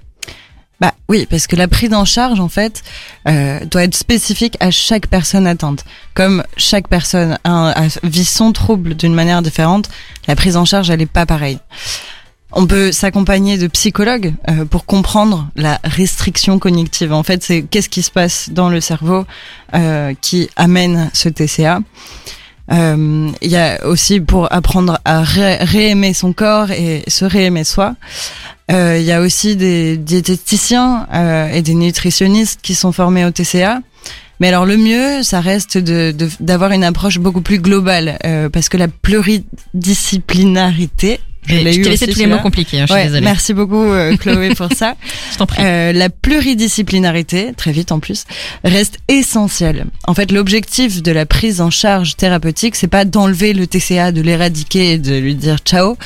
Bah 0.80 0.94
oui, 1.08 1.28
parce 1.30 1.48
que 1.48 1.56
la 1.56 1.68
prise 1.68 1.94
en 1.94 2.06
charge, 2.06 2.40
en 2.40 2.50
fait, 2.50 2.84
euh, 3.28 3.64
doit 3.66 3.84
être 3.84 3.96
spécifique 3.96 4.58
à 4.60 4.72
chaque 4.72 5.08
personne 5.08 5.48
atteinte. 5.48 5.86
Comme 6.14 6.44
chaque 6.58 6.88
personne 6.88 7.38
a, 7.44 7.84
a, 7.84 7.88
vit 8.04 8.26
son 8.26 8.52
trouble 8.52 8.96
d'une 8.96 9.14
manière 9.14 9.42
différente, 9.42 9.90
la 10.28 10.36
prise 10.36 10.58
en 10.58 10.66
charge, 10.66 10.90
elle 10.90 11.02
est 11.02 11.06
pas 11.06 11.26
pareille. 11.26 11.60
On 12.56 12.68
peut 12.68 12.92
s'accompagner 12.92 13.58
de 13.58 13.66
psychologues 13.68 14.34
euh, 14.48 14.66
pour 14.66 14.86
comprendre 14.86 15.50
la 15.56 15.80
restriction 15.84 16.60
cognitive. 16.60 17.12
En 17.12 17.24
fait, 17.24 17.44
c'est 17.44 17.64
qu'est-ce 17.64 17.90
qui 17.90 18.04
se 18.04 18.12
passe 18.12 18.50
dans 18.52 18.70
le 18.70 18.80
cerveau 18.80 19.26
euh, 19.74 20.14
qui 20.22 20.50
amène 20.56 21.10
ce 21.14 21.30
TCA. 21.30 21.80
Il 22.70 22.78
euh, 22.78 23.30
y 23.42 23.56
a 23.56 23.86
aussi 23.86 24.20
pour 24.20 24.54
apprendre 24.54 25.00
à 25.04 25.22
ré 25.22 25.58
réaimer 25.58 26.14
son 26.14 26.32
corps 26.32 26.72
et 26.72 27.04
se 27.08 27.26
réaimer 27.26 27.64
soi. 27.64 27.96
Il 28.70 28.76
euh, 28.76 28.98
y 29.00 29.12
a 29.12 29.20
aussi 29.20 29.58
des 29.58 29.98
diététiciens 29.98 31.06
euh, 31.14 31.52
et 31.52 31.62
des 31.62 31.74
nutritionnistes 31.74 32.62
qui 32.62 32.76
sont 32.76 32.94
formés 32.94 33.26
au 33.26 33.32
TCA. 33.32 33.82
Mais 34.40 34.48
alors 34.48 34.66
le 34.66 34.78
mieux, 34.78 35.22
ça 35.22 35.42
reste 35.42 35.78
d'avoir 35.78 36.70
de, 36.70 36.76
une 36.76 36.84
approche 36.84 37.20
beaucoup 37.20 37.42
plus 37.42 37.60
globale, 37.60 38.18
euh, 38.26 38.50
parce 38.50 38.70
que 38.70 38.78
la 38.78 38.88
pluridisciplinarité, 38.88 41.20
Je 41.48 41.56
l'ai 41.56 41.74
je 41.74 41.80
eu 41.80 41.84
t'ai 41.84 41.90
laissé 41.90 42.06
aussi, 42.06 42.14
tous 42.14 42.20
les 42.20 42.28
mots 42.28 42.40
compliqués, 42.40 42.80
hein, 42.80 42.86
je 42.88 42.94
suis 42.94 42.96
Ouais, 43.02 43.06
désolée. 43.06 43.22
merci 43.26 43.54
beaucoup 43.54 43.82
euh, 43.84 44.16
Chloé 44.18 44.56
pour 44.56 44.70
ça. 44.74 44.96
Je 45.32 45.38
t'en 45.38 45.46
prie. 45.46 45.62
Euh, 45.64 45.92
la 45.92 46.10
pluridisciplinarité, 46.10 47.54
très 47.56 47.72
vite 47.72 47.92
en 47.92 48.00
plus, 48.00 48.26
reste 48.64 49.00
essentielle. 49.08 49.86
En 50.08 50.14
fait, 50.14 50.32
l'objectif 50.32 51.02
de 51.04 51.12
la 51.12 51.26
prise 51.26 51.62
en 51.62 51.70
charge 51.70 52.16
thérapeutique, 52.16 52.76
c'est 52.76 52.88
pas 52.88 53.06
d'enlever 53.06 53.54
le 53.54 53.68
TCA, 53.68 54.12
de 54.12 54.22
l'éradiquer 54.22 54.94
et 54.94 54.98
de 54.98 55.16
lui 55.18 55.36
dire 55.36 55.58
ciao, 55.66 55.98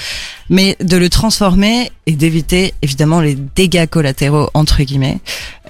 mais 0.50 0.76
de 0.82 0.98
le 0.98 1.10
transformer 1.10 1.92
et 2.06 2.14
d'éviter 2.14 2.74
évidemment 2.82 3.22
les 3.22 3.36
dégâts 3.56 3.86
collatéraux 3.88 4.50
entre 4.54 4.82
guillemets, 4.84 5.20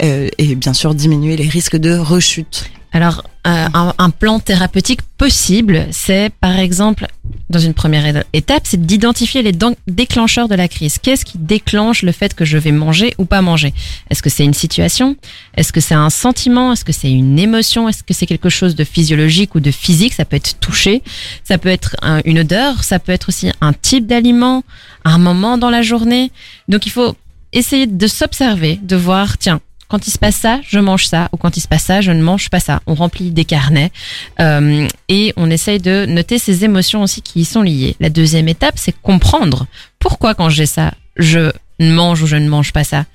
euh, 0.04 0.30
et 0.38 0.56
bien 0.56 0.74
sûr 0.74 0.94
diminuer 0.96 1.36
les 1.36 1.48
risques 1.50 1.78
de 1.78 1.98
rechute. 1.98 2.70
Alors, 2.94 3.24
euh, 3.46 3.68
un, 3.74 3.94
un 3.98 4.10
plan 4.10 4.40
thérapeutique 4.40 5.02
possible, 5.18 5.88
c'est 5.92 6.32
par 6.40 6.58
exemple, 6.58 7.06
dans 7.50 7.60
une 7.60 7.74
première 7.74 8.24
étape, 8.34 8.62
c'est 8.66 8.82
d'identifier 8.82 9.42
les 9.42 9.52
déclencheurs 9.88 10.48
de 10.48 10.56
la 10.56 10.68
crise. 10.68 10.98
Qu'est-ce 10.98 11.26
qui 11.26 11.38
déclenche 11.38 12.02
le 12.02 12.12
fait 12.14 12.34
que 12.34 12.46
je 12.46 12.58
vais 12.58 12.72
manger 12.72 13.14
ou 13.18 13.26
pas 13.26 13.42
manger? 13.42 13.74
Est-ce 14.10 14.22
que 14.24 14.30
c'est 14.30 14.46
une 14.46 14.54
situation? 14.54 15.16
Est-ce 15.56 15.72
que 15.74 15.82
c'est 15.82 15.96
un 15.96 16.10
sentiment? 16.10 16.72
Est-ce 16.74 16.86
que 16.86 16.94
c'est 16.94 17.12
une 17.12 17.38
émotion? 17.38 17.90
Est-ce 17.90 18.04
que 18.04 18.14
c'est 18.14 18.26
quelque 18.26 18.50
chose 18.50 18.76
de 18.76 18.84
physiologique 18.86 19.54
ou 19.56 19.60
de 19.60 19.72
physique? 19.72 20.14
Ça 20.14 20.24
peut 20.26 20.38
être 20.38 20.60
touché, 20.60 21.04
ça 21.44 21.58
peut 21.58 21.70
être 21.70 21.96
un- 22.02 22.22
une 22.26 22.40
odeur, 22.40 22.84
ça 22.84 23.00
peut 23.00 23.12
être 23.12 23.30
aussi 23.30 23.52
un 23.62 23.74
type 23.74 24.08
d'aliment, 24.08 24.64
un 25.04 25.18
moment 25.18 25.58
dans 25.58 25.70
la 25.70 25.82
journée. 25.82 26.32
Donc, 26.70 26.86
il 26.86 26.92
faut 26.92 27.16
essayer 27.54 27.86
de 27.86 28.08
s'observer, 28.08 28.80
de 28.82 28.96
voir, 28.96 29.38
tiens, 29.38 29.60
quand 29.88 30.08
il 30.08 30.12
se 30.12 30.18
passe 30.18 30.36
ça, 30.36 30.60
je 30.68 30.80
mange 30.80 31.06
ça, 31.06 31.30
ou 31.32 31.38
quand 31.38 31.56
il 31.58 31.62
se 31.62 31.68
passe 31.68 31.84
ça, 31.84 32.02
je 32.02 32.12
ne 32.12 32.22
mange 32.22 32.50
pas 32.50 32.60
ça. 32.60 32.82
On 32.88 32.94
remplit 32.94 33.32
des 33.32 33.46
carnets 33.46 33.92
euh, 34.40 34.88
et 35.08 35.34
on 35.38 35.50
essaye 35.50 35.80
de 35.80 36.06
noter 36.06 36.40
ces 36.40 36.66
émotions 36.66 37.04
aussi 37.04 37.22
qui 37.22 37.42
y 37.42 37.46
sont 37.46 37.62
liées. 37.62 37.96
La 38.00 38.10
deuxième 38.10 38.48
étape, 38.48 38.76
c'est 38.78 38.96
comprendre 39.02 39.66
pourquoi 40.00 40.34
quand 40.34 40.50
j'ai 40.50 40.66
ça, 40.66 40.94
je 41.16 41.52
mange 41.80 42.22
ou 42.22 42.28
je 42.28 42.36
ne 42.36 42.50
mange 42.50 42.74
pas 42.74 42.84
ça. 42.84 43.06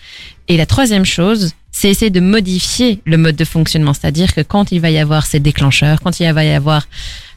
Et 0.48 0.56
la 0.56 0.66
troisième 0.66 1.04
chose, 1.04 1.52
c'est 1.70 1.88
essayer 1.88 2.10
de 2.10 2.20
modifier 2.20 3.00
le 3.06 3.16
mode 3.16 3.36
de 3.36 3.44
fonctionnement, 3.44 3.94
c'est-à-dire 3.94 4.34
que 4.34 4.42
quand 4.42 4.72
il 4.72 4.80
va 4.80 4.90
y 4.90 4.98
avoir 4.98 5.26
ces 5.26 5.40
déclencheurs, 5.40 6.00
quand 6.02 6.20
il 6.20 6.30
va 6.32 6.44
y 6.44 6.52
avoir 6.52 6.86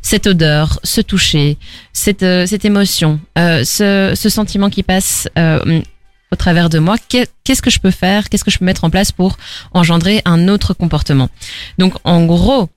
cette 0.01 0.27
odeur, 0.27 0.79
ce 0.83 1.01
toucher, 1.01 1.57
cette, 1.93 2.21
euh, 2.21 2.45
cette 2.45 2.65
émotion, 2.65 3.19
euh, 3.39 3.63
ce, 3.63 4.13
ce 4.15 4.29
sentiment 4.29 4.69
qui 4.69 4.83
passe 4.83 5.27
euh, 5.39 5.81
au 6.31 6.35
travers 6.35 6.69
de 6.69 6.79
moi, 6.79 6.95
qu'est- 7.09 7.31
qu'est-ce 7.43 7.61
que 7.61 7.69
je 7.69 7.79
peux 7.79 7.91
faire, 7.91 8.29
qu'est-ce 8.29 8.43
que 8.43 8.51
je 8.51 8.57
peux 8.57 8.65
mettre 8.65 8.83
en 8.83 8.89
place 8.89 9.11
pour 9.11 9.37
engendrer 9.73 10.21
un 10.25 10.47
autre 10.47 10.73
comportement. 10.73 11.29
Donc 11.77 11.93
en 12.03 12.25
gros, 12.25 12.69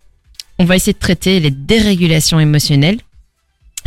on 0.58 0.64
va 0.64 0.76
essayer 0.76 0.92
de 0.92 0.98
traiter 0.98 1.40
les 1.40 1.50
dérégulations 1.50 2.40
émotionnelles 2.40 2.98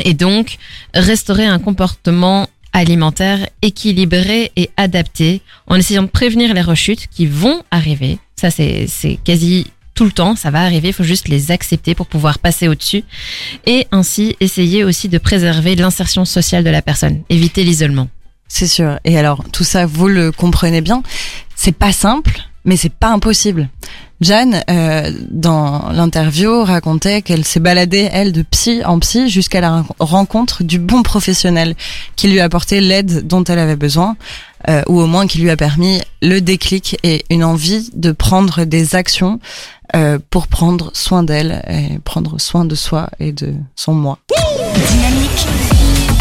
et 0.03 0.13
donc 0.13 0.57
restaurer 0.93 1.45
un 1.45 1.59
comportement 1.59 2.47
alimentaire 2.73 3.47
équilibré 3.61 4.51
et 4.55 4.69
adapté 4.77 5.41
en 5.67 5.75
essayant 5.75 6.03
de 6.03 6.07
prévenir 6.07 6.53
les 6.53 6.61
rechutes 6.61 7.07
qui 7.07 7.25
vont 7.27 7.63
arriver. 7.69 8.17
Ça 8.37 8.49
c'est 8.49 8.87
quasi 9.25 9.67
tout 9.93 10.05
le 10.05 10.11
temps, 10.13 10.37
ça 10.37 10.49
va 10.51 10.61
arriver, 10.61 10.87
il 10.87 10.93
faut 10.93 11.03
juste 11.03 11.27
les 11.27 11.51
accepter 11.51 11.93
pour 11.95 12.07
pouvoir 12.07 12.39
passer 12.39 12.69
au-dessus 12.69 13.03
et 13.67 13.85
ainsi 13.91 14.37
essayer 14.39 14.85
aussi 14.85 15.09
de 15.09 15.17
préserver 15.17 15.75
l'insertion 15.75 16.23
sociale 16.23 16.63
de 16.63 16.69
la 16.69 16.81
personne, 16.81 17.21
éviter 17.29 17.63
l'isolement. 17.65 18.07
C'est 18.53 18.67
sûr. 18.67 18.99
Et 19.05 19.17
alors, 19.17 19.45
tout 19.53 19.63
ça, 19.63 19.85
vous 19.85 20.09
le 20.09 20.33
comprenez 20.33 20.81
bien, 20.81 21.03
c'est 21.55 21.71
pas 21.71 21.93
simple, 21.93 22.41
mais 22.65 22.75
c'est 22.75 22.91
pas 22.91 23.07
impossible. 23.07 23.69
Jeanne, 24.19 24.61
euh, 24.69 25.09
dans 25.31 25.89
l'interview, 25.93 26.63
racontait 26.65 27.21
qu'elle 27.21 27.45
s'est 27.45 27.61
baladée, 27.61 28.09
elle, 28.11 28.33
de 28.33 28.41
psy 28.43 28.83
en 28.85 28.99
psy, 28.99 29.29
jusqu'à 29.29 29.61
la 29.61 29.85
rencontre 29.99 30.63
du 30.63 30.79
bon 30.79 31.01
professionnel 31.01 31.75
qui 32.17 32.27
lui 32.27 32.41
a 32.41 32.43
apporté 32.43 32.81
l'aide 32.81 33.25
dont 33.25 33.43
elle 33.45 33.57
avait 33.57 33.77
besoin, 33.77 34.17
euh, 34.67 34.83
ou 34.89 34.99
au 34.99 35.07
moins 35.07 35.27
qui 35.27 35.39
lui 35.39 35.49
a 35.49 35.55
permis 35.55 36.01
le 36.21 36.41
déclic 36.41 36.97
et 37.03 37.23
une 37.29 37.45
envie 37.45 37.89
de 37.95 38.11
prendre 38.11 38.65
des 38.65 38.95
actions 38.95 39.39
euh, 39.95 40.19
pour 40.29 40.47
prendre 40.47 40.91
soin 40.93 41.23
d'elle 41.23 41.63
et 41.69 41.99
prendre 41.99 42.39
soin 42.39 42.65
de 42.65 42.75
soi 42.75 43.09
et 43.21 43.31
de 43.31 43.53
son 43.77 43.93
moi. 43.93 44.19
Dynamique 44.75 45.47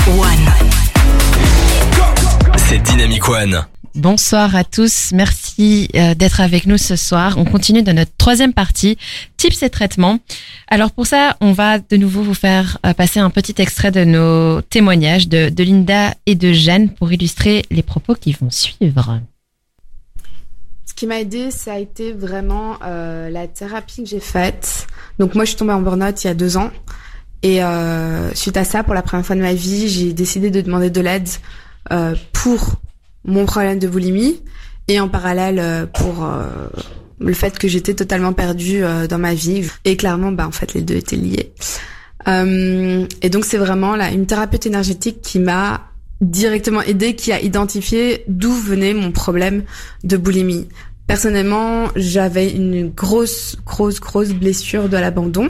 One. 0.06 0.69
C'est 2.70 2.78
Dynamic 2.78 3.28
One. 3.28 3.66
Bonsoir 3.96 4.54
à 4.54 4.62
tous, 4.62 5.10
merci 5.12 5.88
euh, 5.96 6.14
d'être 6.14 6.40
avec 6.40 6.66
nous 6.66 6.78
ce 6.78 6.94
soir. 6.94 7.34
On 7.36 7.44
continue 7.44 7.82
dans 7.82 7.94
notre 7.94 8.12
troisième 8.16 8.52
partie, 8.52 8.96
tips 9.36 9.64
et 9.64 9.70
traitements. 9.70 10.20
Alors 10.68 10.92
pour 10.92 11.04
ça, 11.04 11.36
on 11.40 11.50
va 11.50 11.80
de 11.80 11.96
nouveau 11.96 12.22
vous 12.22 12.32
faire 12.32 12.78
euh, 12.86 12.94
passer 12.94 13.18
un 13.18 13.28
petit 13.30 13.60
extrait 13.60 13.90
de 13.90 14.04
nos 14.04 14.60
témoignages 14.60 15.26
de, 15.26 15.48
de 15.48 15.64
Linda 15.64 16.14
et 16.26 16.36
de 16.36 16.52
Jeanne 16.52 16.90
pour 16.90 17.12
illustrer 17.12 17.64
les 17.72 17.82
propos 17.82 18.14
qui 18.14 18.34
vont 18.34 18.50
suivre. 18.50 19.18
Ce 20.86 20.94
qui 20.94 21.08
m'a 21.08 21.18
aidé, 21.18 21.50
ça 21.50 21.72
a 21.72 21.78
été 21.80 22.12
vraiment 22.12 22.76
euh, 22.84 23.30
la 23.30 23.48
thérapie 23.48 24.04
que 24.04 24.08
j'ai 24.08 24.20
faite. 24.20 24.86
Donc 25.18 25.34
moi, 25.34 25.44
je 25.44 25.48
suis 25.48 25.58
tombée 25.58 25.72
en 25.72 25.82
burn-out 25.82 26.22
il 26.22 26.28
y 26.28 26.30
a 26.30 26.34
deux 26.34 26.56
ans. 26.56 26.70
Et 27.42 27.64
euh, 27.64 28.32
suite 28.36 28.56
à 28.56 28.62
ça, 28.62 28.84
pour 28.84 28.94
la 28.94 29.02
première 29.02 29.26
fois 29.26 29.34
de 29.34 29.40
ma 29.40 29.54
vie, 29.54 29.88
j'ai 29.88 30.12
décidé 30.12 30.52
de 30.52 30.60
demander 30.60 30.90
de 30.90 31.00
l'aide 31.00 31.28
pour 32.32 32.80
mon 33.24 33.46
problème 33.46 33.78
de 33.78 33.88
boulimie 33.88 34.40
et 34.88 35.00
en 35.00 35.08
parallèle 35.08 35.58
euh, 35.58 35.86
pour 35.86 36.24
euh, 36.24 36.46
le 37.20 37.32
fait 37.32 37.58
que 37.58 37.68
j'étais 37.68 37.94
totalement 37.94 38.32
perdue 38.32 38.82
euh, 38.82 39.06
dans 39.06 39.18
ma 39.18 39.34
vie. 39.34 39.68
Et 39.84 39.96
clairement, 39.96 40.32
bah 40.32 40.46
en 40.46 40.50
fait, 40.50 40.74
les 40.74 40.82
deux 40.82 40.96
étaient 40.96 41.16
liés. 41.16 41.52
Euh, 42.28 43.06
et 43.22 43.30
donc 43.30 43.46
c'est 43.46 43.56
vraiment 43.56 43.96
là 43.96 44.10
une 44.10 44.26
thérapeute 44.26 44.66
énergétique 44.66 45.22
qui 45.22 45.38
m'a 45.38 45.86
directement 46.20 46.82
aidé, 46.82 47.14
qui 47.14 47.32
a 47.32 47.40
identifié 47.40 48.24
d'où 48.28 48.52
venait 48.52 48.92
mon 48.92 49.10
problème 49.10 49.62
de 50.04 50.16
boulimie. 50.16 50.68
Personnellement, 51.06 51.86
j'avais 51.96 52.50
une 52.50 52.90
grosse, 52.90 53.56
grosse, 53.64 54.00
grosse 54.00 54.30
blessure 54.30 54.88
de 54.88 54.96
l'abandon. 54.96 55.48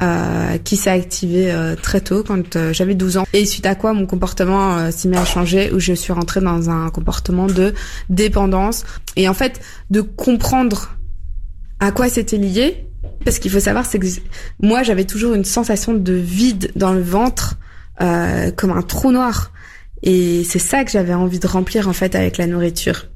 Euh, 0.00 0.58
qui 0.58 0.76
s'est 0.76 0.90
activée 0.90 1.50
euh, 1.50 1.74
très 1.74 2.00
tôt 2.00 2.22
quand 2.22 2.54
euh, 2.54 2.72
j'avais 2.72 2.94
12 2.94 3.16
ans. 3.16 3.26
Et 3.32 3.44
suite 3.44 3.66
à 3.66 3.74
quoi 3.74 3.92
mon 3.94 4.06
comportement 4.06 4.92
s'est 4.92 5.08
mis 5.08 5.16
à 5.16 5.24
changer 5.24 5.72
où 5.72 5.80
je 5.80 5.92
suis 5.92 6.12
rentrée 6.12 6.40
dans 6.40 6.70
un 6.70 6.88
comportement 6.90 7.48
de 7.48 7.74
dépendance. 8.08 8.84
Et 9.16 9.28
en 9.28 9.34
fait 9.34 9.60
de 9.90 10.00
comprendre 10.00 10.96
à 11.80 11.90
quoi 11.90 12.08
c'était 12.08 12.36
lié 12.36 12.86
parce 13.24 13.40
qu'il 13.40 13.50
faut 13.50 13.60
savoir 13.60 13.86
c'est 13.86 13.98
que 13.98 14.06
moi 14.60 14.84
j'avais 14.84 15.04
toujours 15.04 15.34
une 15.34 15.44
sensation 15.44 15.94
de 15.94 16.12
vide 16.12 16.70
dans 16.76 16.92
le 16.92 17.02
ventre 17.02 17.56
euh, 18.00 18.52
comme 18.52 18.70
un 18.70 18.82
trou 18.82 19.10
noir. 19.10 19.52
Et 20.04 20.44
c'est 20.44 20.60
ça 20.60 20.84
que 20.84 20.92
j'avais 20.92 21.14
envie 21.14 21.40
de 21.40 21.46
remplir 21.48 21.88
en 21.88 21.92
fait 21.92 22.14
avec 22.14 22.38
la 22.38 22.46
nourriture. 22.46 23.06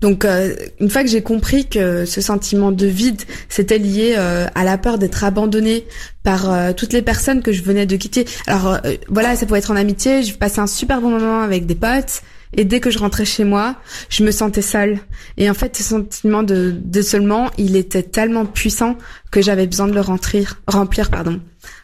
Donc 0.00 0.24
euh, 0.24 0.54
une 0.80 0.90
fois 0.90 1.02
que 1.02 1.10
j'ai 1.10 1.22
compris 1.22 1.66
que 1.66 2.04
ce 2.04 2.20
sentiment 2.20 2.70
de 2.70 2.86
vide 2.86 3.22
c'était 3.48 3.78
lié 3.78 4.14
euh, 4.16 4.46
à 4.54 4.64
la 4.64 4.78
peur 4.78 4.98
d'être 4.98 5.24
abandonnée 5.24 5.86
par 6.22 6.52
euh, 6.52 6.72
toutes 6.72 6.92
les 6.92 7.02
personnes 7.02 7.42
que 7.42 7.52
je 7.52 7.62
venais 7.62 7.86
de 7.86 7.96
quitter. 7.96 8.24
Alors 8.46 8.78
euh, 8.84 8.94
voilà, 9.08 9.34
ça 9.34 9.46
pouvait 9.46 9.58
être 9.58 9.70
en 9.70 9.76
amitié, 9.76 10.22
je 10.22 10.34
passais 10.34 10.60
un 10.60 10.66
super 10.66 11.00
bon 11.00 11.10
moment 11.10 11.40
avec 11.40 11.66
des 11.66 11.74
potes 11.74 12.22
et 12.56 12.64
dès 12.64 12.80
que 12.80 12.90
je 12.90 12.98
rentrais 12.98 13.24
chez 13.24 13.44
moi, 13.44 13.76
je 14.08 14.24
me 14.24 14.30
sentais 14.30 14.62
seule. 14.62 15.00
Et 15.36 15.50
en 15.50 15.54
fait, 15.54 15.76
ce 15.76 15.82
sentiment 15.82 16.42
de, 16.42 16.74
de 16.82 17.02
seulement, 17.02 17.50
il 17.58 17.76
était 17.76 18.02
tellement 18.02 18.46
puissant 18.46 18.96
que 19.30 19.42
j'avais 19.42 19.66
besoin 19.66 19.86
de 19.86 19.92
le 19.92 20.00
remplir, 20.00 20.58
remplir, 20.66 21.10
pardon. 21.10 21.40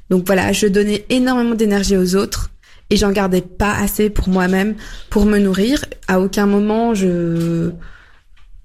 Donc 0.08 0.24
voilà, 0.26 0.52
je 0.52 0.66
donnais 0.66 1.04
énormément 1.10 1.54
d'énergie 1.54 1.96
aux 1.96 2.16
autres 2.16 2.50
et 2.90 2.96
j'en 2.96 3.12
gardais 3.12 3.40
pas 3.40 3.74
assez 3.74 4.10
pour 4.10 4.28
moi-même 4.28 4.74
pour 5.10 5.26
me 5.26 5.38
nourrir. 5.38 5.84
À 6.08 6.20
aucun 6.20 6.46
moment 6.46 6.94
je 6.94 7.72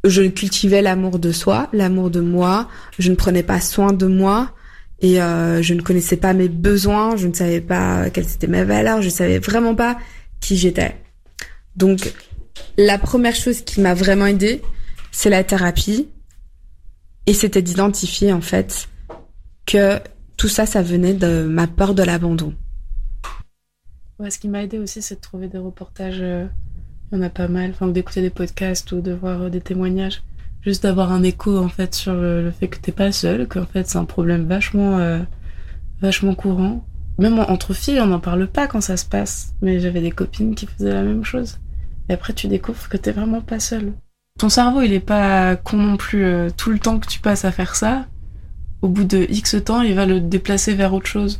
je 0.03 0.23
cultivais 0.23 0.81
l'amour 0.81 1.19
de 1.19 1.31
soi, 1.31 1.69
l'amour 1.73 2.09
de 2.09 2.21
moi. 2.21 2.69
Je 2.97 3.09
ne 3.09 3.15
prenais 3.15 3.43
pas 3.43 3.59
soin 3.59 3.93
de 3.93 4.07
moi 4.07 4.51
et 5.01 5.21
euh, 5.21 5.61
je 5.61 5.73
ne 5.73 5.81
connaissais 5.81 6.17
pas 6.17 6.33
mes 6.33 6.49
besoins. 6.49 7.17
Je 7.17 7.27
ne 7.27 7.33
savais 7.33 7.61
pas 7.61 8.09
quelles 8.09 8.31
étaient 8.31 8.47
mes 8.47 8.63
valeurs. 8.63 9.01
Je 9.01 9.09
savais 9.09 9.39
vraiment 9.39 9.75
pas 9.75 9.97
qui 10.39 10.57
j'étais. 10.57 10.95
Donc 11.75 12.13
la 12.77 12.97
première 12.97 13.35
chose 13.35 13.61
qui 13.61 13.81
m'a 13.81 13.93
vraiment 13.93 14.25
aidée, 14.25 14.61
c'est 15.11 15.29
la 15.29 15.43
thérapie 15.43 16.07
et 17.25 17.33
c'était 17.33 17.61
d'identifier 17.61 18.31
en 18.31 18.41
fait 18.41 18.87
que 19.65 19.99
tout 20.37 20.47
ça, 20.47 20.65
ça 20.65 20.81
venait 20.81 21.13
de 21.13 21.43
ma 21.43 21.67
peur 21.67 21.93
de 21.93 22.03
l'abandon. 22.03 22.53
Ce 24.29 24.37
qui 24.37 24.49
m'a 24.49 24.63
aidé 24.63 24.79
aussi, 24.79 25.01
c'est 25.01 25.15
de 25.15 25.21
trouver 25.21 25.47
des 25.47 25.57
reportages. 25.57 26.23
Il 27.11 27.17
y 27.17 27.21
en 27.21 27.23
a 27.25 27.29
pas 27.29 27.47
mal. 27.47 27.71
Enfin, 27.71 27.87
ou 27.87 27.91
d'écouter 27.91 28.21
des 28.21 28.29
podcasts 28.29 28.91
ou 28.91 29.01
de 29.01 29.11
voir 29.13 29.43
euh, 29.43 29.49
des 29.49 29.61
témoignages. 29.61 30.21
Juste 30.61 30.83
d'avoir 30.83 31.11
un 31.11 31.23
écho, 31.23 31.57
en 31.57 31.69
fait, 31.69 31.95
sur 31.95 32.13
le, 32.13 32.51
fait 32.51 32.67
que 32.67 32.77
t'es 32.79 32.91
pas 32.91 33.11
seul, 33.11 33.47
qu'en 33.47 33.65
fait, 33.65 33.87
c'est 33.87 33.97
un 33.97 34.05
problème 34.05 34.45
vachement, 34.45 34.97
euh, 34.99 35.19
vachement 36.01 36.35
courant. 36.35 36.85
Même 37.17 37.39
en- 37.39 37.49
entre 37.49 37.73
filles, 37.73 37.99
on 38.01 38.07
n'en 38.07 38.19
parle 38.19 38.47
pas 38.47 38.67
quand 38.67 38.81
ça 38.81 38.97
se 38.97 39.05
passe. 39.05 39.53
Mais 39.61 39.79
j'avais 39.79 40.01
des 40.01 40.11
copines 40.11 40.55
qui 40.55 40.67
faisaient 40.67 40.93
la 40.93 41.03
même 41.03 41.23
chose. 41.23 41.59
Et 42.09 42.13
après, 42.13 42.33
tu 42.33 42.47
découvres 42.47 42.89
que 42.89 42.97
t'es 42.97 43.11
vraiment 43.11 43.41
pas 43.41 43.59
seul. 43.59 43.93
Ton 44.37 44.49
cerveau, 44.49 44.81
il 44.81 44.93
est 44.93 44.99
pas 44.99 45.55
con 45.55 45.77
non 45.77 45.97
plus. 45.97 46.23
euh, 46.25 46.49
tout 46.55 46.71
le 46.71 46.79
temps 46.79 46.99
que 46.99 47.07
tu 47.07 47.19
passes 47.19 47.45
à 47.45 47.51
faire 47.51 47.75
ça, 47.75 48.05
au 48.81 48.87
bout 48.87 49.03
de 49.03 49.25
X 49.29 49.57
temps, 49.65 49.81
il 49.81 49.95
va 49.95 50.05
le 50.05 50.19
déplacer 50.21 50.73
vers 50.73 50.93
autre 50.93 51.07
chose. 51.07 51.39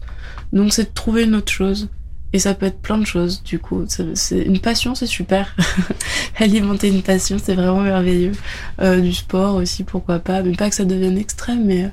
Donc, 0.54 0.74
c'est 0.74 0.90
de 0.90 0.94
trouver 0.94 1.24
une 1.24 1.36
autre 1.36 1.52
chose 1.52 1.90
Et 2.32 2.40
ça 2.40 2.54
peut 2.54 2.68
être 2.68 2.80
plein 2.80 3.00
de 3.00 3.06
choses, 3.06 3.42
du 3.44 3.58
coup. 3.58 3.86
C'est 3.88 4.40
une 4.40 4.60
passion, 4.60 4.94
c'est 4.94 5.08
super. 5.08 5.56
Alimenter 6.38 6.90
une 6.90 7.02
passion, 7.02 7.38
c'est 7.42 7.56
vraiment 7.56 7.82
merveilleux. 7.82 8.34
Euh, 8.82 9.02
du 9.02 9.14
sport 9.14 9.56
aussi, 9.56 9.84
pourquoi 9.84 10.20
pas. 10.20 10.44
Mais 10.44 10.56
pas 10.56 10.70
que 10.70 10.76
ça 10.76 10.86
devienne 10.86 11.18
extrême, 11.18 11.66
mais 11.66 11.86
euh, 11.86 11.90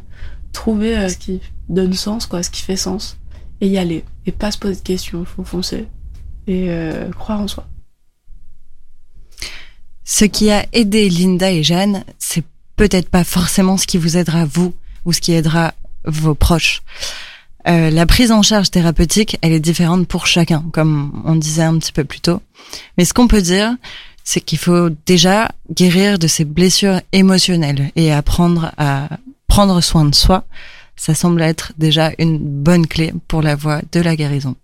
trouver 0.52 0.96
euh, 0.96 1.08
ce 1.08 1.16
qui 1.16 1.40
donne 1.70 1.94
sens, 1.94 2.26
quoi, 2.26 2.42
ce 2.42 2.50
qui 2.50 2.62
fait 2.62 2.76
sens. 2.76 3.16
Et 3.62 3.68
y 3.68 3.78
aller. 3.78 4.04
Et 4.26 4.32
pas 4.32 4.50
se 4.50 4.58
poser 4.58 4.76
de 4.76 4.80
questions, 4.80 5.24
faut 5.24 5.44
foncer. 5.44 5.88
Et 6.46 6.70
croire 7.18 7.40
en 7.40 7.48
soi. 7.48 7.66
Ce 10.04 10.24
qui 10.24 10.50
a 10.50 10.64
aidé 10.72 11.08
Linda 11.08 11.50
et 11.50 11.64
Jeanne, 11.64 12.04
c'est 12.20 12.44
peut-être 12.76 13.08
pas 13.08 13.24
forcément 13.24 13.76
ce 13.76 13.86
qui 13.86 13.98
vous 13.98 14.16
aidera 14.16 14.44
vous 14.44 14.72
ou 15.04 15.12
ce 15.12 15.20
qui 15.20 15.32
aidera 15.32 15.74
vos 16.04 16.34
proches. 16.36 16.82
Euh, 17.68 17.90
la 17.90 18.06
prise 18.06 18.30
en 18.30 18.42
charge 18.42 18.70
thérapeutique, 18.70 19.38
elle 19.42 19.52
est 19.52 19.60
différente 19.60 20.06
pour 20.06 20.26
chacun, 20.26 20.64
comme 20.72 21.22
on 21.24 21.34
disait 21.34 21.62
un 21.62 21.78
petit 21.78 21.92
peu 21.92 22.04
plus 22.04 22.20
tôt. 22.20 22.40
Mais 22.96 23.04
ce 23.04 23.12
qu'on 23.12 23.26
peut 23.26 23.42
dire, 23.42 23.74
c'est 24.22 24.40
qu'il 24.40 24.58
faut 24.58 24.88
déjà 25.06 25.50
guérir 25.72 26.18
de 26.18 26.26
ses 26.26 26.44
blessures 26.44 27.00
émotionnelles 27.12 27.90
et 27.96 28.12
apprendre 28.12 28.72
à 28.76 29.08
prendre 29.48 29.80
soin 29.80 30.04
de 30.04 30.14
soi. 30.14 30.44
Ça 30.96 31.14
semble 31.14 31.42
être 31.42 31.72
déjà 31.76 32.12
une 32.18 32.38
bonne 32.38 32.86
clé 32.86 33.12
pour 33.28 33.42
la 33.42 33.56
voie 33.56 33.80
de 33.92 34.00
la 34.00 34.16
guérison. 34.16 34.54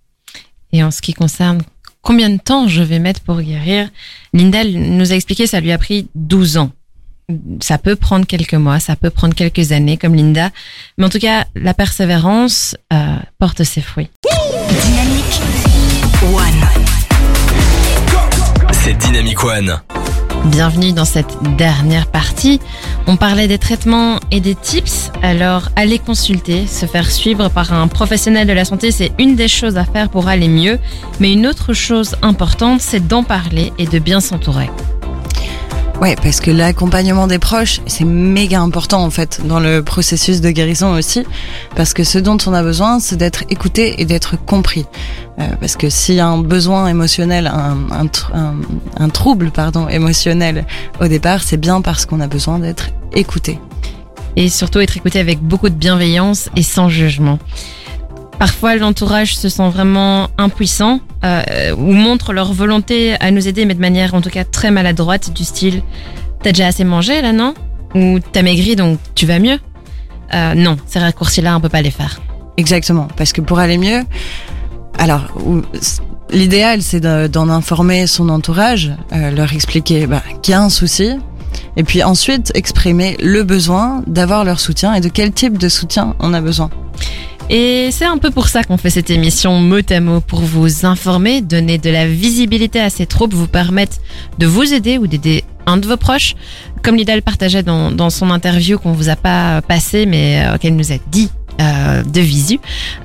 Et 0.72 0.82
en 0.82 0.90
ce 0.90 1.02
qui 1.02 1.12
concerne 1.12 1.62
combien 2.02 2.30
de 2.30 2.38
temps 2.38 2.68
je 2.68 2.82
vais 2.82 2.98
mettre 2.98 3.20
pour 3.20 3.40
guérir, 3.40 3.90
Linda 4.32 4.64
nous 4.64 5.12
a 5.12 5.14
expliqué 5.14 5.46
ça 5.46 5.60
lui 5.60 5.72
a 5.72 5.78
pris 5.78 6.08
12 6.14 6.56
ans. 6.56 6.72
Ça 7.60 7.78
peut 7.78 7.96
prendre 7.96 8.26
quelques 8.26 8.54
mois, 8.54 8.80
ça 8.80 8.96
peut 8.96 9.10
prendre 9.10 9.34
quelques 9.34 9.72
années 9.72 9.96
comme 9.96 10.14
Linda, 10.14 10.50
mais 10.98 11.06
en 11.06 11.08
tout 11.08 11.18
cas, 11.18 11.44
la 11.54 11.74
persévérance 11.74 12.76
euh, 12.92 13.16
porte 13.38 13.64
ses 13.64 13.80
fruits. 13.80 14.10
Dynamique 14.68 15.40
One. 16.22 16.82
C'est 18.72 18.94
Dynamic 18.94 19.44
One. 19.44 19.80
Bienvenue 20.46 20.92
dans 20.92 21.04
cette 21.04 21.36
dernière 21.56 22.08
partie. 22.08 22.60
On 23.06 23.16
parlait 23.16 23.46
des 23.46 23.58
traitements 23.58 24.18
et 24.32 24.40
des 24.40 24.56
tips, 24.56 25.12
alors 25.22 25.68
allez 25.76 26.00
consulter, 26.00 26.66
se 26.66 26.86
faire 26.86 27.10
suivre 27.10 27.48
par 27.48 27.72
un 27.72 27.86
professionnel 27.86 28.48
de 28.48 28.52
la 28.52 28.64
santé, 28.64 28.90
c'est 28.90 29.12
une 29.18 29.36
des 29.36 29.48
choses 29.48 29.76
à 29.76 29.84
faire 29.84 30.08
pour 30.08 30.26
aller 30.28 30.48
mieux, 30.48 30.80
mais 31.20 31.32
une 31.32 31.46
autre 31.46 31.74
chose 31.74 32.16
importante, 32.22 32.80
c'est 32.80 33.06
d'en 33.06 33.22
parler 33.22 33.72
et 33.78 33.86
de 33.86 33.98
bien 34.00 34.20
s'entourer. 34.20 34.68
Ouais, 36.02 36.16
parce 36.20 36.40
que 36.40 36.50
l'accompagnement 36.50 37.28
des 37.28 37.38
proches, 37.38 37.80
c'est 37.86 38.04
méga 38.04 38.60
important 38.60 39.04
en 39.04 39.10
fait 39.10 39.40
dans 39.46 39.60
le 39.60 39.84
processus 39.84 40.40
de 40.40 40.50
guérison 40.50 40.94
aussi, 40.94 41.24
parce 41.76 41.94
que 41.94 42.02
ce 42.02 42.18
dont 42.18 42.36
on 42.46 42.52
a 42.54 42.62
besoin, 42.64 42.98
c'est 42.98 43.14
d'être 43.16 43.44
écouté 43.50 44.00
et 44.02 44.04
d'être 44.04 44.36
compris. 44.36 44.84
Euh, 45.38 45.44
parce 45.60 45.76
que 45.76 45.86
a 46.18 46.26
un 46.26 46.38
besoin 46.38 46.88
émotionnel, 46.88 47.46
un, 47.46 47.76
un, 47.92 48.06
un- 48.36 48.54
un 48.98 49.08
trouble 49.10 49.52
pardon 49.52 49.88
émotionnel 49.88 50.66
au 51.00 51.06
départ, 51.06 51.44
c'est 51.44 51.56
bien 51.56 51.80
parce 51.80 52.04
qu'on 52.04 52.18
a 52.20 52.26
besoin 52.26 52.58
d'être 52.58 52.88
écouté. 53.14 53.60
et 54.34 54.48
surtout 54.48 54.80
être 54.80 54.96
écouté 54.96 55.20
avec 55.20 55.38
beaucoup 55.40 55.68
de 55.68 55.74
bienveillance 55.74 56.48
et 56.56 56.62
sans 56.64 56.88
jugement. 56.88 57.38
Parfois, 58.42 58.74
l'entourage 58.74 59.36
se 59.36 59.48
sent 59.48 59.68
vraiment 59.70 60.26
impuissant 60.36 60.98
euh, 61.24 61.72
ou 61.76 61.92
montre 61.92 62.32
leur 62.32 62.52
volonté 62.52 63.14
à 63.20 63.30
nous 63.30 63.46
aider, 63.46 63.64
mais 63.66 63.74
de 63.74 63.80
manière 63.80 64.14
en 64.16 64.20
tout 64.20 64.30
cas 64.30 64.42
très 64.42 64.72
maladroite, 64.72 65.32
du 65.32 65.44
style 65.44 65.80
T'as 66.42 66.50
déjà 66.50 66.66
assez 66.66 66.82
mangé 66.82 67.22
là, 67.22 67.32
non? 67.32 67.54
Ou 67.94 68.18
t'as 68.32 68.42
maigri 68.42 68.74
donc 68.74 68.98
tu 69.14 69.26
vas 69.26 69.38
mieux? 69.38 69.60
Euh, 70.34 70.54
Non, 70.56 70.76
ces 70.86 70.98
raccourcis-là, 70.98 71.56
on 71.56 71.60
peut 71.60 71.68
pas 71.68 71.82
les 71.82 71.92
faire. 71.92 72.20
Exactement, 72.56 73.06
parce 73.16 73.32
que 73.32 73.40
pour 73.40 73.60
aller 73.60 73.78
mieux, 73.78 74.00
alors 74.98 75.22
l'idéal 76.32 76.82
c'est 76.82 76.98
de- 76.98 77.28
d'en 77.28 77.48
informer 77.48 78.08
son 78.08 78.28
entourage, 78.28 78.90
euh, 79.12 79.30
leur 79.30 79.52
expliquer 79.52 80.08
bah, 80.08 80.24
qu'il 80.42 80.50
y 80.50 80.54
a 80.56 80.60
un 80.60 80.68
souci, 80.68 81.12
et 81.76 81.84
puis 81.84 82.02
ensuite 82.02 82.50
exprimer 82.56 83.16
le 83.22 83.44
besoin 83.44 84.02
d'avoir 84.08 84.44
leur 84.44 84.58
soutien 84.58 84.94
et 84.94 85.00
de 85.00 85.08
quel 85.08 85.30
type 85.30 85.58
de 85.58 85.68
soutien 85.68 86.16
on 86.18 86.34
a 86.34 86.40
besoin. 86.40 86.70
Et 87.50 87.90
c'est 87.90 88.06
un 88.06 88.18
peu 88.18 88.30
pour 88.30 88.48
ça 88.48 88.64
qu'on 88.64 88.76
fait 88.76 88.90
cette 88.90 89.10
émission 89.10 89.58
mot 89.58 89.80
à 89.90 90.00
mot, 90.00 90.20
pour 90.20 90.40
vous 90.40 90.86
informer, 90.86 91.42
donner 91.42 91.76
de 91.78 91.90
la 91.90 92.06
visibilité 92.06 92.80
à 92.80 92.88
ces 92.88 93.06
troubles, 93.06 93.34
vous 93.34 93.48
permettre 93.48 93.98
de 94.38 94.46
vous 94.46 94.72
aider 94.72 94.96
ou 94.98 95.06
d'aider 95.06 95.44
un 95.66 95.76
de 95.76 95.86
vos 95.86 95.96
proches. 95.96 96.34
Comme 96.82 96.96
Lida 96.96 97.20
partageait 97.20 97.62
dans, 97.62 97.90
dans 97.90 98.10
son 98.10 98.30
interview 98.30 98.78
qu'on 98.78 98.92
vous 98.92 99.08
a 99.08 99.16
pas 99.16 99.60
passé, 99.62 100.06
mais 100.06 100.44
euh, 100.44 100.58
qu'elle 100.58 100.76
nous 100.76 100.92
a 100.92 100.96
dit 101.10 101.28
euh, 101.60 102.02
de 102.02 102.20
visu. 102.20 102.58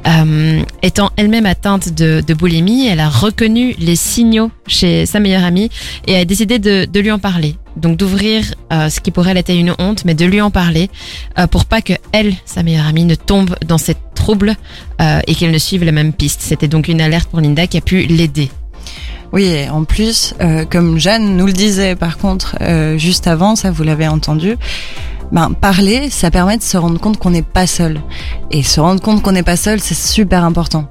Euh, 0.07 0.61
étant 0.81 1.11
elle-même 1.17 1.45
atteinte 1.45 1.93
de, 1.93 2.23
de 2.25 2.33
boulimie, 2.33 2.87
elle 2.87 3.01
a 3.01 3.09
reconnu 3.09 3.75
les 3.79 3.95
signaux 3.95 4.49
chez 4.67 5.05
sa 5.05 5.19
meilleure 5.19 5.43
amie 5.43 5.69
et 6.07 6.15
a 6.15 6.25
décidé 6.25 6.57
de, 6.57 6.85
de 6.85 6.99
lui 6.99 7.11
en 7.11 7.19
parler. 7.19 7.55
Donc 7.77 7.97
d'ouvrir 7.97 8.53
euh, 8.73 8.89
ce 8.89 8.99
qui 8.99 9.11
pour 9.11 9.27
elle 9.27 9.37
était 9.37 9.57
une 9.57 9.73
honte, 9.79 10.03
mais 10.05 10.13
de 10.13 10.25
lui 10.25 10.41
en 10.41 10.51
parler 10.51 10.89
euh, 11.37 11.47
pour 11.47 11.65
pas 11.65 11.81
que 11.81 11.93
elle, 12.11 12.33
sa 12.45 12.63
meilleure 12.63 12.87
amie, 12.87 13.05
ne 13.05 13.15
tombe 13.15 13.55
dans 13.65 13.77
ces 13.77 13.95
troubles 14.15 14.55
euh, 15.01 15.19
et 15.27 15.35
qu'elle 15.35 15.51
ne 15.51 15.57
suive 15.57 15.83
la 15.83 15.91
même 15.91 16.13
piste. 16.13 16.41
C'était 16.41 16.67
donc 16.67 16.87
une 16.87 17.01
alerte 17.01 17.29
pour 17.29 17.39
Linda 17.39 17.67
qui 17.67 17.77
a 17.77 17.81
pu 17.81 18.01
l'aider. 18.03 18.49
Oui, 19.33 19.43
et 19.43 19.69
en 19.69 19.83
plus, 19.83 20.33
euh, 20.41 20.65
comme 20.65 20.97
Jeanne 20.97 21.35
nous 21.35 21.47
le 21.47 21.53
disait 21.53 21.95
par 21.95 22.17
contre 22.17 22.55
euh, 22.61 22.97
juste 22.97 23.27
avant, 23.27 23.55
ça 23.55 23.71
vous 23.71 23.83
l'avez 23.83 24.07
entendu, 24.07 24.55
ben, 25.31 25.51
parler, 25.53 26.09
ça 26.09 26.31
permet 26.31 26.57
de 26.57 26.63
se 26.63 26.77
rendre 26.77 26.99
compte 26.99 27.17
qu'on 27.17 27.29
n'est 27.31 27.41
pas 27.41 27.67
seul. 27.67 28.01
Et 28.51 28.63
se 28.63 28.79
rendre 28.79 29.01
compte 29.01 29.21
qu'on 29.21 29.33
n'est 29.33 29.43
pas 29.43 29.57
seul, 29.57 29.79
c'est 29.79 29.97
super 29.97 30.43
important. 30.43 30.87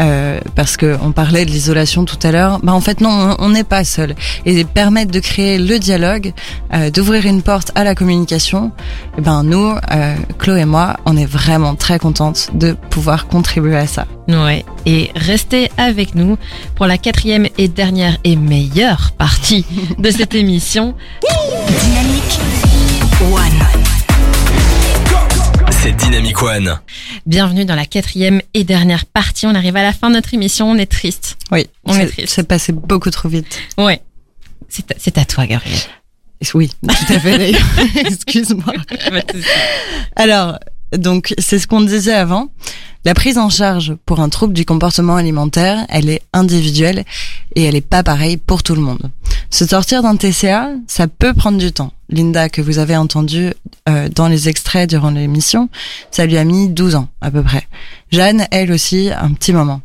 Euh, 0.00 0.40
parce 0.54 0.76
que 0.76 0.96
on 1.02 1.12
parlait 1.12 1.44
de 1.44 1.50
l'isolation 1.50 2.04
tout 2.04 2.18
à 2.22 2.32
l'heure. 2.32 2.58
Ben, 2.62 2.72
en 2.72 2.80
fait, 2.80 3.00
non, 3.00 3.36
on- 3.38 3.48
n'est 3.48 3.62
pas 3.64 3.84
seul. 3.84 4.14
Et 4.44 4.64
permettre 4.64 5.12
de 5.12 5.20
créer 5.20 5.58
le 5.58 5.78
dialogue, 5.78 6.32
euh, 6.74 6.90
d'ouvrir 6.90 7.24
une 7.26 7.42
porte 7.42 7.70
à 7.76 7.84
la 7.84 7.94
communication, 7.94 8.72
eh 9.16 9.20
ben, 9.20 9.42
nous, 9.44 9.74
euh, 9.92 10.14
Chloé 10.38 10.60
et 10.60 10.64
moi, 10.64 10.96
on 11.06 11.16
est 11.16 11.24
vraiment 11.26 11.74
très 11.76 11.98
contentes 11.98 12.50
de 12.54 12.72
pouvoir 12.90 13.28
contribuer 13.28 13.76
à 13.76 13.86
ça. 13.86 14.04
Ouais. 14.28 14.64
Et 14.84 15.10
restez 15.14 15.70
avec 15.78 16.14
nous 16.16 16.36
pour 16.74 16.86
la 16.86 16.98
quatrième 16.98 17.46
et 17.56 17.68
dernière 17.68 18.18
et 18.24 18.34
meilleure 18.36 19.12
partie 19.16 19.64
de 19.98 20.10
cette 20.10 20.34
émission. 20.42 20.94
Dynamique 21.22 22.40
One. 23.32 23.75
C'est 25.86 25.92
Dynamic 25.92 26.42
One. 26.42 26.80
Bienvenue 27.26 27.64
dans 27.64 27.76
la 27.76 27.86
quatrième 27.86 28.42
et 28.54 28.64
dernière 28.64 29.06
partie. 29.06 29.46
On 29.46 29.54
arrive 29.54 29.76
à 29.76 29.84
la 29.84 29.92
fin 29.92 30.08
de 30.08 30.14
notre 30.14 30.34
émission. 30.34 30.68
On 30.68 30.74
est 30.78 30.90
triste. 30.90 31.36
Oui, 31.52 31.68
On 31.84 31.94
est 31.94 32.08
triste. 32.08 32.32
c'est 32.34 32.48
passé 32.48 32.72
beaucoup 32.72 33.08
trop 33.10 33.28
vite. 33.28 33.60
Ouais. 33.78 34.02
C'est 34.68 35.16
à, 35.16 35.24
toi, 35.24 35.46
Gabriel. 35.46 35.78
Oui, 36.54 36.72
tout 36.82 37.12
à 37.12 37.20
fait 37.20 37.38
d'ailleurs. 37.38 37.60
Excuse-moi. 38.04 38.74
Alors, 40.16 40.58
donc, 40.90 41.32
c'est 41.38 41.60
ce 41.60 41.68
qu'on 41.68 41.82
disait 41.82 42.14
avant. 42.14 42.48
La 43.04 43.14
prise 43.14 43.38
en 43.38 43.48
charge 43.48 43.94
pour 44.06 44.18
un 44.18 44.28
trouble 44.28 44.54
du 44.54 44.64
comportement 44.64 45.14
alimentaire, 45.14 45.86
elle 45.88 46.08
est 46.08 46.22
individuelle 46.32 47.04
et 47.54 47.62
elle 47.62 47.76
est 47.76 47.80
pas 47.80 48.02
pareille 48.02 48.38
pour 48.38 48.64
tout 48.64 48.74
le 48.74 48.80
monde. 48.80 49.08
Se 49.50 49.66
sortir 49.66 50.02
d'un 50.02 50.16
TCA, 50.16 50.70
ça 50.86 51.06
peut 51.08 51.34
prendre 51.34 51.58
du 51.58 51.72
temps. 51.72 51.92
Linda, 52.08 52.48
que 52.48 52.62
vous 52.62 52.78
avez 52.78 52.96
entendu 52.96 53.52
euh, 53.88 54.08
dans 54.08 54.28
les 54.28 54.48
extraits 54.48 54.88
durant 54.88 55.10
l'émission, 55.10 55.68
ça 56.10 56.26
lui 56.26 56.36
a 56.36 56.44
mis 56.44 56.68
12 56.68 56.96
ans 56.96 57.08
à 57.20 57.30
peu 57.30 57.42
près. 57.42 57.66
Jeanne, 58.10 58.46
elle 58.50 58.72
aussi, 58.72 59.10
un 59.10 59.32
petit 59.32 59.52
moment. 59.52 59.80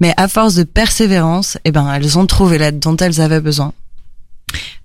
Mais 0.00 0.12
à 0.16 0.28
force 0.28 0.54
de 0.54 0.64
persévérance, 0.64 1.58
eh 1.64 1.70
ben, 1.70 1.92
elles 1.92 2.18
ont 2.18 2.26
trouvé 2.26 2.58
l'aide 2.58 2.78
dont 2.78 2.96
elles 2.96 3.20
avaient 3.20 3.40
besoin. 3.40 3.72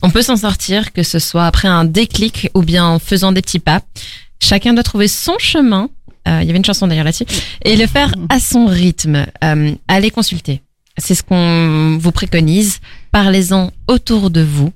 On 0.02 0.10
peut 0.10 0.22
s'en 0.22 0.38
sortir, 0.38 0.94
que 0.94 1.04
ce 1.04 1.20
soit 1.20 1.46
après 1.46 1.68
un 1.68 1.86
déclic 1.86 2.50
ou 2.54 2.62
bien 2.62 2.86
en 2.86 3.00
faisant 3.00 3.32
des 3.32 3.42
petits 3.42 3.60
pas. 3.60 3.82
Chacun 4.40 4.74
doit 4.74 4.84
trouver 4.84 5.08
son 5.08 5.38
chemin. 5.38 5.90
Euh, 6.28 6.40
Il 6.42 6.48
y 6.48 6.50
avait 6.50 6.58
une 6.58 6.66
chanson 6.66 6.88
d'ailleurs 6.88 7.04
là-dessus. 7.04 7.26
Et 7.66 7.76
le 7.76 7.88
faire 7.88 8.12
à 8.30 8.40
son 8.40 8.66
rythme. 8.66 9.26
Euh, 9.44 9.76
allez 9.88 10.12
consulter. 10.12 10.62
C'est 11.00 11.16
ce 11.16 11.24
qu'on 11.24 11.98
vous 12.00 12.12
préconise. 12.12 12.80
Parlez-en 13.12 13.72
autour 13.88 14.30
de 14.30 14.42
vous. 14.42 14.72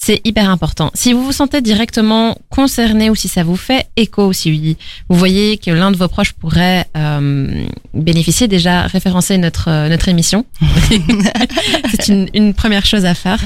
C'est 0.00 0.20
hyper 0.24 0.48
important. 0.48 0.92
Si 0.94 1.12
vous 1.12 1.24
vous 1.24 1.32
sentez 1.32 1.60
directement 1.60 2.38
concerné 2.50 3.10
ou 3.10 3.16
si 3.16 3.26
ça 3.26 3.42
vous 3.42 3.56
fait 3.56 3.88
écho, 3.96 4.32
si 4.32 4.76
vous 5.08 5.16
voyez 5.18 5.58
que 5.58 5.72
l'un 5.72 5.90
de 5.90 5.96
vos 5.96 6.06
proches 6.06 6.32
pourrait 6.34 6.86
euh, 6.96 7.64
bénéficier, 7.94 8.46
déjà 8.46 8.82
référencer 8.82 9.38
notre 9.38 9.68
euh, 9.68 9.88
notre 9.88 10.08
émission. 10.08 10.46
C'est 11.90 12.08
une, 12.08 12.28
une 12.32 12.54
première 12.54 12.86
chose 12.86 13.04
à 13.04 13.14
faire. 13.14 13.42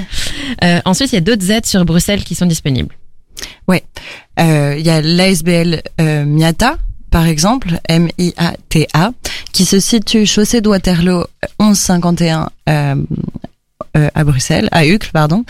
Euh, 0.62 0.81
ensuite, 0.85 1.12
il 1.12 1.14
y 1.14 1.18
a 1.18 1.23
d'autres 1.23 1.51
aides 1.51 1.64
sur 1.64 1.87
Bruxelles 1.87 2.23
qui 2.23 2.35
sont 2.35 2.47
disponibles. 2.47 2.95
Euh, 4.39 4.77
Il 4.79 4.85
y 4.85 4.91
a 4.91 5.01
l'ASBL 5.01 5.83
Miata, 6.27 6.77
par 7.13 7.27
exemple, 7.27 7.79
M-I-A-T-A, 7.89 9.13
qui 9.53 9.65
se 9.67 9.79
situe 9.79 10.27
chaussée 10.27 10.63
de 10.63 10.69
Waterloo 10.69 11.25
1151 11.61 12.49
euh, 12.69 12.95
euh, 13.97 14.09
à 14.15 14.25
Bruxelles, 14.25 14.69
à 14.73 14.87
Uccle, 14.87 15.11
pardon. 15.13 15.45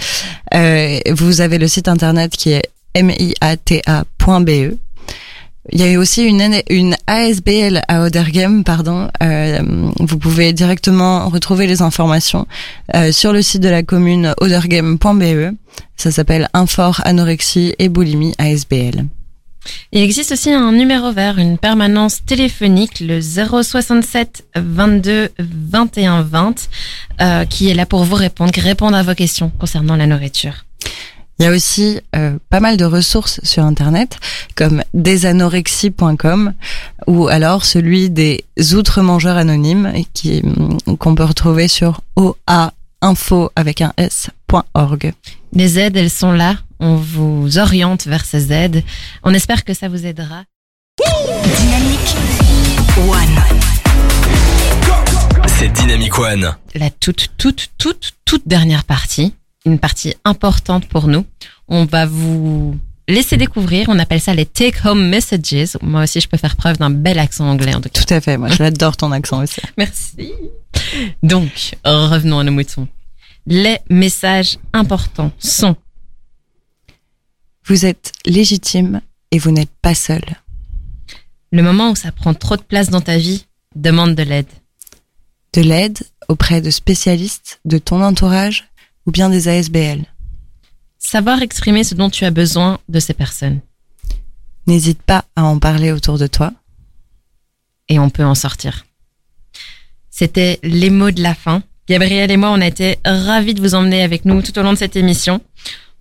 Euh, 0.54 0.98
vous 1.10 1.40
avez 1.40 1.58
le 1.58 1.68
site 1.68 1.86
internet 1.88 2.32
qui 2.32 2.50
est 2.50 2.68
miata.be. 3.00 4.76
Il 5.70 5.80
y 5.80 5.94
a 5.94 5.98
aussi 5.98 6.24
une, 6.24 6.42
une 6.68 6.96
ASBL 7.06 7.82
à 7.86 8.02
Odergem, 8.02 8.64
pardon. 8.64 9.08
Euh, 9.22 9.60
vous 10.00 10.18
pouvez 10.18 10.52
directement 10.52 11.28
retrouver 11.28 11.68
les 11.68 11.80
informations 11.80 12.48
euh, 12.96 13.12
sur 13.12 13.32
le 13.32 13.40
site 13.42 13.62
de 13.62 13.68
la 13.68 13.84
commune 13.84 14.34
odergem.be. 14.40 15.54
Ça 15.96 16.10
s'appelle 16.10 16.48
Infor 16.52 17.00
Anorexie 17.04 17.74
et 17.78 17.88
Boulimie 17.88 18.34
ASBL. 18.38 19.06
Il 19.92 20.02
existe 20.02 20.32
aussi 20.32 20.50
un 20.50 20.72
numéro 20.72 21.12
vert, 21.12 21.38
une 21.38 21.58
permanence 21.58 22.24
téléphonique, 22.24 23.00
le 23.00 23.20
067 23.20 24.44
22 24.56 25.30
21 25.38 26.22
20, 26.22 26.68
euh, 27.20 27.44
qui 27.44 27.70
est 27.70 27.74
là 27.74 27.86
pour 27.86 28.04
vous 28.04 28.16
répondre, 28.16 28.52
répondre 28.56 28.96
à 28.96 29.02
vos 29.02 29.14
questions 29.14 29.50
concernant 29.58 29.96
la 29.96 30.06
nourriture. 30.06 30.64
Il 31.38 31.44
y 31.44 31.48
a 31.48 31.50
aussi 31.50 31.98
euh, 32.14 32.38
pas 32.50 32.60
mal 32.60 32.76
de 32.76 32.84
ressources 32.84 33.40
sur 33.42 33.64
Internet, 33.64 34.18
comme 34.54 34.84
desanorexie.com 34.94 36.52
ou 37.06 37.26
alors 37.28 37.64
celui 37.64 38.10
des 38.10 38.44
outre-mangeurs 38.74 39.36
anonymes 39.36 39.92
qui 40.12 40.40
hum, 40.44 40.78
qu'on 40.98 41.14
peut 41.14 41.24
retrouver 41.24 41.68
sur 41.68 42.00
oainfo 42.16 43.50
avec 43.56 43.80
un 43.80 43.92
s.org. 43.96 45.12
Les 45.52 45.78
aides, 45.78 45.96
elles 45.96 46.10
sont 46.10 46.32
là. 46.32 46.58
On 46.84 46.96
vous 46.96 47.58
oriente 47.58 48.08
vers 48.08 48.24
ces 48.24 48.52
aides. 48.52 48.82
On 49.22 49.32
espère 49.32 49.62
que 49.62 49.72
ça 49.72 49.88
vous 49.88 50.04
aidera. 50.04 50.42
Dynamique 50.98 52.16
One. 52.98 53.38
C'est 55.46 55.72
Dynamic 55.72 56.18
One. 56.18 56.56
La 56.74 56.90
toute, 56.90 57.28
toute, 57.38 57.68
toute, 57.78 58.14
toute 58.24 58.48
dernière 58.48 58.82
partie, 58.82 59.32
une 59.64 59.78
partie 59.78 60.16
importante 60.24 60.88
pour 60.88 61.06
nous. 61.06 61.24
On 61.68 61.84
va 61.84 62.04
vous 62.04 62.76
laisser 63.06 63.36
découvrir. 63.36 63.88
On 63.88 64.00
appelle 64.00 64.20
ça 64.20 64.34
les 64.34 64.44
take-home 64.44 65.08
messages. 65.08 65.78
Moi 65.82 66.02
aussi, 66.02 66.20
je 66.20 66.26
peux 66.26 66.36
faire 66.36 66.56
preuve 66.56 66.78
d'un 66.78 66.90
bel 66.90 67.20
accent 67.20 67.48
anglais 67.48 67.76
en 67.76 67.80
tout 67.80 67.90
cas. 67.90 68.02
Tout 68.02 68.12
à 68.12 68.20
fait, 68.20 68.36
moi 68.36 68.48
j'adore 68.48 68.96
ton 68.96 69.12
accent 69.12 69.40
aussi. 69.40 69.60
Merci. 69.78 70.32
Donc, 71.22 71.76
revenons 71.84 72.40
à 72.40 72.42
nos 72.42 72.50
moutons. 72.50 72.88
Les 73.46 73.78
messages 73.88 74.58
importants 74.72 75.30
sont 75.38 75.76
Vous 77.64 77.86
êtes 77.86 78.12
légitime 78.26 79.00
et 79.30 79.38
vous 79.38 79.50
n'êtes 79.50 79.72
pas 79.82 79.94
seul. 79.94 80.22
le 81.52 81.62
moment 81.62 81.90
où 81.90 81.96
ça 81.96 82.12
prend 82.12 82.32
trop 82.34 82.56
de 82.56 82.62
place 82.62 82.88
dans 82.88 83.02
ta 83.02 83.18
vie, 83.18 83.46
demande 83.76 84.14
de 84.14 84.22
l'aide. 84.22 84.46
De 85.52 85.60
l'aide 85.60 85.98
auprès 86.28 86.60
de 86.62 86.70
spécialistes 86.70 87.60
de 87.66 87.76
ton 87.78 88.02
entourage 88.02 88.68
ou 89.06 89.10
bien 89.10 89.28
des 89.28 89.48
ASBL. 89.48 90.06
Savoir 90.98 91.42
exprimer 91.42 91.84
ce 91.84 91.94
dont 91.94 92.08
tu 92.10 92.24
as 92.24 92.30
besoin 92.30 92.78
de 92.88 93.00
ces 93.00 93.12
personnes. 93.12 93.60
N'hésite 94.66 95.02
pas 95.02 95.24
à 95.36 95.44
en 95.44 95.58
parler 95.58 95.92
autour 95.92 96.18
de 96.18 96.26
toi. 96.26 96.52
et 97.88 97.98
on 97.98 98.08
peut 98.08 98.24
en 98.24 98.34
sortir. 98.34 98.86
C'était 100.10 100.58
les 100.62 100.88
mots 100.88 101.10
de 101.10 101.22
la 101.22 101.34
fin. 101.34 101.62
Gabriel 101.88 102.30
et 102.30 102.36
moi, 102.38 102.50
on 102.50 102.60
a 102.60 102.66
été 102.66 102.98
ravis 103.04 103.52
de 103.54 103.60
vous 103.60 103.74
emmener 103.74 104.02
avec 104.02 104.24
nous 104.24 104.40
tout 104.40 104.56
au 104.58 104.62
long 104.62 104.72
de 104.72 104.78
cette 104.78 104.96
émission. 104.96 105.42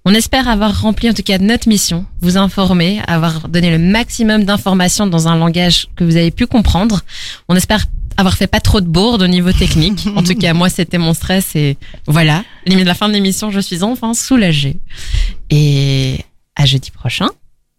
On 0.03 0.13
espère 0.15 0.47
avoir 0.47 0.81
rempli 0.81 1.09
en 1.09 1.13
tout 1.13 1.21
cas 1.21 1.37
notre 1.37 1.69
mission, 1.69 2.05
vous 2.21 2.37
informer, 2.37 3.01
avoir 3.07 3.47
donné 3.47 3.69
le 3.69 3.77
maximum 3.77 4.45
d'informations 4.45 5.05
dans 5.05 5.27
un 5.27 5.35
langage 5.35 5.87
que 5.95 6.03
vous 6.03 6.15
avez 6.15 6.31
pu 6.31 6.47
comprendre. 6.47 7.01
On 7.47 7.55
espère 7.55 7.85
avoir 8.17 8.35
fait 8.35 8.47
pas 8.47 8.59
trop 8.59 8.81
de 8.81 8.87
bourdes 8.87 9.21
au 9.21 9.27
niveau 9.27 9.51
technique. 9.51 10.07
En 10.15 10.23
tout 10.23 10.35
cas, 10.35 10.53
moi, 10.53 10.69
c'était 10.69 10.97
mon 10.97 11.13
stress 11.13 11.55
et 11.55 11.77
voilà. 12.07 12.43
Limite 12.65 12.85
la 12.85 12.95
fin 12.95 13.09
de 13.09 13.13
l'émission, 13.13 13.51
je 13.51 13.59
suis 13.59 13.83
enfin 13.83 14.13
soulagée. 14.13 14.77
Et 15.49 16.19
à 16.55 16.65
jeudi 16.65 16.91
prochain. 16.91 17.29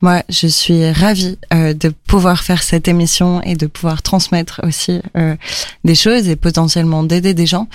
Moi, 0.03 0.25
je 0.29 0.49
suis 0.49 0.91
ravie 0.91 1.39
euh, 1.55 1.75
de 1.75 1.89
pouvoir 1.89 2.43
faire 2.43 2.65
cette 2.65 2.89
émission 2.89 3.41
et 3.43 3.55
de 3.55 3.67
pouvoir 3.67 4.03
transmettre 4.03 4.61
aussi 4.65 5.01
euh, 5.17 5.37
des 5.85 5.95
choses 5.95 6.29
et 6.29 6.35
potentiellement 6.35 7.05
d'aider 7.05 7.35
des 7.35 7.47
gens. 7.47 7.69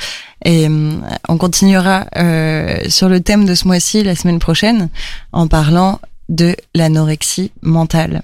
Et 0.43 0.67
euh, 0.67 0.99
on 1.30 1.38
continuera 1.38 2.05
euh, 2.17 2.89
sur 2.89 3.07
le 3.07 3.21
thème 3.21 3.45
de 3.45 3.55
ce 3.55 3.65
mois-ci 3.65 4.03
la 4.03 4.15
semaine 4.15 4.39
prochaine 4.39 4.89
en 5.32 5.47
parlant 5.47 6.01
de 6.28 6.53
l'anorexie 6.75 7.51
mentale. 7.61 8.23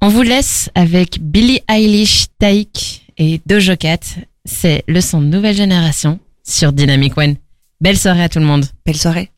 On 0.00 0.08
vous 0.08 0.22
laisse 0.22 0.70
avec 0.74 1.20
Billie 1.20 1.60
Eilish, 1.68 2.28
Taïk 2.38 3.12
et 3.18 3.42
Doja 3.44 3.76
Cat. 3.76 3.98
C'est 4.46 4.84
le 4.88 5.02
son 5.02 5.20
de 5.20 5.26
nouvelle 5.26 5.54
génération 5.54 6.18
sur 6.42 6.72
Dynamic 6.72 7.18
One. 7.18 7.36
Belle 7.82 7.98
soirée 7.98 8.22
à 8.22 8.30
tout 8.30 8.38
le 8.38 8.46
monde. 8.46 8.64
Belle 8.86 8.96
soirée. 8.96 9.28